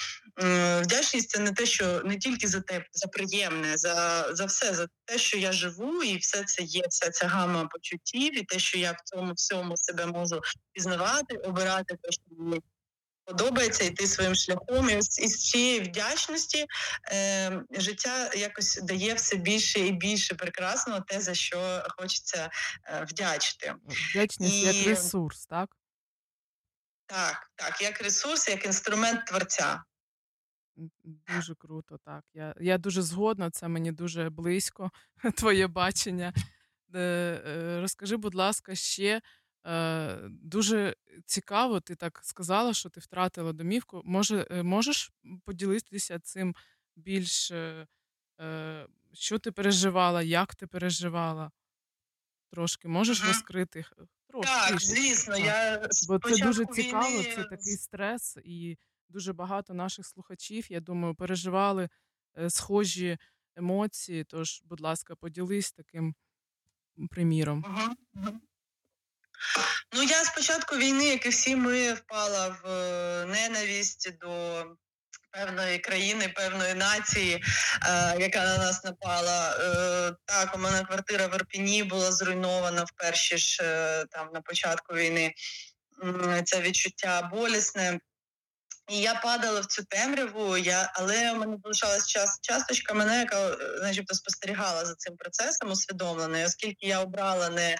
вдячність 0.81 1.29
це 1.29 1.39
не 1.39 1.51
те, 1.51 1.65
що 1.65 2.01
не 2.05 2.17
тільки 2.17 2.47
за 2.47 2.61
те, 2.61 2.85
за 2.91 3.07
приємне, 3.07 3.77
за 3.77 4.27
за 4.31 4.45
все, 4.45 4.73
за 4.73 4.87
те, 5.05 5.17
що 5.17 5.37
я 5.37 5.51
живу, 5.51 6.03
і 6.03 6.17
все 6.17 6.43
це 6.43 6.63
є, 6.63 6.83
вся 6.89 7.09
ця 7.09 7.27
гама 7.27 7.65
почуттів, 7.65 8.39
і 8.39 8.43
те, 8.43 8.59
що 8.59 8.77
я 8.77 8.91
в 8.91 9.01
цьому 9.03 9.33
всьому 9.33 9.77
себе 9.77 10.05
можу 10.05 10.41
пізнавати, 10.73 11.37
обирати 11.37 11.95
те, 12.03 12.11
що 12.11 12.21
мені 12.37 12.61
подобається 13.27 13.83
йти 13.83 14.07
своїм 14.07 14.35
шляхом. 14.35 14.89
І 14.89 14.97
ось 14.97 15.19
із 15.19 15.49
цієї 15.49 15.79
вдячності 15.79 16.65
е, 17.11 17.63
життя 17.71 18.29
якось 18.35 18.79
дає 18.83 19.13
все 19.13 19.35
більше 19.35 19.79
і 19.79 19.91
більше 19.91 20.35
прекрасного, 20.35 21.01
те 21.07 21.21
за 21.21 21.33
що 21.33 21.83
хочеться 21.97 22.49
е, 22.85 23.05
вдячити. 23.09 23.75
Вдячність 24.11 24.53
і... 24.53 24.61
як 24.61 24.87
ресурс, 24.87 25.45
так? 25.45 25.69
Так, 27.07 27.51
так, 27.55 27.81
як 27.81 28.01
ресурс, 28.01 28.49
як 28.49 28.65
інструмент 28.65 29.25
творця. 29.25 29.83
Дуже 31.03 31.55
круто, 31.55 31.97
так. 31.97 32.23
Я 32.33 32.55
я 32.59 32.77
дуже 32.77 33.01
згодна, 33.01 33.51
це 33.51 33.67
мені 33.67 33.91
дуже 33.91 34.29
близько, 34.29 34.91
твоє 35.35 35.67
бачення. 35.67 36.33
Е, 36.95 37.77
Розкажи, 37.81 38.17
будь 38.17 38.35
ласка, 38.35 38.75
ще, 38.75 39.21
Е, 39.67 40.17
Дуже 40.29 40.95
цікаво, 41.25 41.79
ти 41.79 41.95
так 41.95 42.19
сказала, 42.23 42.73
що 42.73 42.89
ти 42.89 42.99
втратила 42.99 43.53
домівку. 43.53 44.01
Може, 44.05 44.47
е, 44.51 44.63
можеш 44.63 45.11
поділитися 45.45 46.19
цим 46.19 46.55
більш, 46.95 47.51
е, 47.51 47.87
е, 48.41 48.87
що 49.13 49.39
ти 49.39 49.51
переживала, 49.51 50.21
як 50.21 50.55
ти 50.55 50.67
переживала? 50.67 51.51
Трошки 52.51 52.87
можеш 52.87 53.23
розкрити? 53.23 53.85
Трошки. 54.29 54.51
Так, 54.51 54.81
звісно, 54.81 55.37
я 55.37 55.87
Бо 56.07 56.19
це 56.19 56.45
дуже 56.45 56.65
цікаво, 56.65 57.09
війни 57.09 57.33
це 57.35 57.43
такий 57.43 57.77
стрес, 57.77 58.37
і 58.43 58.77
дуже 59.09 59.33
багато 59.33 59.73
наших 59.73 60.05
слухачів, 60.05 60.71
я 60.71 60.79
думаю, 60.79 61.15
переживали 61.15 61.89
е, 62.37 62.49
схожі 62.49 63.17
емоції. 63.55 64.23
Тож, 64.23 64.61
будь 64.65 64.81
ласка, 64.81 65.15
поділись 65.15 65.71
таким 65.71 66.15
приміром. 67.09 67.65
Ну, 69.95 70.03
я 70.03 70.23
з 70.23 70.35
початку 70.35 70.75
війни, 70.75 71.05
як 71.05 71.25
і 71.25 71.29
всі 71.29 71.55
ми, 71.55 71.93
впала 71.93 72.47
в 72.47 72.67
е, 72.67 73.25
ненависть 73.25 74.17
до 74.19 74.63
певної 75.31 75.79
країни, 75.79 76.33
певної 76.35 76.73
нації, 76.73 77.35
е, 77.35 78.15
яка 78.19 78.45
на 78.45 78.57
нас 78.57 78.83
напала. 78.83 79.57
Е, 79.59 80.13
так, 80.25 80.55
у 80.55 80.57
мене 80.57 80.83
квартира 80.83 81.27
в 81.27 81.35
Ірпіні 81.35 81.83
була 81.83 82.11
зруйнована 82.11 82.83
в 82.83 82.91
перші 82.95 83.37
ж 83.37 83.63
е, 83.63 84.05
там 84.11 84.29
на 84.33 84.41
початку 84.41 84.95
війни. 84.95 85.33
Це 86.45 86.61
відчуття 86.61 87.29
болісне. 87.33 87.99
І 88.89 88.99
я 88.99 89.15
падала 89.15 89.59
в 89.59 89.65
цю 89.65 89.83
темряву, 89.83 90.57
я, 90.57 90.91
але 90.95 91.31
у 91.31 91.35
мене 91.35 91.57
залишалась 91.63 92.07
час, 92.07 92.39
часточка 92.41 92.93
мене, 92.93 93.19
яка 93.19 93.49
е, 93.49 93.57
начебто 93.81 94.15
спостерігала 94.15 94.85
за 94.85 94.95
цим 94.95 95.17
процесом 95.17 95.71
усвідомлено. 95.71 96.45
Оскільки 96.45 96.87
я 96.87 96.99
обрала 96.99 97.49
не, 97.49 97.77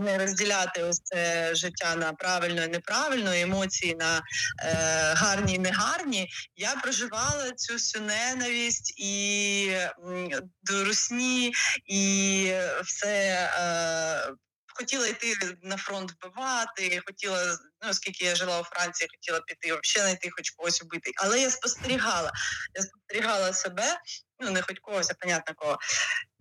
не 0.00 0.18
розділяти 0.18 0.82
ось 0.82 1.00
це 1.04 1.54
життя 1.54 1.96
на 1.96 2.12
правильно 2.12 2.64
і 2.64 2.68
неправильно, 2.68 3.32
емоції 3.32 3.94
на 3.94 4.22
е, 4.62 4.74
гарні 5.14 5.54
і 5.54 5.58
негарні, 5.58 6.28
я 6.56 6.74
проживала 6.74 7.52
цю 7.56 7.72
всю 7.72 8.04
ненависть 8.04 8.94
і 8.98 9.70
м, 10.04 10.28
до 10.62 10.84
русні, 10.84 11.52
і 11.86 12.52
все. 12.84 13.50
Е, 13.58 14.45
Хотіла 14.78 15.06
йти 15.06 15.34
на 15.62 15.76
фронт 15.76 16.12
вбивати, 16.12 17.02
хотіла, 17.06 17.58
ну 17.82 17.90
оскільки 17.90 18.24
я 18.24 18.34
жила 18.34 18.60
у 18.60 18.64
Франції, 18.64 19.08
хотіла 19.10 19.40
піти 19.40 19.66
взагалі 19.66 20.08
знайти 20.08 20.30
хоч 20.30 20.50
когось 20.50 20.82
вбити. 20.82 21.10
Але 21.16 21.40
я 21.40 21.50
спостерігала. 21.50 22.32
Я 22.74 22.82
спостерігала 22.82 23.52
себе, 23.52 24.00
ну 24.40 24.50
не 24.50 24.62
хоч 24.62 24.76
когось, 24.82 25.10
а 25.10 25.14
понятно 25.14 25.54
кого. 25.54 25.78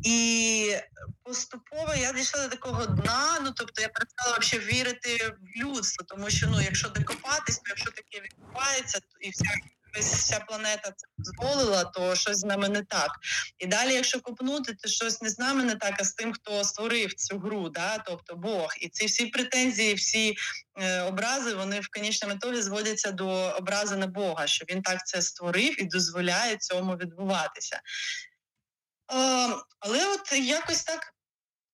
І 0.06 0.78
поступово 1.24 1.94
я 1.96 2.14
дійшла 2.14 2.44
до 2.44 2.50
такого 2.50 2.86
дна. 2.86 3.40
Ну 3.42 3.52
тобто 3.52 3.82
я 3.82 3.90
перестала 3.90 4.38
взагалі 4.38 4.68
вірити 4.68 5.36
в 5.42 5.62
людство, 5.64 6.06
тому 6.08 6.30
що 6.30 6.48
ну, 6.48 6.62
якщо 6.62 6.90
докопатись, 6.90 7.58
то 7.58 7.70
якщо 7.70 7.92
таке 7.92 8.22
відбувається, 8.22 9.00
то 9.00 9.20
і 9.22 9.30
вся 9.30 9.56
весь- 9.96 10.14
вся 10.14 10.40
планета 10.40 10.94
це 10.98 11.08
дозволила, 11.18 11.84
то 11.84 12.16
щось 12.16 12.38
з 12.38 12.44
нами 12.44 12.70
не 12.70 12.84
так. 12.84 13.12
І 13.58 13.68
далі, 13.68 13.94
якщо 13.94 14.22
копнути, 14.22 14.74
то 14.74 14.90
щось 14.90 15.22
не 15.22 15.30
з 15.30 15.40
нами 15.40 15.64
не 15.64 15.76
так, 15.76 15.96
а 16.00 16.04
з 16.04 16.14
тим, 16.14 16.34
хто 16.34 16.64
створив 16.64 17.14
цю 17.14 17.40
гру, 17.40 17.70
да? 17.70 17.98
тобто 17.98 18.36
Бог. 18.36 18.74
І 18.82 18.90
ці 18.90 19.06
всі 19.06 19.26
претензії, 19.26 19.94
всі 19.94 20.36
е, 20.82 21.02
образи, 21.02 21.54
вони 21.54 21.80
в 21.80 21.88
конечному 21.88 22.36
ітогі 22.36 22.62
зводяться 22.62 23.12
до 23.12 23.28
образи 23.30 23.96
на 23.96 24.08
Бога, 24.08 24.48
що 24.48 24.66
він 24.70 24.82
так 24.82 25.08
це 25.08 25.22
створив 25.22 25.82
і 25.82 25.86
дозволяє 25.86 26.58
цьому 26.58 26.96
відбуватися. 26.96 27.76
Е, 27.76 29.56
але 29.80 30.08
от 30.08 30.32
якось 30.32 30.84
так. 30.84 31.15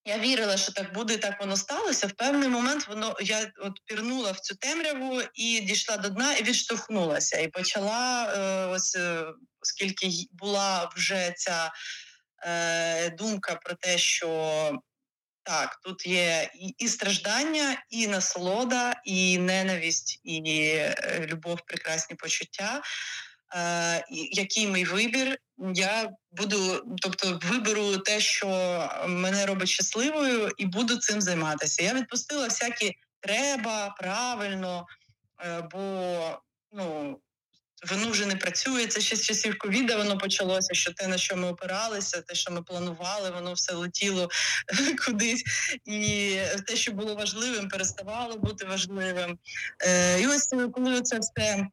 Я 0.06 0.18
вірила, 0.18 0.58
що 0.58 0.72
так 0.72 0.94
буде, 0.94 1.18
так 1.18 1.40
воно 1.40 1.58
сталося. 1.58 2.08
В 2.08 2.12
певний 2.12 2.50
момент 2.50 2.88
воно 2.88 3.18
я 3.22 3.52
от 3.58 3.74
пірнула 3.86 4.32
в 4.32 4.40
цю 4.40 4.56
темряву 4.56 5.22
і 5.34 5.60
дійшла 5.60 5.98
до 5.98 6.10
дна 6.10 6.34
і 6.34 6.44
відштовхнулася. 6.44 7.38
І 7.38 7.48
почала 7.48 8.34
е, 8.34 8.66
ось 8.66 8.96
е, 8.96 9.26
оскільки 9.62 10.10
була 10.32 10.92
вже 10.96 11.34
ця 11.38 11.72
е, 12.46 13.10
думка 13.10 13.56
про 13.56 13.76
те, 13.76 13.98
що 13.98 14.82
так, 15.44 15.80
тут 15.84 16.08
є 16.08 16.50
і, 16.56 16.76
і 16.78 16.88
страждання, 16.88 17.84
і 17.90 18.08
насолода, 18.08 19.02
і 19.06 19.38
ненависть, 19.38 20.20
і 20.24 20.42
е, 20.76 21.28
любов, 21.32 21.60
прекрасні 21.66 22.16
почуття. 22.16 22.82
Е, 23.56 24.06
який 24.32 24.68
мій 24.68 24.86
вибір? 24.86 25.38
Я 25.74 26.10
буду, 26.32 26.86
тобто, 27.02 27.40
виберу 27.44 27.98
те, 27.98 28.20
що 28.20 28.48
мене 29.08 29.46
робить 29.46 29.70
щасливою, 29.70 30.52
і 30.58 30.66
буду 30.66 30.98
цим 30.98 31.22
займатися. 31.22 31.84
Я 31.84 31.94
відпустила 31.94 32.44
всякі 32.48 32.94
треба, 33.20 33.96
правильно, 34.00 34.86
е, 35.46 35.62
бо 35.72 36.42
ну. 36.72 37.20
Воно 37.90 38.10
вже 38.10 38.26
не 38.26 38.36
працює. 38.36 38.88
Це 38.88 39.02
ще 39.02 39.16
з 39.16 39.26
часів 39.26 39.58
ковіда 39.58 39.98
воно 39.98 40.18
почалося. 40.18 40.74
Що 40.74 40.94
те, 40.94 41.08
на 41.08 41.18
що 41.18 41.36
ми 41.36 41.48
опиралися, 41.48 42.22
те, 42.22 42.36
що 42.36 42.52
ми 42.52 42.62
планували, 42.62 43.30
воно 43.30 43.54
все 43.54 43.74
летіло 43.74 44.30
кудись, 45.06 45.44
і 45.86 46.38
те, 46.68 46.76
що 46.76 46.92
було 46.92 47.16
важливим, 47.16 47.70
переставало 47.70 48.38
бути 48.38 48.66
важливим. 48.66 49.38
Е, 49.80 50.22
і 50.22 50.28
ось 50.28 50.54
коли 50.74 51.02
це 51.02 51.20
все 51.20 51.68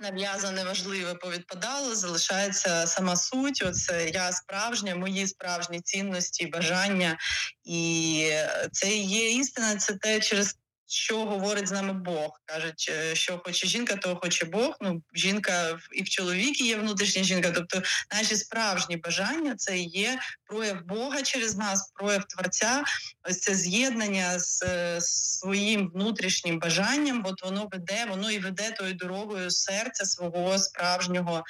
нав'язане 0.00 0.64
важливе 0.64 1.14
повідпадало, 1.14 1.94
залишається 1.94 2.86
сама 2.86 3.16
суть. 3.16 3.62
Оце 3.66 4.08
я 4.08 4.32
справжня, 4.32 4.96
мої 4.96 5.26
справжні 5.26 5.80
цінності, 5.80 6.46
бажання. 6.46 7.18
І 7.64 8.22
е, 8.30 8.68
це 8.72 8.96
є 8.96 9.32
істина, 9.32 9.76
це 9.76 9.94
те, 9.94 10.20
через 10.20 10.56
що 10.88 11.24
говорить 11.24 11.68
з 11.68 11.72
нами 11.72 11.92
Бог. 11.92 12.40
Кажуть, 12.44 12.90
е, 12.90 13.14
що 13.14 13.38
хоче 13.44 13.66
жінка, 13.66 13.96
то 13.96 14.16
хоче 14.16 14.44
Бог. 14.44 14.76
Ну, 14.80 15.02
жінка 15.14 15.78
і 15.92 16.02
в 16.02 16.08
чоловікі 16.08 16.66
є 16.66 16.76
внутрішня 16.76 17.22
жінка. 17.22 17.50
Тобто 17.50 17.82
наші 18.12 18.36
справжні 18.36 18.96
бажання 18.96 19.56
це 19.56 19.78
є 19.78 20.18
прояв 20.44 20.84
Бога 20.84 21.22
через 21.22 21.56
нас, 21.56 21.92
прояв 21.94 22.24
Творця. 22.24 22.84
Ось 23.22 23.40
це 23.40 23.54
з'єднання 23.54 24.38
з 24.38 24.62
е, 24.62 25.00
своїм 25.00 25.90
внутрішнім 25.94 26.58
бажанням, 26.58 27.22
от 27.26 27.42
воно 27.42 27.68
веде, 27.72 28.06
воно 28.10 28.30
і 28.30 28.38
веде 28.38 28.70
тою 28.70 28.94
дорогою 28.94 29.50
серця 29.50 30.04
свого 30.04 30.58
справжнього, 30.58 31.44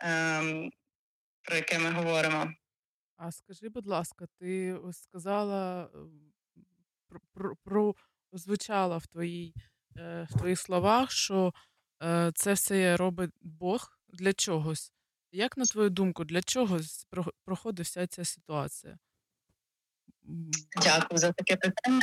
ем, 0.00 0.70
про 1.42 1.56
яке 1.56 1.78
ми 1.78 1.90
говоримо. 1.90 2.52
А 3.16 3.32
скажи, 3.32 3.68
будь 3.68 3.86
ласка, 3.86 4.26
ти 4.40 4.76
сказала 4.92 5.84
е, 5.84 5.98
про, 7.08 7.20
про, 7.34 7.56
про 7.56 7.94
звучало 8.38 8.98
в 8.98 9.06
твоїй 9.06 9.54
е, 9.96 10.26
в 10.30 10.38
твоїх 10.38 10.60
словах, 10.60 11.10
що 11.10 11.54
е, 12.02 12.32
це 12.34 12.52
все 12.52 12.96
робить 12.96 13.30
Бог 13.40 13.98
для 14.08 14.32
чогось. 14.32 14.92
Як 15.32 15.56
на 15.56 15.64
твою 15.64 15.90
думку, 15.90 16.24
для 16.24 16.42
чого 16.42 16.80
проходить 17.44 17.86
вся 17.86 18.06
ця 18.06 18.24
ситуація? 18.24 18.98
Дякую 20.82 21.18
за 21.18 21.32
таке 21.32 21.56
питання. 21.56 22.02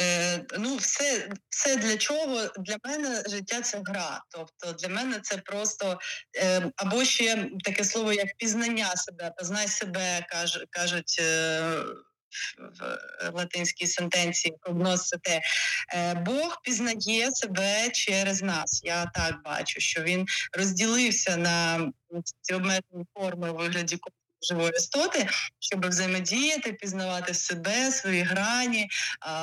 Е, 0.00 0.44
ну, 0.58 0.76
все, 0.76 1.28
все 1.48 1.76
для 1.76 1.96
чого? 1.96 2.48
Для 2.58 2.76
мене 2.84 3.22
життя 3.28 3.60
це 3.60 3.82
гра. 3.84 4.22
Тобто 4.30 4.72
для 4.72 4.88
мене 4.88 5.20
це 5.22 5.36
просто 5.36 5.98
е, 6.36 6.72
або 6.76 7.04
ще 7.04 7.50
таке 7.64 7.84
слово, 7.84 8.12
як 8.12 8.28
пізнання 8.36 8.96
себе, 8.96 9.32
познай 9.38 9.68
себе, 9.68 10.26
каж, 10.30 10.64
кажуть. 10.70 11.16
Е, 11.20 11.82
в 12.58 13.30
латинській 13.34 13.86
сентенції 13.86 14.54
когносите. 14.60 15.40
Е, 15.94 16.14
Бог 16.14 16.60
пізнає 16.62 17.30
себе 17.30 17.90
через 17.90 18.42
нас. 18.42 18.80
Я 18.84 19.06
так 19.06 19.42
бачу, 19.44 19.80
що 19.80 20.02
він 20.02 20.26
розділився 20.52 21.36
на 21.36 21.88
ці 22.42 22.54
обмежені 22.54 23.04
форми 23.14 23.50
у 23.50 23.56
вигляді 23.56 23.98
живої 24.42 24.72
істоти, 24.76 25.28
щоб 25.58 25.88
взаємодіяти, 25.88 26.72
пізнавати 26.72 27.34
себе, 27.34 27.90
свої 27.92 28.22
грані, 28.22 28.88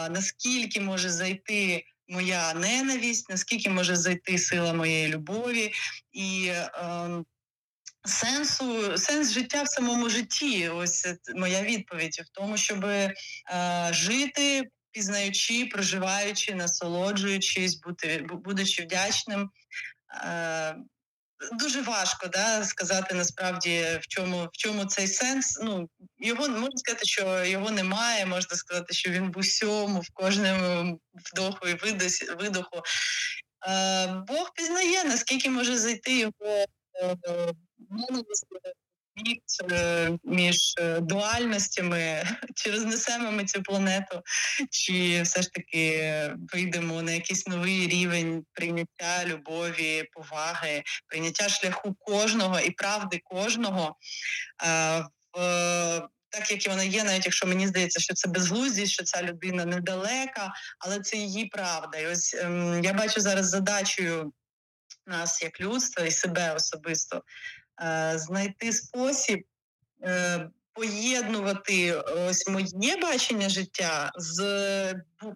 наскільки 0.10 0.82
може 0.82 1.10
зайти 1.10 1.84
моя 2.08 2.54
ненависть, 2.54 3.30
наскільки 3.30 3.70
може 3.70 3.96
зайти 3.96 4.38
сила 4.38 4.74
моєї 4.74 5.08
любові 5.08 5.72
і. 6.12 6.52
ем, 6.74 7.26
Сенсу, 8.06 8.98
сенс 8.98 9.32
життя 9.32 9.64
в 9.64 9.68
самому 9.68 10.10
житті. 10.10 10.70
Ось 10.70 11.08
моя 11.36 11.62
відповідь 11.62 12.22
в 12.26 12.30
тому, 12.32 12.58
щоб 12.58 12.86
е, 12.86 13.14
жити, 13.92 14.64
пізнаючи, 14.92 15.66
проживаючи, 15.66 16.56
насолоджуючись, 16.56 17.76
бути, 17.76 18.28
будучи 18.32 18.84
вдячним. 18.84 19.50
Е, 20.24 20.76
дуже 21.52 21.82
важко 21.82 22.28
да, 22.28 22.64
сказати 22.64 23.16
насправді, 23.16 24.00
в 24.02 24.08
чому, 24.08 24.46
в 24.46 24.58
чому 24.58 24.86
цей 24.86 25.08
сенс. 25.08 25.60
Ну, 25.64 25.90
його 26.18 26.50
можна 26.50 26.78
сказати, 26.78 27.06
що 27.06 27.46
його 27.46 27.72
немає, 27.72 28.26
можна 28.26 28.56
сказати, 28.56 28.94
що 28.94 29.12
він 29.12 29.32
в 29.32 29.38
усьому, 29.38 30.00
в 30.00 30.10
кожному 30.14 31.00
вдоху 31.14 31.68
і 31.68 31.74
видоху. 32.40 32.82
Е, 33.68 34.08
Бог 34.28 34.54
пізнає, 34.56 35.04
наскільки 35.04 35.50
може 35.50 35.78
зайти 35.78 36.20
його 36.20 36.66
е, 39.72 40.18
між 40.24 40.74
е, 40.78 41.00
дуальностями, 41.00 42.24
чи 42.56 42.72
рознесемо 42.72 43.32
ми 43.32 43.46
цю 43.46 43.64
планету, 43.64 44.22
чи 44.72 45.22
все 45.22 45.42
ж 45.42 45.50
таки 45.52 46.32
вийдемо 46.54 47.02
на 47.02 47.12
якийсь 47.12 47.48
новий 47.48 47.88
рівень 47.88 48.46
прийняття 48.54 49.26
любові, 49.26 50.10
поваги, 50.12 50.84
прийняття 51.08 51.50
шляху 51.50 51.96
кожного 52.00 52.60
і 52.60 52.72
правди 52.72 53.22
кожного. 53.24 53.96
Е, 54.64 55.06
в 55.34 56.08
так 56.36 56.52
як 56.52 56.68
вона 56.68 56.84
є, 56.84 57.04
навіть 57.04 57.26
якщо 57.26 57.48
мені 57.48 57.68
здається, 57.68 58.00
що 58.00 58.14
це 58.14 58.28
безглуздість, 58.28 58.92
що 58.92 59.04
ця 59.04 59.24
людина 59.24 59.66
недалека, 59.66 60.54
але 60.80 61.00
це 61.00 61.18
її 61.18 61.46
правда. 61.46 61.98
І 61.98 62.08
ось 62.08 62.34
ем, 62.34 62.84
я 62.84 62.94
бачу 62.94 63.22
зараз 63.22 63.50
задачею 63.50 64.34
нас 65.08 65.42
як 65.42 65.62
людства 65.62 66.06
і 66.06 66.12
себе 66.12 66.54
особисто 66.54 67.24
знайти 68.16 68.74
спосіб. 68.74 69.44
Е, 70.04 70.50
Поєднувати 70.78 71.94
ось 71.94 72.48
моє 72.48 72.98
бачення 73.02 73.50
життя 73.50 74.12
з 74.16 74.40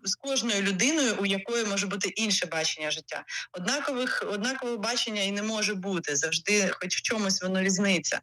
з 0.04 0.16
кожною 0.16 0.62
людиною, 0.62 1.16
у 1.20 1.26
якої 1.26 1.66
може 1.66 1.88
бути 1.88 2.10
інше 2.10 2.46
бачення 2.46 2.92
життя. 2.92 3.24
Однакових 3.52 4.24
однакового 4.32 4.78
бачення 4.78 5.22
і 5.22 5.32
не 5.32 5.44
може 5.44 5.74
бути 5.74 6.16
завжди, 6.16 6.70
хоч 6.72 6.98
в 6.98 7.02
чомусь 7.02 7.42
воно 7.42 7.62
різниця. 7.62 8.20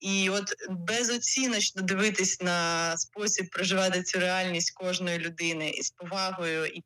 І 0.00 0.30
от 0.30 0.54
безоціночно 0.70 1.82
дивитись 1.82 2.40
на 2.40 2.96
спосіб 2.96 3.50
проживати 3.50 4.02
цю 4.02 4.20
реальність 4.20 4.74
кожної 4.74 5.18
людини 5.18 5.70
із 5.70 5.90
повагою, 5.90 6.66
і 6.66 6.82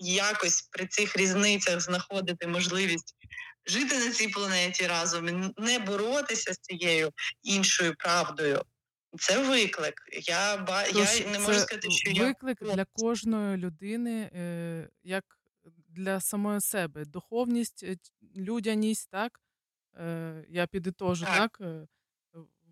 якось 0.00 0.62
при 0.62 0.86
цих 0.86 1.16
різницях 1.16 1.80
знаходити 1.80 2.46
можливість 2.46 3.14
жити 3.66 3.98
на 3.98 4.10
цій 4.10 4.28
планеті 4.28 4.86
разом, 4.86 5.54
не 5.56 5.78
боротися 5.78 6.54
з 6.54 6.58
цією 6.58 7.10
іншою 7.42 7.94
правдою. 7.98 8.62
Це 9.18 9.48
виклик. 9.48 9.94
Я 10.22 10.56
ба 10.56 10.84
Тож, 10.92 11.20
я 11.20 11.30
не 11.30 11.38
можу 11.38 11.58
сказати, 11.58 11.90
що 11.90 12.24
виклик 12.24 12.58
я... 12.60 12.74
для 12.74 12.84
кожної 12.84 13.56
людини, 13.56 14.30
е, 14.34 14.88
як 15.02 15.24
для 15.88 16.20
самої 16.20 16.60
себе. 16.60 17.04
Духовність, 17.04 17.82
е, 17.82 17.96
людяність, 18.36 19.10
так 19.10 19.40
е, 19.96 20.44
я 20.48 20.66
підітожу, 20.66 21.24
так. 21.24 21.58
так 21.58 21.68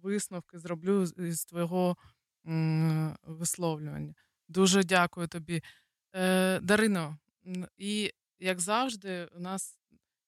висновки 0.03 0.59
зроблю 0.59 1.07
з 1.07 1.45
твого 1.45 1.97
висловлювання. 3.23 4.15
Дуже 4.49 4.85
дякую 4.85 5.29
тобі. 5.29 5.63
Дарино, 6.61 7.19
і 7.77 8.13
як 8.39 8.61
завжди, 8.61 9.29
у 9.37 9.41
нас 9.41 9.79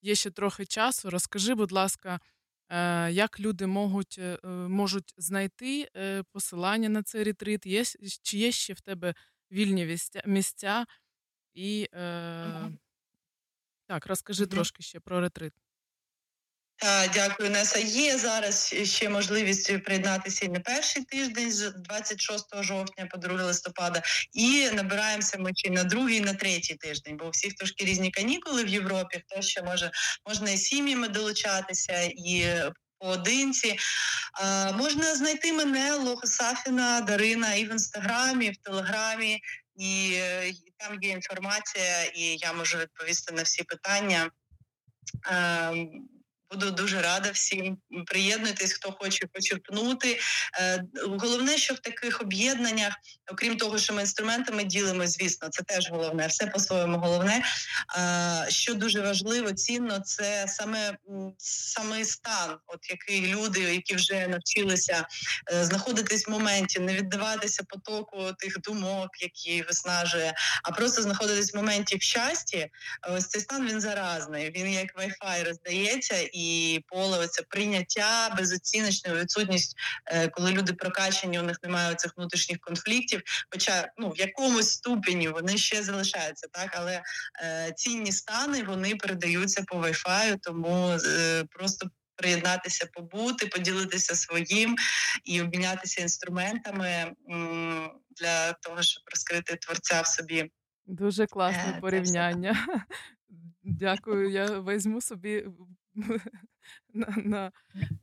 є 0.04 0.14
ще 0.14 0.30
трохи 0.30 0.66
часу. 0.66 1.10
Розкажи, 1.10 1.54
будь 1.54 1.72
ласка, 1.72 2.20
е, 2.68 3.12
як 3.12 3.40
люди 3.40 3.66
можуть 3.66 4.18
е, 4.18 4.38
можуть 4.68 5.14
знайти 5.16 5.88
посилання 6.32 6.88
на 6.88 7.02
цей 7.02 7.24
ретрит? 7.24 7.66
Є, 7.66 7.84
Чи 8.22 8.38
є 8.38 8.52
ще 8.52 8.72
в 8.72 8.80
тебе 8.80 9.14
вільні 9.52 9.96
місця? 10.26 10.86
І 11.54 11.88
е, 11.94 12.70
так, 13.86 14.06
розкажи 14.06 14.46
трошки 14.46 14.82
ще 14.82 15.00
про 15.00 15.20
ретрит. 15.20 15.52
Дякую, 17.14 17.50
Неса. 17.50 17.78
Є 17.78 18.18
зараз 18.18 18.74
ще 18.84 19.08
можливість 19.08 19.84
приєднатися 19.84 20.44
і 20.44 20.48
на 20.48 20.60
перший 20.60 21.04
тиждень 21.04 21.52
з 21.52 21.70
26 21.70 22.44
жовтня 22.60 23.06
по 23.06 23.18
2 23.18 23.42
листопада, 23.42 24.02
і 24.32 24.70
набираємося 24.70 25.38
ми 25.38 25.50
чи 25.54 25.70
на 25.70 25.84
другий, 25.84 26.16
і 26.16 26.20
на 26.20 26.34
третій 26.34 26.74
тиждень, 26.74 27.16
бо 27.16 27.26
у 27.26 27.30
всіх 27.30 27.54
трошки 27.54 27.84
різні 27.84 28.10
канікули 28.10 28.64
в 28.64 28.68
Європі. 28.68 29.22
Хто 29.26 29.42
ще 29.42 29.62
може 29.62 29.90
можна 30.26 30.50
і 30.50 30.56
сім'ями 30.56 31.08
долучатися, 31.08 32.00
і 32.02 32.46
поодинці. 32.98 33.76
А, 34.32 34.72
Можна 34.72 35.14
знайти 35.14 35.52
мене 35.52 35.94
Лохо 35.94 36.26
Сафіна, 36.26 37.00
Дарина 37.00 37.54
і 37.54 37.64
в 37.64 37.70
інстаграмі, 37.70 38.46
і 38.46 38.50
в 38.50 38.56
телеграмі, 38.56 39.40
і, 39.76 40.08
і 40.48 40.72
там 40.76 40.98
є 41.02 41.10
інформація, 41.10 42.04
і 42.04 42.36
я 42.36 42.52
можу 42.52 42.78
відповісти 42.78 43.34
на 43.34 43.42
всі 43.42 43.62
питання. 43.62 44.30
А, 45.22 45.72
Буду 46.50 46.70
дуже 46.70 47.02
рада 47.02 47.30
всім. 47.30 47.78
Приєднуйтесь, 48.06 48.72
хто 48.72 48.92
хоче 48.92 49.26
почерпнути. 49.26 50.18
Е, 50.60 50.84
головне, 51.06 51.58
що 51.58 51.74
в 51.74 51.78
таких 51.78 52.20
об'єднаннях, 52.20 52.92
окрім 53.32 53.56
того, 53.56 53.78
що 53.78 53.94
ми 53.94 54.00
інструментами 54.00 54.64
ділимо, 54.64 55.06
звісно, 55.06 55.48
це 55.48 55.62
теж 55.62 55.90
головне, 55.90 56.26
все 56.26 56.46
по-своєму 56.46 56.98
головне. 56.98 57.44
Е, 57.98 58.46
що 58.50 58.74
дуже 58.74 59.00
важливо, 59.00 59.52
цінно, 59.52 60.00
це 60.00 60.46
саме 60.48 60.96
самий 61.38 62.04
стан, 62.04 62.56
от 62.66 62.90
який 62.90 63.26
люди, 63.26 63.60
які 63.60 63.94
вже 63.94 64.28
навчилися 64.28 65.06
е, 65.52 65.64
знаходитись 65.64 66.28
в 66.28 66.30
моменті, 66.30 66.80
не 66.80 66.94
віддаватися 66.94 67.62
потоку 67.68 68.32
тих 68.38 68.60
думок, 68.60 69.10
які 69.20 69.62
виснажує, 69.62 70.34
а 70.62 70.70
просто 70.70 71.02
знаходитись 71.02 71.54
в 71.54 71.56
моменті 71.56 71.96
в 71.96 72.02
щасті. 72.02 72.70
Ось 73.08 73.26
цей 73.26 73.40
стан 73.40 73.68
він 73.68 73.80
заразний. 73.80 74.50
Він 74.50 74.68
як 74.68 74.98
Wi-Fi 74.98 75.44
роздається 75.44 76.28
і 76.34 76.80
поле 76.88 77.18
оце 77.18 77.42
прийняття, 77.42 78.34
безоціночна 78.36 79.14
відсутність, 79.14 79.76
е, 80.06 80.28
коли 80.28 80.52
люди 80.52 80.72
прокачені, 80.72 81.38
у 81.38 81.42
них 81.42 81.56
немає 81.62 81.94
цих 81.94 82.12
внутрішніх 82.16 82.58
конфліктів. 82.58 83.22
Хоча 83.50 83.88
ну 83.98 84.10
в 84.10 84.18
якомусь 84.18 84.70
ступені 84.70 85.28
вони 85.28 85.56
ще 85.58 85.82
залишаються, 85.82 86.46
так 86.52 86.70
але 86.72 87.02
е, 87.42 87.72
цінні 87.76 88.12
стани 88.12 88.62
вони 88.62 88.96
передаються 88.96 89.64
по 89.66 89.76
Wi-Fi, 89.76 90.36
тому 90.42 90.98
е, 91.06 91.44
просто. 91.50 91.90
Приєднатися, 92.16 92.88
побути, 92.92 93.46
поділитися 93.46 94.14
своїм 94.14 94.76
і 95.24 95.42
обмінятися 95.42 96.02
інструментами 96.02 97.12
для 98.20 98.52
того, 98.52 98.82
щоб 98.82 99.02
розкрити 99.12 99.56
творця 99.56 100.00
в 100.00 100.06
собі. 100.06 100.50
Дуже 100.86 101.26
класне 101.26 101.78
порівняння. 101.80 102.66
Дякую. 103.62 104.30
Я 104.30 104.60
візьму 104.60 105.00
собі 105.00 105.46
на 106.94 107.06
на, 107.24 107.52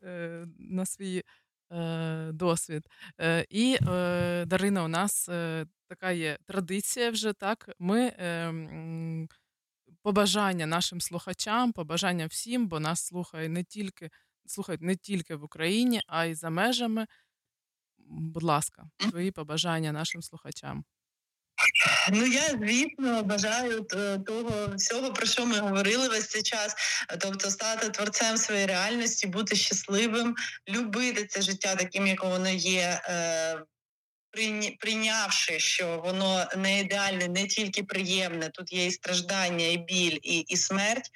е, 0.03 0.45
на 0.59 0.85
свій 0.85 1.23
е, 1.71 2.31
досвід. 2.33 2.87
Е, 3.21 3.45
І 3.49 3.77
е, 3.87 4.45
Дарина, 4.45 4.83
у 4.83 4.87
нас 4.87 5.29
е, 5.29 5.65
така 5.87 6.11
є 6.11 6.37
традиція 6.45 7.11
вже 7.11 7.33
так. 7.33 7.69
Ми 7.79 7.99
е, 8.01 8.53
побажання 10.03 10.65
нашим 10.65 11.01
слухачам, 11.01 11.71
побажання 11.73 12.25
всім, 12.27 12.67
бо 12.67 12.79
нас 12.79 13.05
слухає 13.05 13.49
не 13.49 13.63
тільки 13.63 14.09
слухають 14.45 14.81
не 14.81 14.95
тільки 14.95 15.35
в 15.35 15.43
Україні, 15.43 16.01
а 16.07 16.25
й 16.25 16.33
за 16.35 16.49
межами. 16.49 17.07
Будь 18.07 18.43
ласка, 18.43 18.89
твої 18.97 19.31
побажання 19.31 19.91
нашим 19.91 20.21
слухачам. 20.21 20.83
Ну 22.11 22.25
я 22.25 22.49
звісно 22.49 23.23
бажаю 23.23 23.81
того 24.25 24.75
всього, 24.75 25.13
про 25.13 25.25
що 25.25 25.45
ми 25.45 25.59
говорили 25.59 26.09
весь 26.09 26.27
цей 26.27 26.43
час. 26.43 26.75
Тобто, 27.19 27.51
стати 27.51 27.89
творцем 27.89 28.37
своєї 28.37 28.65
реальності, 28.65 29.27
бути 29.27 29.55
щасливим, 29.55 30.35
любити 30.69 31.25
це 31.25 31.41
життя 31.41 31.75
таким, 31.75 32.07
як 32.07 32.23
воно 32.23 32.49
є. 32.49 33.01
Е, 34.39 34.71
прийнявши, 34.79 35.59
що 35.59 36.01
воно 36.05 36.45
не 36.57 36.79
ідеальне, 36.79 37.27
не 37.27 37.47
тільки 37.47 37.83
приємне, 37.83 38.49
тут 38.49 38.73
є 38.73 38.85
і 38.85 38.91
страждання, 38.91 39.65
і 39.65 39.77
біль, 39.77 40.17
і 40.23 40.39
і 40.39 40.57
смерть. 40.57 41.11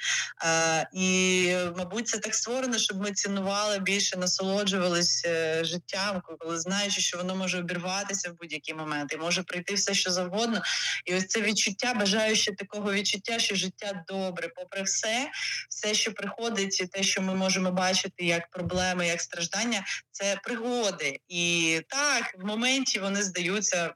А, 0.45 0.83
І, 0.93 1.55
мабуть, 1.77 2.07
це 2.07 2.17
так 2.17 2.35
створено, 2.35 2.77
щоб 2.77 3.01
ми 3.01 3.11
цінували 3.11 3.79
більше, 3.79 4.17
насолоджувалися 4.17 5.29
е, 5.29 5.63
життям, 5.63 6.21
коли 6.39 6.59
знаючи, 6.59 7.01
що 7.01 7.17
воно 7.17 7.35
може 7.35 7.59
обірватися 7.59 8.29
в 8.29 8.37
будь-який 8.37 8.75
момент, 8.75 9.13
і 9.13 9.17
може 9.17 9.43
прийти 9.43 9.73
все, 9.73 9.93
що 9.93 10.11
завгодно. 10.11 10.61
І 11.05 11.15
ось 11.15 11.27
це 11.27 11.41
відчуття, 11.41 11.93
бажаю 11.93 12.35
такого 12.57 12.93
відчуття, 12.93 13.39
що 13.39 13.55
життя 13.55 14.03
добре, 14.07 14.49
попри 14.55 14.83
все, 14.83 15.29
все, 15.69 15.93
що 15.93 16.13
приходить, 16.13 16.81
і 16.81 16.87
те, 16.87 17.03
що 17.03 17.21
ми 17.21 17.35
можемо 17.35 17.71
бачити, 17.71 18.25
як 18.25 18.49
проблеми, 18.49 19.07
як 19.07 19.21
страждання, 19.21 19.85
це 20.11 20.39
пригоди. 20.43 21.19
І 21.27 21.81
так, 21.89 22.35
в 22.37 22.45
моменті 22.45 22.99
вони 23.05 23.23
здаються 23.23 23.93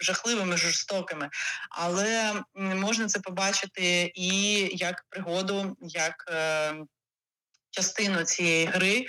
жахливими, 0.00 0.56
жорстокими, 0.56 1.30
але 1.70 2.42
можна 2.54 3.06
це 3.06 3.20
побачити 3.20 4.12
і 4.14 4.52
як 4.76 5.04
пригоду, 5.08 5.76
як 5.80 6.24
е, 6.28 6.74
частину 7.70 8.24
цієї 8.24 8.66
гри. 8.66 9.06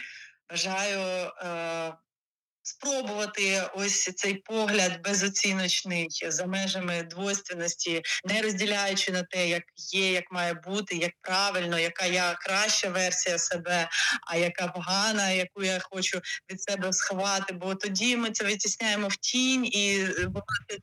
Бажаю 0.49 0.99
е, 0.99 1.93
спробувати 2.65 3.63
ось 3.75 4.03
цей 4.15 4.33
погляд 4.33 5.01
безоціночний 5.03 6.07
за 6.27 6.45
межами 6.45 7.03
двойственності, 7.03 8.01
не 8.25 8.41
розділяючи 8.41 9.11
на 9.11 9.23
те, 9.23 9.49
як 9.49 9.63
є, 9.93 10.11
як 10.11 10.31
має 10.31 10.53
бути, 10.53 10.95
як 10.95 11.11
правильно, 11.21 11.79
яка 11.79 12.05
я 12.05 12.33
краща 12.33 12.89
версія 12.89 13.37
себе, 13.37 13.89
а 14.27 14.37
яка 14.37 14.67
погана, 14.67 15.29
яку 15.29 15.63
я 15.63 15.79
хочу 15.91 16.21
від 16.51 16.61
себе 16.61 16.93
сховати. 16.93 17.53
Бо 17.53 17.75
тоді 17.75 18.17
ми 18.17 18.31
це 18.31 18.43
витісняємо 18.43 19.07
в 19.07 19.15
тінь 19.15 19.65
і 19.65 20.07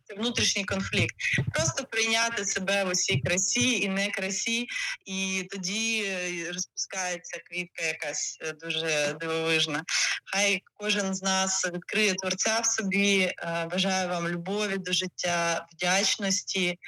це 0.05 0.15
внутрішній 0.15 0.65
конфлікт. 0.65 1.15
Просто 1.55 1.85
прийняти 1.85 2.45
себе 2.45 2.85
в 2.85 2.89
усій 2.89 3.21
красі 3.21 3.81
і 3.81 3.89
не 3.89 4.11
красі, 4.11 4.67
і 5.05 5.49
тоді 5.51 6.05
е, 6.05 6.53
розпускається 6.53 7.39
квітка 7.51 7.83
якась 7.85 8.39
е, 8.41 8.53
дуже 8.53 9.17
дивовижна. 9.21 9.85
Хай 10.25 10.63
кожен 10.75 11.15
з 11.15 11.23
нас 11.23 11.72
відкриє 11.73 12.15
творця 12.15 12.61
в 12.61 12.67
собі. 12.67 13.21
Е, 13.23 13.67
Бажаю 13.71 14.09
вам 14.09 14.29
любові 14.29 14.79
до 14.79 14.93
життя, 14.93 15.67
вдячності, 15.73 16.79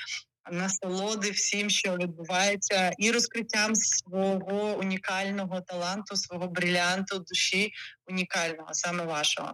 насолоди 0.53 1.31
всім, 1.31 1.71
що 1.71 1.97
відбувається, 1.97 2.93
і 2.99 3.11
розкриттям 3.11 3.75
свого 3.75 4.79
унікального 4.79 5.61
таланту, 5.61 6.17
свого 6.17 6.49
брилянту 6.49 7.19
душі 7.19 7.73
унікального, 8.07 8.69
саме 8.73 9.05
вашого. 9.05 9.53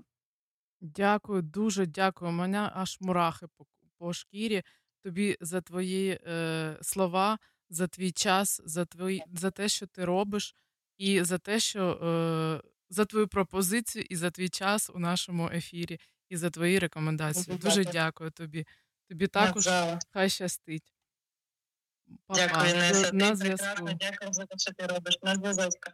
Дякую, 0.80 1.42
дуже 1.42 1.86
дякую. 1.86 2.32
Мене 2.32 2.70
аж 2.74 2.96
мурахи 3.00 3.46
по, 3.56 3.64
по 3.98 4.12
шкірі. 4.12 4.62
Тобі 5.04 5.36
за 5.40 5.60
твої 5.60 6.10
е, 6.10 6.76
слова, 6.82 7.38
за 7.70 7.86
твій 7.86 8.12
час, 8.12 8.60
за 8.64 8.84
твої, 8.84 9.22
за 9.34 9.50
те, 9.50 9.68
що 9.68 9.86
ти 9.86 10.04
робиш, 10.04 10.54
і 10.98 11.24
за 11.24 11.38
те, 11.38 11.60
що 11.60 11.82
е, 11.92 12.69
за 12.90 13.04
твою 13.04 13.28
пропозицію, 13.28 14.04
і 14.10 14.16
за 14.16 14.30
твій 14.30 14.48
час 14.48 14.90
у 14.94 14.98
нашому 14.98 15.50
ефірі, 15.52 16.00
і 16.28 16.36
за 16.36 16.50
твої 16.50 16.78
рекомендації. 16.78 17.56
Дуже 17.56 17.84
дякую. 17.84 18.30
тобі. 18.30 18.66
Тобі 19.08 19.26
також 19.26 19.68
хай 20.12 20.30
щастить. 20.30 20.94
Па-па. 22.26 22.46
Дякую, 22.46 22.74
Неса. 22.74 23.10
На 23.12 23.36
зв'язку. 23.36 23.88
Дякую 24.00 24.32
за 24.32 24.46
те, 24.46 24.58
що 24.58 24.72
ти 24.72 24.86
робиш. 24.86 25.18
На 25.22 25.34
зв'язочку. 25.34 25.90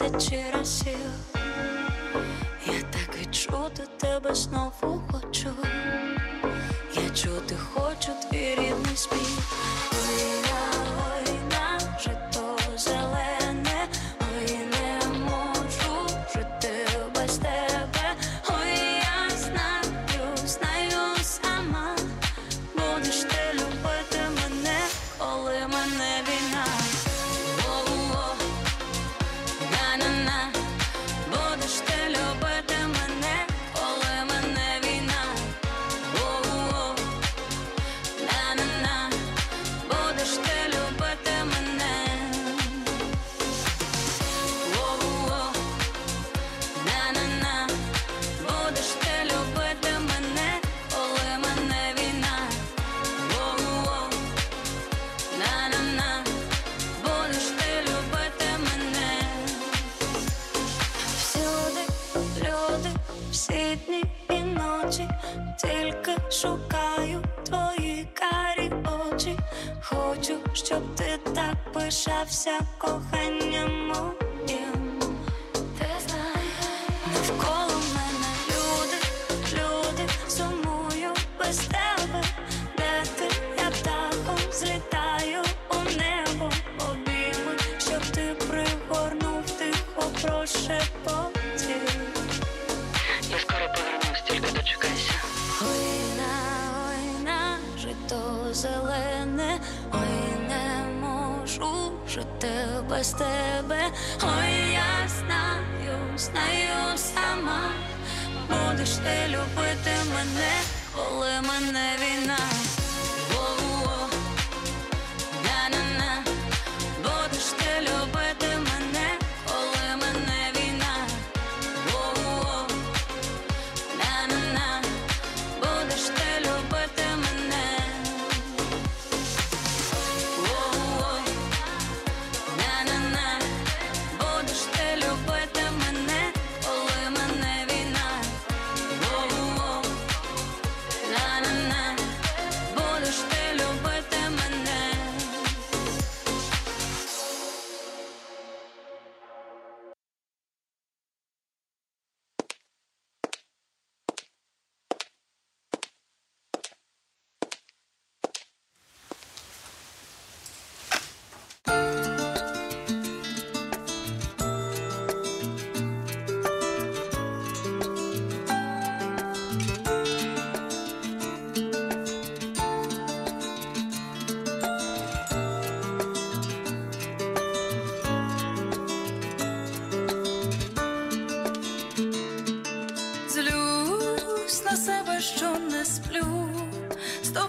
Тисячі 0.00 0.44
разів, 0.52 0.96
я 2.66 2.82
так 2.90 3.18
відчути 3.20 3.82
тебе 3.98 4.34
знову 4.34 5.02
хочу, 5.12 5.50
я 6.94 7.10
чути 7.10 7.56
хочу 7.74 8.10
твій 8.30 8.54
рідний 8.54 8.96
спів. 8.96 9.89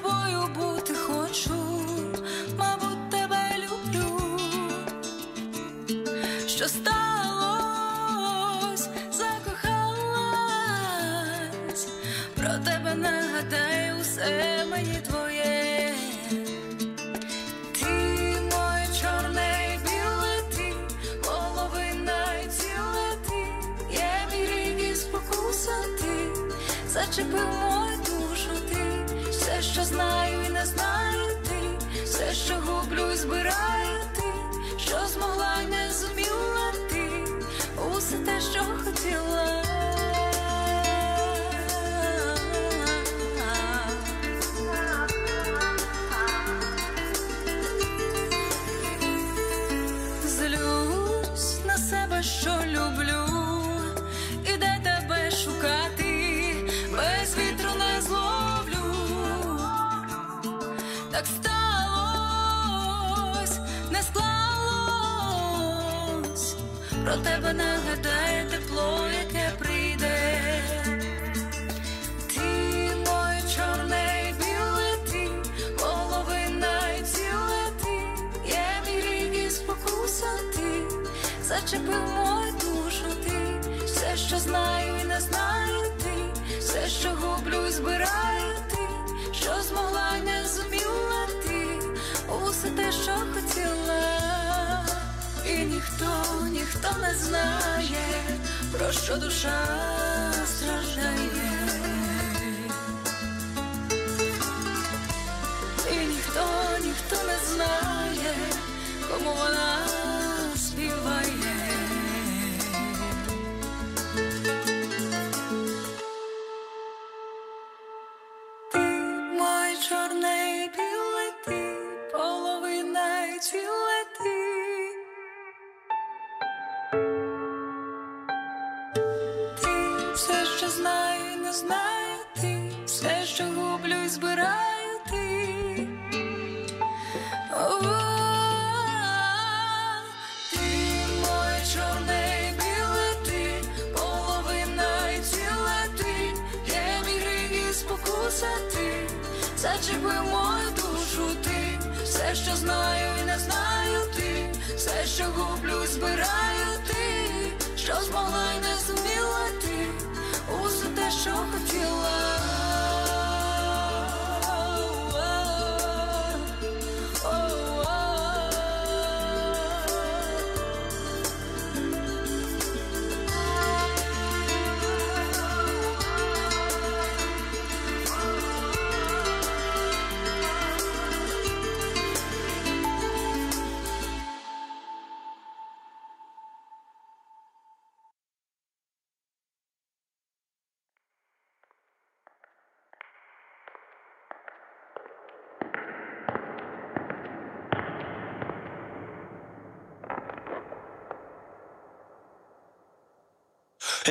тобою 0.02 0.48
бути 0.56 0.94
хочу, 0.94 1.54
мабуть, 2.58 3.10
тебе 3.10 3.56
люблю, 3.58 4.40
що 6.48 6.68
сталось, 6.68 7.00
закохалась, 9.12 10.18
про 12.36 12.50
тебе 12.66 12.96
нагадай 12.96 13.94
усе 14.02 14.66
мені 14.72 15.02
твоє, 15.08 15.94
ти 17.80 17.86
моє 18.52 18.88
чорне 19.02 19.76
і 19.76 19.78
половина 21.26 22.34
і 22.42 22.50
я 23.94 24.28
мій 24.32 24.46
рік 24.46 24.98
спокуса 24.98 25.72
зачепила. 26.88 27.71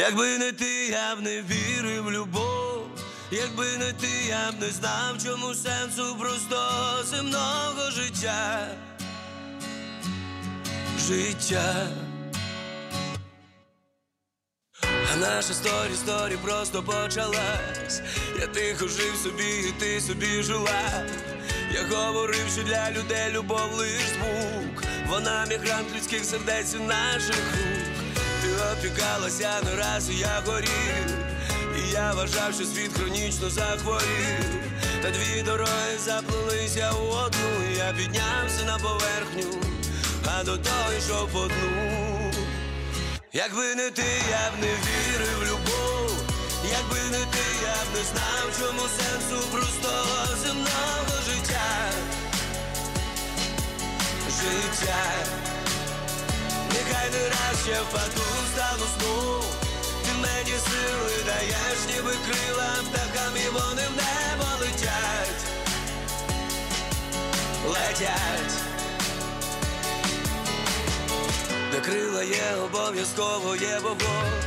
Якби 0.01 0.39
не 0.39 0.53
ти, 0.53 0.87
я 0.87 1.17
б 1.17 1.21
не 1.21 1.43
вірив 1.43 2.05
в 2.05 2.13
любов. 2.13 2.87
Якби 3.31 3.77
не 3.79 3.93
ти, 3.93 4.09
я 4.29 4.53
б 4.53 4.61
не 4.61 4.71
знав, 4.71 5.17
чому 5.25 5.55
сенсу 5.55 6.17
просто 6.19 6.57
земного 7.05 7.91
життя. 7.91 8.69
Життя. 10.99 11.87
А 14.83 15.17
наша 15.17 15.55
сторі, 15.55 15.95
сторі 15.97 16.37
просто 16.43 16.83
почалась. 16.83 18.03
Я 18.41 18.47
тихо 18.47 18.89
жив 18.89 19.17
собі, 19.23 19.69
і 19.69 19.73
ти 19.81 20.01
собі 20.01 20.43
жила. 20.43 21.05
Я 21.75 21.97
говорив, 21.97 22.49
що 22.53 22.63
для 22.63 22.91
людей 22.91 23.31
любов 23.33 23.73
лиш 23.73 24.01
звук. 24.01 24.83
Вона 25.09 25.47
мігрант 25.49 25.87
людських 25.97 26.25
сердець 26.25 26.75
і 26.75 26.79
наших 26.79 27.37
рук. 27.37 27.90
Опікалася 28.73 29.51
не 29.65 29.77
раз, 29.77 30.11
я 30.11 30.43
горів. 30.47 31.07
І 31.77 31.93
я 31.93 32.13
вважав, 32.13 32.55
що 32.55 32.65
світ 32.65 32.93
хронічно 32.93 33.51
захворів. 33.51 34.45
Та 35.03 35.11
дві 35.11 35.43
дороги 35.43 35.99
заплелися 35.99 36.93
у 36.93 37.07
одну. 37.07 37.77
Я 37.77 37.93
піднявся 37.93 38.65
на 38.67 38.79
поверхню, 38.79 39.61
а 40.27 40.45
до 40.45 40.57
того 40.57 40.93
йшов 40.99 41.29
по 41.33 41.47
дну. 41.47 42.33
Якби 43.33 43.75
не 43.75 43.91
ти, 43.91 44.07
я 44.31 44.51
б 44.51 44.61
не 44.61 44.67
вірив 44.67 45.39
в 45.39 45.43
любов. 45.43 46.11
Якби 46.71 47.19
не 47.19 47.25
ти, 47.25 47.45
я 47.63 47.75
б 47.75 47.89
не 47.95 48.03
знав, 48.05 48.47
чому 48.59 48.83
сенсу 48.83 49.49
простого 49.49 50.37
земного 50.43 51.23
життя. 51.27 51.91
Життя. 54.41 55.05
Нехай 56.75 57.11
не 57.11 57.29
раз 57.29 57.57
ще 57.65 57.81
впаду, 57.83 58.27
стану 58.53 58.87
сну. 58.95 59.43
Ти 60.05 60.13
мені 60.23 60.57
сили 60.69 61.25
даєш, 61.27 61.79
ніби 61.89 62.15
крила 62.27 62.71
птахам, 62.91 63.37
і 63.37 63.49
вони 63.49 63.83
в 63.83 63.97
небо 63.97 64.49
летять. 64.61 65.43
Летять. 67.69 68.55
Де 71.73 71.81
крила 71.81 72.23
є, 72.23 72.55
обов'язково 72.65 73.57
є 73.57 73.79
вогонь 73.83 74.43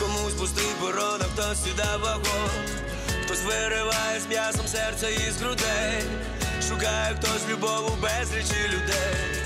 Комусь 0.00 0.34
пустий 0.34 0.66
борона, 0.80 1.24
хтось 1.34 1.62
сюди 1.64 1.88
вагон 2.02 2.50
Хтось 3.24 3.42
вириває 3.42 4.20
з 4.20 4.26
м'ясом 4.26 4.68
серця 4.68 5.08
із 5.08 5.36
грудей 5.36 6.02
Шукає 6.68 7.16
хтось 7.20 7.48
любов 7.50 7.92
у 7.92 8.02
безлічі 8.02 8.68
людей 8.68 9.41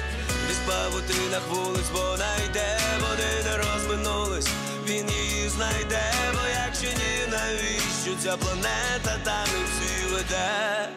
павутинах 0.66 1.42
вулиць 1.50 1.90
вона 1.92 2.36
йде, 2.46 2.78
вони 3.00 3.30
не 3.44 3.56
розминулись, 3.56 4.48
він 4.86 5.10
її 5.10 5.48
знайде, 5.48 6.02
бо 6.34 6.40
якщо 6.64 6.86
ні, 6.86 7.14
навіщо 7.30 8.22
ця 8.22 8.36
планета 8.36 9.18
там 9.24 9.46
і 9.60 9.62
всі 9.64 10.14
веде? 10.14 10.88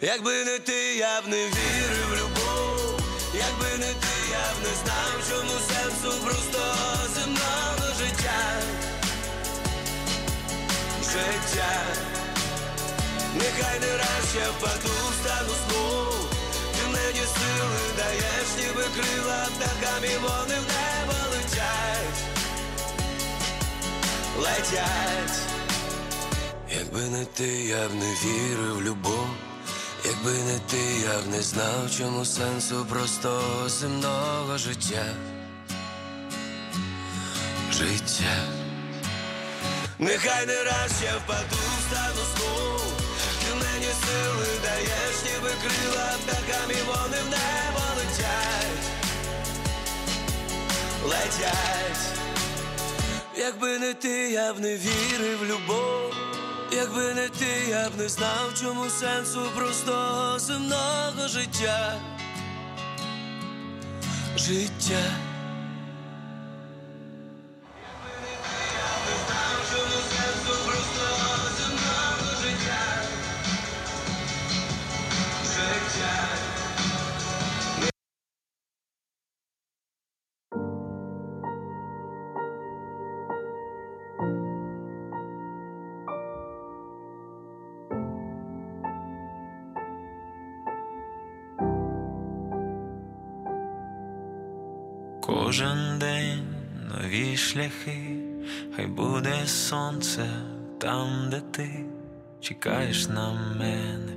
Якби 0.00 0.44
не 0.44 0.58
ти, 0.58 0.96
я 0.96 1.20
б 1.20 1.28
не 1.28 1.36
вірив 1.36 2.06
в 2.10 2.14
любов, 2.14 3.00
якби 3.34 3.78
не 3.78 3.92
ти, 3.92 4.14
я 4.30 4.46
б 4.54 4.56
не 4.62 4.72
знав, 4.82 5.14
чому 5.28 5.56
сенсу 5.68 6.24
простого 6.24 7.08
земного 7.14 7.86
життя. 7.98 8.40
Життя, 11.02 11.82
нехай 13.34 13.80
не 13.80 13.96
раз 13.96 14.26
я 14.36 14.50
впаду, 14.50 14.94
стану 15.20 15.54
знов. 15.68 15.95
Сили 17.34 17.80
даєш, 17.96 18.48
ніби 18.58 18.84
крила 18.94 19.46
птахами 19.58 20.08
вони 20.22 20.54
в 20.54 20.66
небо 20.72 21.18
летять. 21.32 22.20
Летять. 24.38 25.38
Якби 26.78 27.00
не 27.00 27.24
ти, 27.24 27.48
я 27.64 27.88
б 27.88 27.94
не 27.94 28.14
вірив 28.14 28.76
в 28.76 28.82
любов. 28.82 29.26
Якби 30.04 30.30
не 30.32 30.58
ти, 30.58 30.82
я 31.02 31.18
б 31.20 31.26
не 31.30 31.42
знав, 31.42 31.90
чому 31.98 32.24
сенсу 32.24 32.86
простого 32.90 33.68
земного 33.68 34.58
життя. 34.58 35.04
Життя. 37.72 38.36
Нехай 39.98 40.46
не 40.46 40.62
раз 40.64 40.92
я 41.02 41.16
впаду, 41.18 41.56
стану 41.88 42.22
знов. 42.36 42.75
Сили 44.04 44.46
даєш, 44.62 45.16
ніби 45.24 45.50
крила 45.62 46.08
птахами 46.24 46.74
вони 46.86 47.16
в 47.16 47.30
небо 47.30 47.82
летять. 47.96 48.86
Летять. 51.04 52.02
Якби 53.36 53.78
не 53.78 53.94
ти, 53.94 54.30
я 54.30 54.54
б 54.54 54.60
не 54.60 54.76
вірив 54.76 55.44
любов. 55.44 56.14
Якби 56.72 57.14
не 57.14 57.28
ти, 57.28 57.70
я 57.70 57.90
б 57.90 57.92
не 57.98 58.08
знав, 58.08 58.54
чому 58.60 58.90
сенсу 58.90 59.40
простого 59.56 60.38
земного 60.38 61.28
життя. 61.28 62.00
Життя. 64.36 65.02
Кожен 95.46 95.98
день 95.98 96.44
нові 96.90 97.36
шляхи, 97.36 98.16
хай 98.76 98.86
буде 98.86 99.46
сонце 99.46 100.26
там, 100.78 101.08
де 101.30 101.40
ти 101.40 101.84
чекаєш 102.40 103.08
на 103.08 103.32
мене, 103.58 104.12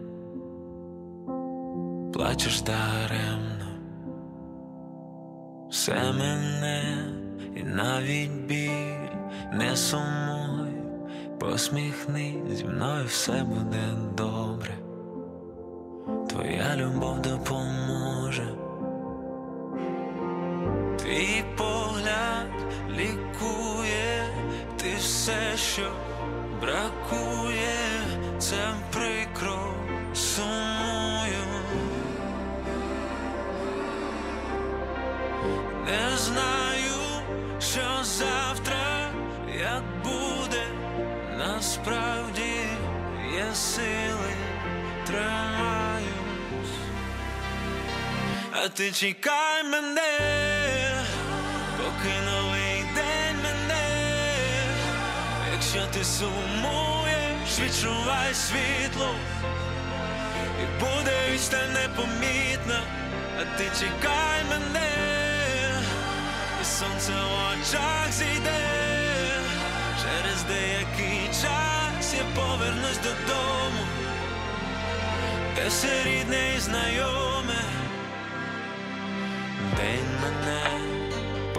плачеш 2.13 2.61
даремно, 2.61 3.69
все 5.69 6.13
мене 6.13 7.05
і 7.55 7.63
навіть 7.63 8.31
біль. 8.31 9.09
Не 9.53 9.75
сумуй, 9.75 10.73
посміхни, 11.39 12.35
зі 12.51 12.65
мною 12.65 13.05
все 13.05 13.43
буде 13.43 13.93
добре, 14.17 14.73
твоя 16.29 16.75
любов 16.75 17.21
допоможе. 17.21 18.08
Твій 21.09 21.43
погляд 21.57 22.51
лікує, 22.89 24.27
ти 24.81 24.95
все, 24.99 25.57
що 25.57 25.91
бракує, 26.61 27.77
це 28.39 28.73
прикро 28.93 29.73
сумую. 30.13 31.45
Не 35.85 36.17
знаю, 36.17 36.99
що 37.59 38.03
завтра, 38.03 39.11
як 39.59 39.83
буде, 40.03 40.63
насправді 41.37 42.53
є 43.35 43.55
сили, 43.55 44.33
тримаюсь, 45.07 46.77
а 48.51 48.67
ти 48.67 48.91
чекай 48.91 49.63
мене 49.63 50.68
поки 51.99 52.15
новий 52.21 52.83
день 52.95 53.43
мене, 53.43 53.85
якщо 55.53 55.85
ти 55.93 56.03
сумуєш, 56.03 57.59
відчувай 57.59 58.33
світло, 58.33 59.15
і 60.61 60.79
буде 60.79 61.11
відстань 61.31 61.73
непомітна, 61.73 62.81
а 63.39 63.57
ти 63.57 63.63
чекай 63.79 64.43
мене, 64.49 64.89
і 66.61 66.65
сонце 66.65 67.11
в 67.11 67.59
очах 67.59 68.11
зійде, 68.11 68.65
через 70.01 70.43
деякий 70.43 71.27
час 71.27 72.13
я 72.13 72.23
повернусь 72.35 72.97
додому, 72.97 73.85
де 75.55 75.67
все 75.67 76.03
рідне 76.03 76.55
і 76.57 76.59
знайоме, 76.59 77.61
день 79.77 80.07
мене 80.21 80.98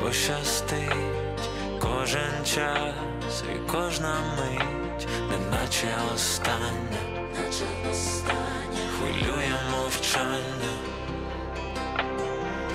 пощастить. 0.01 1.51
Кожен 1.81 2.45
час 2.45 3.45
і 3.55 3.71
кожна 3.73 4.15
мить, 4.39 5.09
неначе 5.31 5.89
остання, 6.15 7.27
хвилює 8.99 9.55
мовчання, 9.71 10.75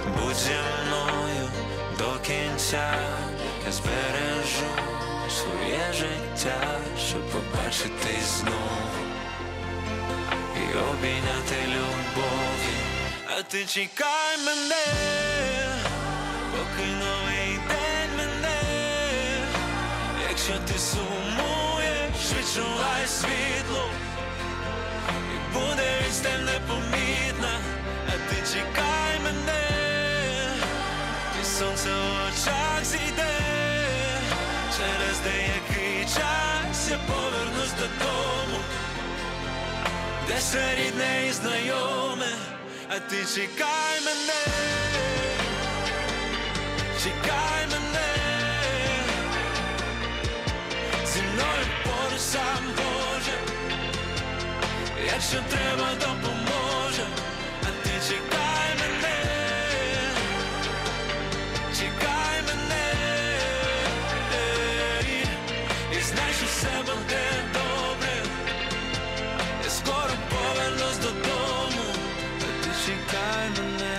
будь 0.06 0.36
зі 0.36 0.52
мною 0.88 1.50
до 1.98 2.20
кінця, 2.28 2.94
я 3.66 3.72
збережу 3.72 4.70
своє 5.30 5.94
життя, 5.94 6.80
щоб 7.08 7.22
побачити 7.30 8.18
знову 8.26 9.06
і 10.56 10.78
обійняти 10.78 11.68
любов'ю, 11.68 12.78
а 13.38 13.42
ти 13.42 13.66
чекай 13.66 14.38
мене 14.46 15.75
ти 20.76 20.82
сумуєш, 20.82 22.32
відчувай 22.32 23.08
світло, 23.08 23.90
і 25.10 25.54
буде 25.54 25.84
відстань 26.06 26.46
непомітна, 26.46 27.60
а 28.08 28.12
ти 28.12 28.36
чекай 28.54 29.20
мене, 29.24 29.68
і 31.42 31.46
сонце 31.46 31.90
в 31.90 32.28
очах 32.28 32.84
зійде, 32.84 33.38
через 34.78 35.20
деякий 35.24 36.06
час 36.06 36.90
я 36.90 36.98
повернусь 37.08 37.74
додому, 37.80 38.60
де 40.28 40.36
все 40.38 40.76
рідне 40.76 41.28
і 41.30 41.32
знайоме, 41.32 42.32
а 42.90 43.00
ти 43.00 43.18
чекай 43.36 44.02
мене. 44.06 44.44
Чекай 47.04 47.68
мене, 47.72 47.85
сам 52.26 52.64
Боже, 52.78 53.38
якщо 55.06 55.38
треба, 55.50 55.94
допоможе, 55.94 57.06
а 57.62 57.66
ти 57.84 57.90
чекай 58.08 58.70
мене, 58.80 59.18
чекай 61.80 62.42
мене, 62.48 62.86
і 65.92 66.02
знай, 66.02 66.34
що 66.34 66.46
все 66.46 66.80
буде 66.80 67.24
добре, 67.54 68.24
я 69.64 69.70
скоро 69.70 70.14
повернусь 70.30 70.98
додому, 70.98 71.86
а 72.40 72.64
ти 72.64 72.70
чекай 72.86 73.50
мене. 73.50 73.96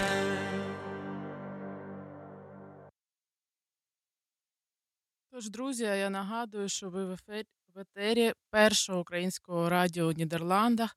Тож, 5.31 5.51
друзі, 5.51 5.85
я 5.85 6.11
нагадую, 6.11 6.69
що 6.69 6.91
ви 6.91 7.05
в 7.05 7.13
ефері, 7.13 7.47
етері 7.81 8.33
першого 8.51 9.01
українського 9.01 9.69
радіо 9.69 10.07
у 10.07 10.13
Нідерландах. 10.13 10.97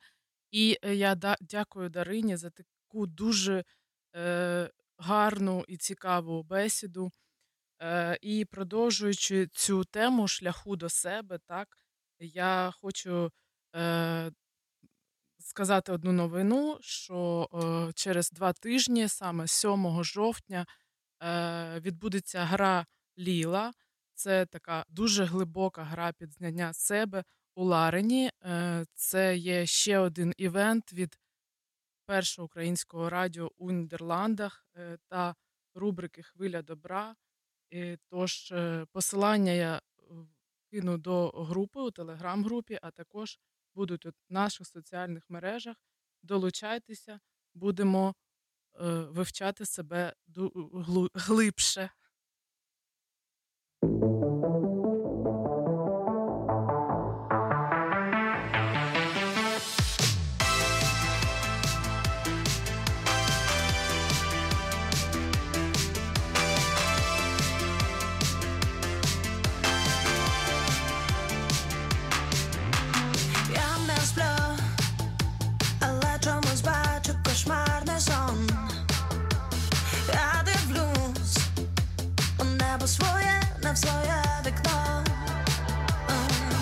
І 0.51 0.77
е, 0.81 0.95
я 0.95 1.15
дякую 1.41 1.89
Дарині 1.89 2.37
за 2.37 2.49
таку 2.49 3.07
дуже 3.07 3.63
е, 4.15 4.69
гарну 4.97 5.65
і 5.67 5.77
цікаву 5.77 6.43
бесіду. 6.43 7.11
Е, 7.81 8.17
І 8.21 8.45
продовжуючи 8.45 9.47
цю 9.47 9.83
тему 9.83 10.27
шляху 10.27 10.75
до 10.75 10.89
себе, 10.89 11.39
так 11.47 11.67
я 12.19 12.73
хочу 12.81 13.31
е, 13.75 14.31
сказати 15.39 15.91
одну 15.91 16.11
новину, 16.11 16.77
що 16.81 17.49
е, 17.53 17.93
через 17.93 18.31
два 18.31 18.53
тижні, 18.53 19.07
саме 19.07 19.47
7 19.47 20.03
жовтня, 20.03 20.65
е, 21.23 21.79
відбудеться 21.79 22.45
гра 22.45 22.85
Ліла. 23.17 23.71
Це 24.19 24.45
така 24.45 24.85
дуже 24.89 25.25
глибока 25.25 25.83
гра 25.83 26.11
під 26.11 26.31
знання 26.31 26.73
себе 26.73 27.23
у 27.55 27.63
Ларині. 27.63 28.31
Е, 28.43 28.85
це 28.93 29.37
є 29.37 29.65
ще 29.65 29.99
один 29.99 30.33
івент 30.37 30.93
від 30.93 31.19
першого 32.05 32.45
українського 32.45 33.09
радіо 33.09 33.51
у 33.57 33.71
Нідерландах 33.71 34.65
е, 34.75 34.97
та 35.07 35.35
рубрики 35.73 36.23
Хвиля 36.23 36.61
добра. 36.61 37.15
Тож 38.09 38.51
е, 38.51 38.85
посилання 38.91 39.51
я 39.51 39.81
кину 40.71 40.97
до 40.97 41.29
групи 41.29 41.79
у 41.79 41.91
телеграм-групі, 41.91 42.79
а 42.81 42.91
також 42.91 43.39
будуть 43.75 44.05
у 44.05 44.11
наших 44.29 44.67
соціальних 44.67 45.29
мережах. 45.29 45.75
Долучайтеся, 46.23 47.19
будемо 47.53 48.15
вивчати 49.09 49.65
себе 49.65 50.13
глибше. 51.13 51.89
в 83.73 83.77
своє 83.77 84.23
вікно, 84.45 85.03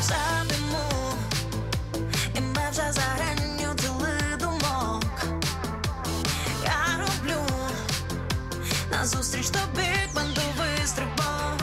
задиму, 0.02 1.14
і 2.36 2.42
ми 2.42 2.62
вже 2.72 2.92
за 2.92 3.02
гранню 3.02 3.74
діли 3.76 4.38
думок. 4.40 5.04
Я 6.64 7.00
роблю 7.00 7.42
назустріч 8.92 9.50
тобі, 9.50 9.90
бандовий 10.16 10.86
стрибок. 10.86 11.58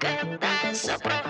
Катайся 0.00 0.98
про 0.98 1.23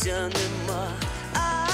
місця 0.00 0.20
нема, 0.20 0.92
а 1.34 1.66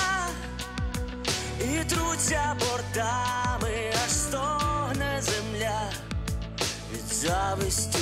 і 1.61 1.85
труться 1.85 2.57
бортами, 2.61 3.93
аж 4.05 4.11
стогне 4.11 5.23
земля. 5.23 5.81
Від 6.93 7.15
зависті, 7.15 7.99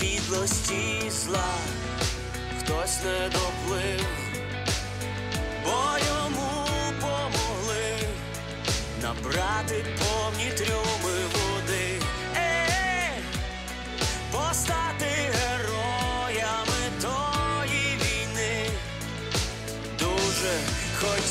підлості 0.00 1.10
зла, 1.10 1.54
хтось 2.60 2.98
не 3.04 3.28
доплив, 3.28 4.06
бо 5.64 5.98
йому 6.06 6.66
помогли. 7.00 8.08
Набрати 9.02 9.84
повні 9.98 10.50
трюми. 10.50 11.25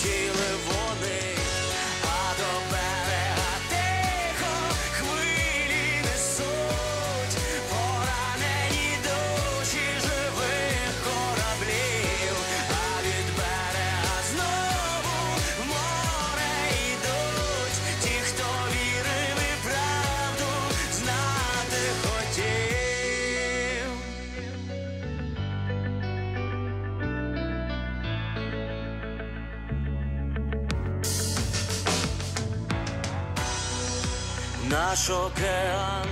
kill 0.05 0.34
наш 34.95 35.09
океан 35.09 36.07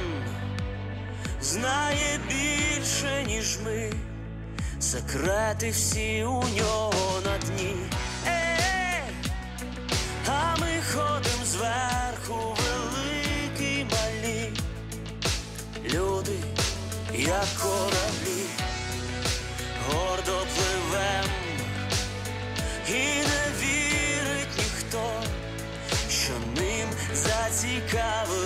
знає 1.41 2.19
більше, 2.27 3.23
ніж 3.27 3.59
ми, 3.65 3.91
секрети 4.79 5.69
всі 5.69 6.23
у 6.23 6.43
нього 6.57 7.21
на 7.25 7.37
дні, 7.37 7.75
е 8.27 9.03
а 10.27 10.55
ми 10.59 10.81
ходим 10.93 11.45
зверху, 11.45 12.57
великі 12.57 13.85
малі, 13.91 14.53
люди, 15.85 16.35
як 17.13 17.47
кораблі, 17.61 18.45
гордо 19.87 20.45
пливем. 20.55 21.25
І 22.89 23.01
не 23.29 23.45
вірить 23.61 24.57
ніхто, 24.57 25.23
що 26.09 26.33
ним 26.61 26.89
зацікавив. 27.13 28.42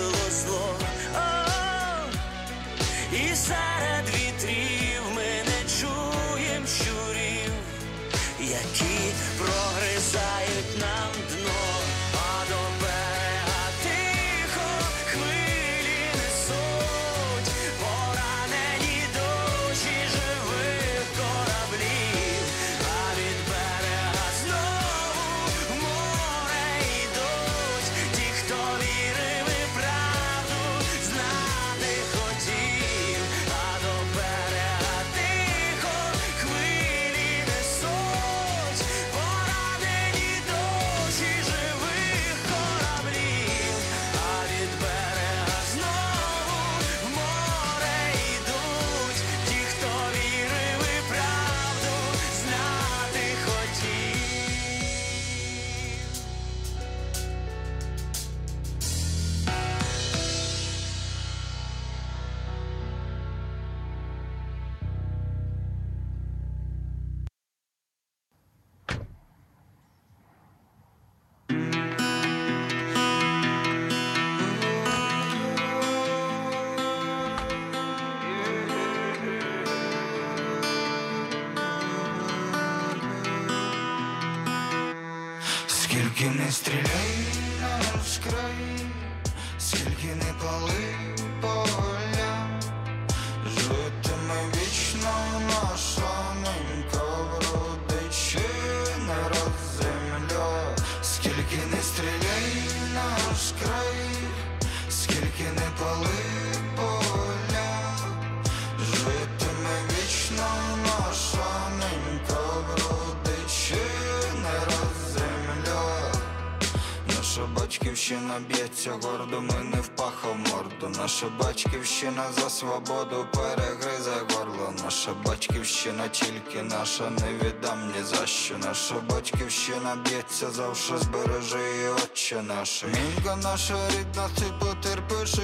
обличчя 118.88 119.08
гордо, 119.08 119.40
ми 119.40 119.64
не 119.64 119.80
впаха 119.80 120.28
в 120.28 120.38
морду. 120.38 120.98
Наша 121.00 121.26
батьківщина 121.40 122.24
за 122.32 122.50
свободу 122.50 123.26
перегриза 123.32 124.14
горло. 124.30 124.72
Наша 124.84 125.10
батьківщина 125.26 126.08
тільки 126.08 126.62
наша, 126.62 127.10
не 127.10 127.32
віддам 127.32 127.92
ні 127.96 128.02
за 128.02 128.26
що. 128.26 128.58
Наша 128.58 128.94
батьківщина 129.10 129.96
б'ється 130.04 130.50
завше, 130.50 130.98
збережи 130.98 131.58
і 131.84 131.88
отче 131.88 132.42
наша. 132.42 132.86
Мінка 132.86 133.36
наша 133.36 133.76
рідна, 133.88 134.28
ти 134.38 134.44
потерпиш 134.58 135.34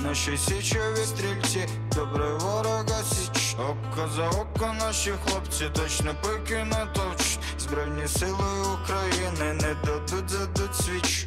Наші 0.00 0.36
січові 0.36 1.04
стрільці, 1.04 1.68
добре 1.94 2.34
ворога 2.34 3.02
січ, 3.02 3.56
око 3.58 4.08
за 4.16 4.28
око 4.28 4.74
наші 4.78 5.12
хлопці, 5.24 5.70
точно 5.74 6.14
пики 6.22 6.64
натовч, 6.64 7.38
збройні 7.58 8.08
сили 8.08 8.76
України 8.82 9.52
не 9.52 9.76
дадуть 9.84 10.30
задуть 10.30 10.76
свіч. 10.76 11.26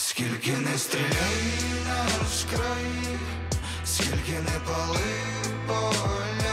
Скільки 0.00 0.50
не 0.52 0.78
стріляй 0.78 1.52
наш 1.88 2.18
розкрай, 2.22 3.18
скільки 3.84 4.32
не 4.32 4.60
пали 4.66 5.00
поля. 5.66 6.47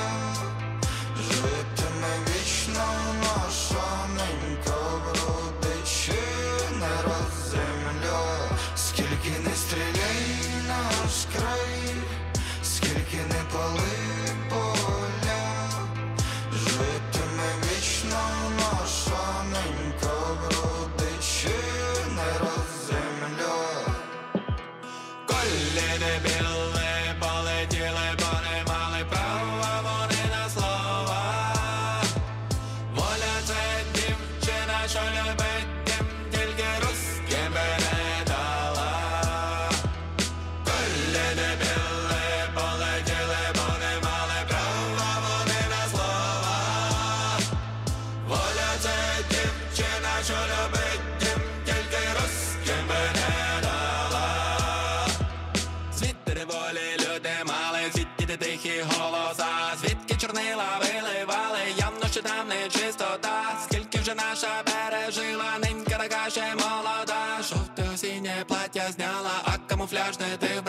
Брала, 69.85 70.57
а 70.57 70.61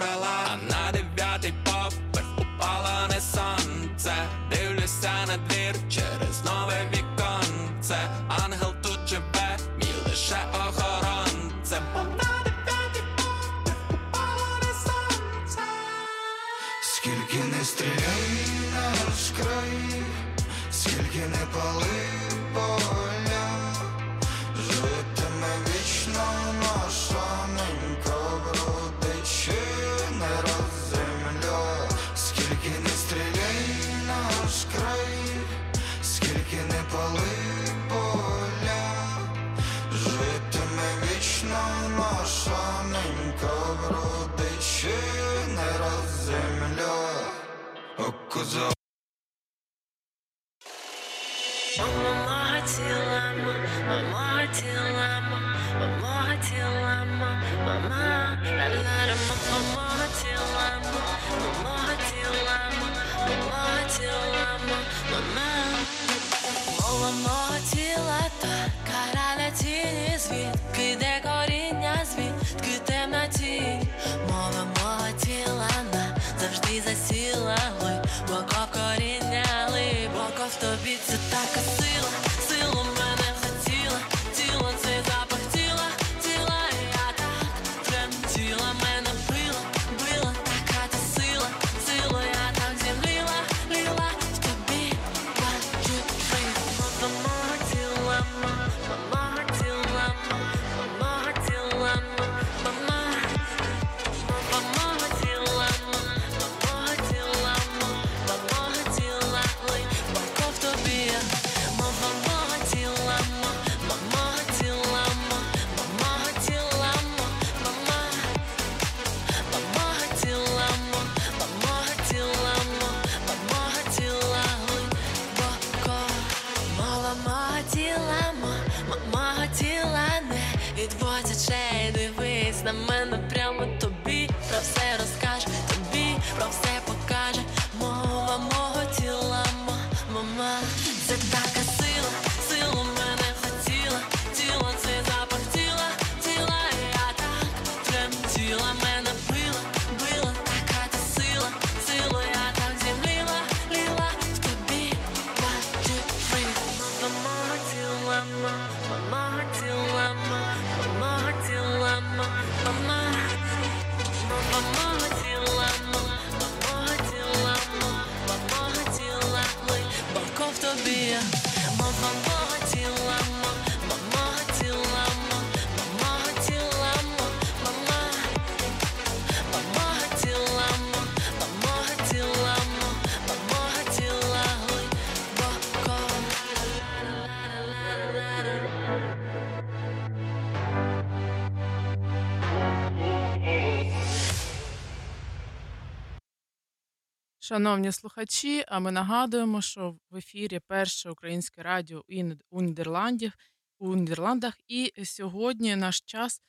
Шановні 197.56 197.92
слухачі, 197.92 198.64
а 198.68 198.80
ми 198.80 198.92
нагадуємо, 198.92 199.62
що 199.62 199.96
в 200.10 200.16
ефірі 200.16 200.60
перше 200.66 201.10
українське 201.10 201.62
радіо 201.62 202.04
у 202.50 202.62
Нідерландів 202.62 203.32
у 203.78 203.94
Нідерландах. 203.94 204.54
І 204.68 204.92
сьогодні 205.04 205.76
наш 205.76 206.00
час 206.00 206.42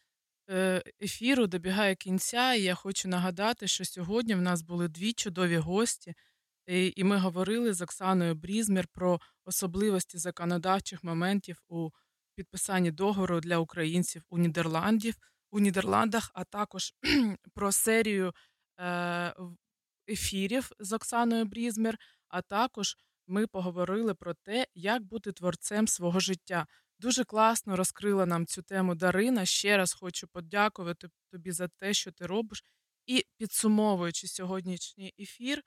е, 0.50 0.84
ефіру 1.02 1.48
добігає 1.48 1.96
кінця. 1.96 2.54
І 2.54 2.62
я 2.62 2.76
хочу 2.76 3.10
нагадати, 3.10 3.68
що 3.68 3.86
сьогодні 3.86 4.36
в 4.36 4.42
нас 4.42 4.62
були 4.62 4.88
дві 4.88 5.14
чудові 5.14 5.58
гості, 5.58 6.14
і 6.96 7.04
ми 7.04 7.18
говорили 7.18 7.74
з 7.74 7.82
Оксаною 7.82 8.36
Брізмір 8.36 8.88
про 8.88 9.20
особливості 9.46 10.18
законодавчих 10.18 11.04
моментів 11.04 11.62
у 11.70 11.90
підписанні 12.36 12.92
договору 12.92 13.40
для 13.40 13.58
українців 13.58 14.24
у 14.30 14.38
Нідерландів 14.38 15.16
у 15.52 15.60
Нідерландах, 15.60 16.32
а 16.34 16.44
також 16.44 16.94
про 17.54 17.72
серію 17.72 18.34
е, 18.80 19.34
ефірів 20.10 20.72
з 20.80 20.94
Оксаною 20.94 21.46
Брізмір. 21.46 21.98
А 22.28 22.42
також 22.42 22.98
ми 23.28 23.48
поговорили 23.48 24.14
про 24.14 24.34
те, 24.34 24.68
як 24.76 25.04
бути 25.04 25.32
творцем 25.32 25.88
свого 25.88 26.20
життя. 26.20 26.68
Дуже 27.00 27.24
класно 27.24 27.76
розкрила 27.76 28.26
нам 28.26 28.46
цю 28.46 28.62
тему 28.62 28.96
Дарина. 28.96 29.46
Ще 29.46 29.78
раз 29.78 29.94
хочу 29.94 30.28
подякувати 30.28 31.10
тобі 31.32 31.52
за 31.52 31.68
те, 31.68 31.94
що 31.94 32.12
ти 32.12 32.26
робиш. 32.26 32.64
І 33.06 33.26
підсумовуючи 33.38 34.28
сьогоднішній 34.28 35.14
ефір, 35.20 35.64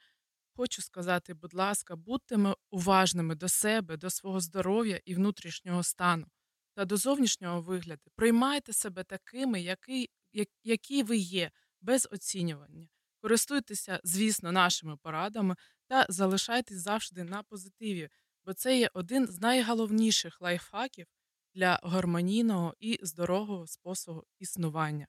хочу 0.56 0.82
сказати, 0.82 1.34
будь 1.34 1.54
ласка, 1.54 1.96
будьте 1.96 2.54
уважними 2.70 3.34
до 3.34 3.48
себе, 3.48 3.96
до 3.96 4.10
свого 4.10 4.40
здоров'я 4.40 5.00
і 5.04 5.14
внутрішнього 5.14 5.82
стану 5.82 6.26
та 6.74 6.84
до 6.84 6.96
зовнішнього 6.96 7.60
вигляду. 7.60 8.10
Приймайте 8.16 8.72
себе 8.72 9.04
такими, 9.04 9.60
які, 9.60 10.10
як- 10.32 10.48
які 10.64 11.02
ви 11.02 11.16
є, 11.16 11.50
без 11.80 12.08
оцінювання. 12.10 12.88
Користуйтеся, 13.22 14.00
звісно, 14.04 14.52
нашими 14.52 14.96
порадами 14.96 15.56
та 15.88 16.06
залишайтесь 16.08 16.78
завжди 16.78 17.24
на 17.24 17.42
позитиві, 17.42 18.08
бо 18.44 18.54
це 18.54 18.78
є 18.78 18.90
один 18.94 19.26
з 19.26 19.40
найголовніших 19.40 20.40
лайфхаків 20.40 21.06
для 21.54 21.80
гармонійного 21.82 22.74
і 22.80 22.98
здорового 23.02 23.66
способу 23.66 24.24
існування. 24.38 25.06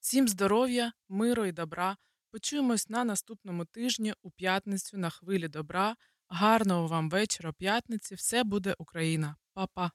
Всім 0.00 0.28
здоров'я, 0.28 0.92
миру 1.08 1.44
і 1.44 1.52
добра. 1.52 1.96
Почуємось 2.30 2.88
на 2.88 3.04
наступному 3.04 3.64
тижні 3.64 4.14
у 4.22 4.30
п'ятницю 4.30 4.98
на 4.98 5.10
хвилі 5.10 5.48
добра. 5.48 5.96
Гарного 6.28 6.86
вам 6.86 7.10
вечора 7.10 7.52
п'ятниці. 7.52 8.14
Все 8.14 8.44
буде 8.44 8.74
Україна. 8.78 9.36
Па-па. 9.54 9.90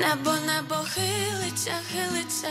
Небо 0.00 0.32
небо 0.46 0.76
хилиться, 0.94 1.72
хилиться, 1.92 2.48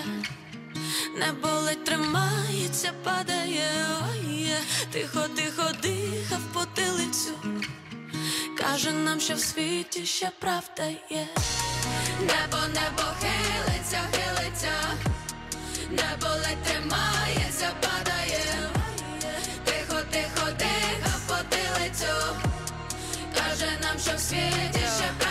небо 1.15 1.47
ледь 1.47 1.83
тримається, 1.83 2.93
падає, 3.03 3.65
ой, 4.09 4.33
є. 4.33 4.57
тихо, 4.91 5.27
тихо 5.35 5.63
дихав 5.81 6.41
потилицю. 6.53 7.31
Каже 8.57 8.91
нам, 8.91 9.19
що 9.19 9.35
в 9.35 9.39
світі 9.39 10.05
ще 10.05 10.31
правда 10.39 10.83
є. 11.09 11.27
Небо, 12.19 12.57
небо 12.67 13.03
хилиться, 13.21 13.99
хилиться, 14.11 14.73
небо 15.89 16.27
ледь 16.27 16.63
тримається, 16.63 17.69
падає. 17.81 18.69
Тихо, 19.65 20.01
тихо, 20.11 20.47
тихо, 20.57 21.19
потилицю. 21.27 22.35
Каже 23.35 23.71
нам, 23.81 23.99
що 23.99 24.11
в 24.15 24.19
світі 24.19 24.79
ще 24.97 25.09
правда. 25.19 25.30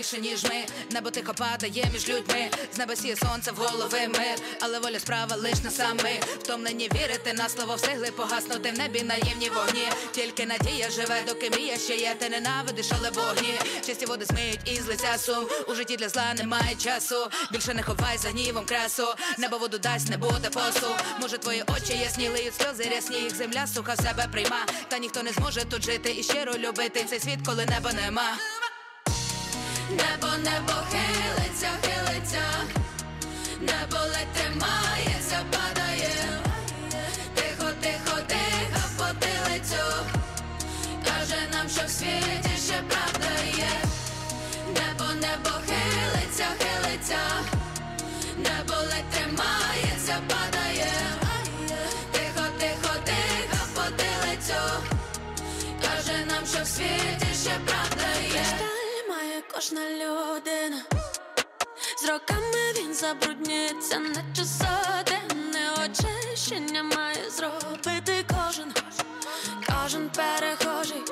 Більше, 0.00 0.18
ніж 0.18 0.44
ми. 0.44 0.64
Небо 0.90 1.10
тихо 1.10 1.34
падає 1.34 1.90
між 1.92 2.08
людьми. 2.08 2.50
З 2.74 2.78
неба 2.78 2.96
сіє 2.96 3.16
сонце 3.16 3.52
в 3.52 3.54
голови 3.54 4.08
мир, 4.08 4.36
але 4.60 4.78
воля 4.78 5.00
справа 5.00 5.36
лиш 5.36 5.62
на 5.64 5.70
сами. 5.70 6.20
Втомлені 6.38 6.90
вірити 6.94 7.32
на 7.32 7.48
слово 7.48 7.74
встигли 7.74 8.10
погаснути 8.10 8.70
в 8.70 8.78
небі 8.78 9.02
наївні 9.02 9.50
вогні. 9.50 9.88
Тільки 10.12 10.46
надія 10.46 10.90
живе, 10.90 11.22
доки 11.26 11.50
мрія 11.50 11.78
ще 11.78 11.96
є. 11.96 12.14
Ти 12.18 12.28
ненавидиш, 12.28 12.86
але 12.98 13.10
вогні. 13.10 13.54
Чисті 13.86 14.06
води 14.06 14.26
смиють 14.26 14.60
із 14.64 14.86
лиця 14.86 15.18
сум. 15.18 15.46
У 15.68 15.74
житті 15.74 15.96
для 15.96 16.08
зла 16.08 16.34
немає 16.34 16.74
часу. 16.74 17.30
Більше 17.52 17.74
не 17.74 17.82
ховай 17.82 18.18
за 18.18 18.28
гнівом 18.28 18.64
красу. 18.64 19.06
Небо 19.38 19.58
воду 19.58 19.78
дасть, 19.78 20.08
не 20.10 20.16
буде 20.16 20.50
посу. 20.50 20.94
Може, 21.20 21.38
твої 21.38 21.62
очі 21.76 21.98
ясні, 21.98 22.28
лиють 22.28 22.54
сльози 22.54 22.90
рясні, 22.94 23.16
їх 23.16 23.34
земля 23.36 23.66
суха 23.66 23.94
в 23.94 24.00
себе 24.02 24.28
прийма. 24.32 24.66
Та 24.88 24.98
ніхто 24.98 25.22
не 25.22 25.32
зможе 25.32 25.64
тут 25.64 25.82
жити 25.82 26.14
і 26.18 26.22
щиро 26.22 26.52
любити 26.54 27.04
цей 27.10 27.20
світ, 27.20 27.38
коли 27.46 27.66
неба 27.66 27.92
нема. 27.92 28.36
Небо, 29.90 30.30
небо 30.44 30.72
хилиться, 30.90 31.68
хилиться, 31.82 32.42
небо 33.60 33.98
ледь 34.12 34.32
тримається, 34.34 35.38
падає. 35.50 36.10
Тихо, 37.34 37.72
тихо, 37.80 38.18
тихо, 38.26 38.82
потилицю. 38.98 39.84
Каже 41.04 41.40
нам, 41.52 41.68
що 41.68 41.86
в 41.86 41.90
світі 41.90 42.49
кожна 59.70 59.90
людина. 59.90 60.82
З 62.02 62.08
роками 62.08 62.72
він 62.76 62.94
забруднюється, 62.94 63.98
наче 63.98 64.44
сотенне 64.44 65.70
очищення 65.84 66.82
має 66.82 67.30
зробити 67.30 68.24
кожен, 68.28 68.72
кожен 69.66 70.10
перехожий, 70.10 71.02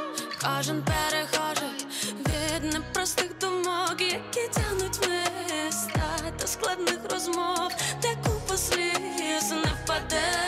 кожен 0.44 0.82
перехожий 0.82 1.86
від 2.08 2.72
непростих 2.72 3.38
думок, 3.38 4.00
які 4.00 4.48
тягнуть 4.48 5.08
міста 5.08 6.32
та 6.38 6.46
складних 6.46 6.98
розмов, 7.10 7.72
де 8.02 8.16
купа 8.24 8.56
сліз 8.56 9.50
не 9.50 9.72
впаде 9.84 10.47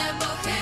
Небо, 0.00 0.24
небо 0.46 0.59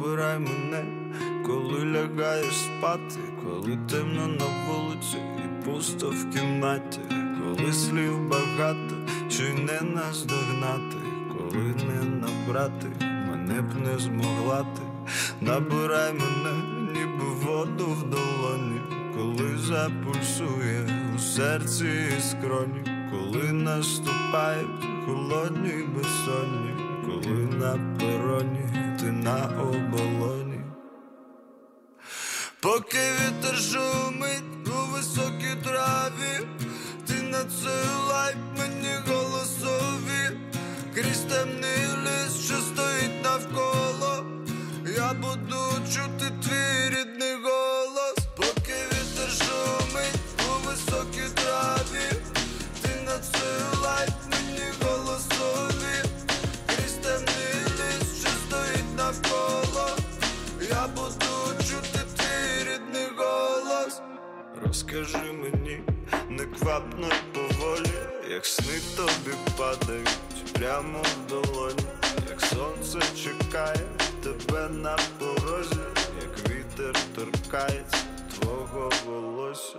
Набирай 0.00 0.38
мене, 0.38 0.84
коли 1.46 1.84
лягаєш 1.84 2.54
спати, 2.54 3.20
коли 3.44 3.78
темно 3.90 4.26
на 4.26 4.44
вулиці 4.44 5.16
і 5.16 5.64
пусто 5.64 6.10
в 6.10 6.30
кімнаті, 6.30 7.00
коли 7.10 7.72
слів 7.72 8.28
багато, 8.28 8.94
що 9.28 9.42
не 9.42 9.80
наздогнати, 9.80 10.96
коли 11.28 11.74
не 11.88 12.04
набрати, 12.04 12.86
мене 13.00 13.62
б 13.62 13.74
не 13.74 13.98
змогла 13.98 14.58
ти. 14.58 14.82
Набирай 15.40 16.12
мене, 16.12 16.62
ніби 16.92 17.24
воду 17.44 17.86
в 17.86 18.10
долоні, 18.10 18.80
коли 19.16 19.58
запульсує 19.58 20.88
у 21.16 21.18
серці 21.18 21.88
і 22.18 22.20
скроні, 22.20 23.10
коли 23.10 23.52
наступають 23.52 24.86
холодні 25.06 25.84
безсонні, 25.94 26.74
коли 27.06 27.48
на 27.58 27.96
пероні 27.98 28.89
ти 29.00 29.06
на 29.06 29.48
оболоні. 29.62 30.60
Поки 32.60 32.98
вітер 32.98 33.56
шумить 33.56 34.68
у 34.68 34.92
високій 34.92 35.56
траві, 35.64 36.46
ти 37.06 37.14
надсилай 37.22 38.34
мені 38.58 38.94
голосові, 39.06 40.38
крізь 40.94 41.20
темний 41.20 41.86
ліс, 42.04 42.44
що 42.44 42.54
стоїть 42.54 43.24
навколо, 43.24 44.24
я 44.96 45.12
буду 45.12 45.60
чути 45.94 46.32
твій 46.42 46.88
рідний 46.88 47.34
голос, 47.34 47.69
Розкажи 64.92 65.32
мені 65.32 65.80
неквапно 66.28 67.06
й 67.06 67.34
поволі, 67.34 67.90
як 68.30 68.46
сни 68.46 68.80
тобі 68.96 69.36
падають 69.58 70.52
прямо 70.52 71.02
в 71.02 71.30
долоні, 71.30 71.84
як 72.30 72.40
сонце 72.40 72.98
чекає 73.22 73.86
тебе 74.22 74.68
на 74.68 74.98
порозі, 75.18 75.80
як 76.20 76.50
вітер 76.50 76.94
торкається 77.14 77.98
твого 78.40 78.90
волосся. 79.06 79.78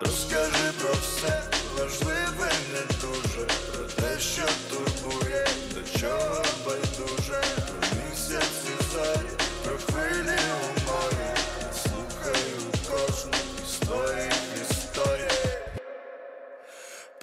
Розкажи 0.00 0.72
про 0.80 0.92
все 0.92 1.42
важливе 1.78 2.52
не 2.72 2.80
дуже, 3.00 3.46
про 3.72 3.84
те, 3.84 4.20
що 4.20 4.42
турбує, 4.70 5.46
до 5.74 5.98
чого 5.98 6.42
байдуже, 6.66 7.42
про 7.66 7.88
місяці 8.10 8.65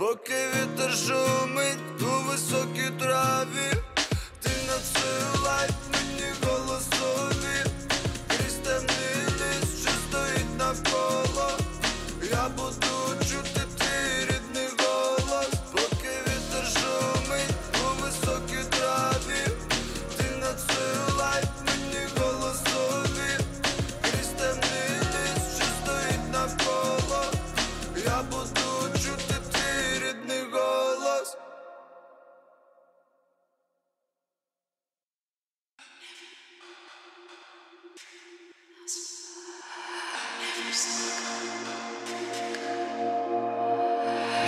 Поки 0.04 0.34
вітер 0.34 0.94
шумить 0.94 2.02
у 2.02 2.30
високій 2.30 2.92
траві, 3.00 3.72
ти 4.42 4.50
надсилай 4.68 5.70
цю 5.70 5.83
голосові, 5.83 5.83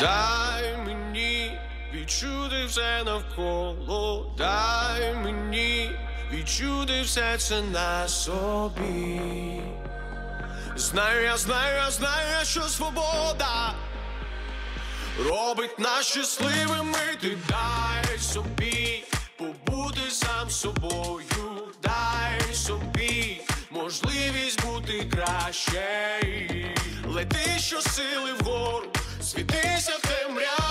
Дай 0.01 0.77
мені 0.77 1.59
відчути 1.93 2.65
все 2.65 3.03
навколо, 3.03 4.35
дай 4.37 5.15
мені 5.15 5.91
відчути 6.31 7.01
все 7.01 7.37
це 7.37 7.61
на 7.61 8.07
собі. 8.07 9.61
Знаю, 10.75 11.23
я 11.23 11.37
знаю, 11.37 11.75
я 11.75 11.91
знаю, 11.91 12.45
що 12.45 12.61
свобода 12.61 13.73
робить 15.19 15.79
нас 15.79 16.05
щасливими. 16.07 16.97
Ти 17.21 17.37
дай 17.49 18.19
собі 18.19 19.03
побути 19.37 20.11
сам 20.11 20.49
собою, 20.49 21.73
дай 21.83 22.53
собі 22.53 22.94
можливість 23.85 24.65
бути 24.65 25.05
краще. 25.11 26.19
Лети, 27.07 27.59
що 27.59 27.81
сили 27.81 28.33
вгору, 28.39 28.87
світися 29.21 29.91
в 29.97 30.07
темряві 30.07 30.64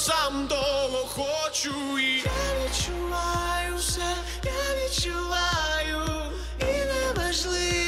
сам 0.00 0.48
того 0.48 1.06
хочу 1.06 1.98
і 1.98 2.16
я 2.16 2.64
відчуваю 2.64 3.76
все, 3.76 4.14
я 4.44 4.84
відчуваю 4.84 6.22
і 6.60 6.64
неважливо 6.64 7.79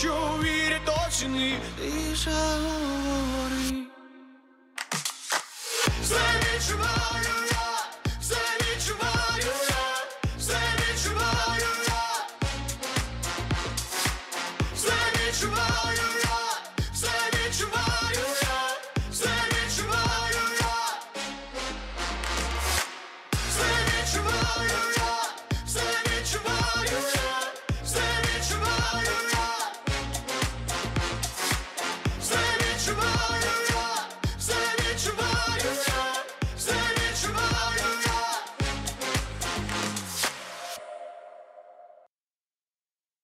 що 0.00 0.14
вірять 0.42 0.84
точні 0.84 1.54
і 1.84 2.16
шари. 2.16 3.86
Це 6.02 6.16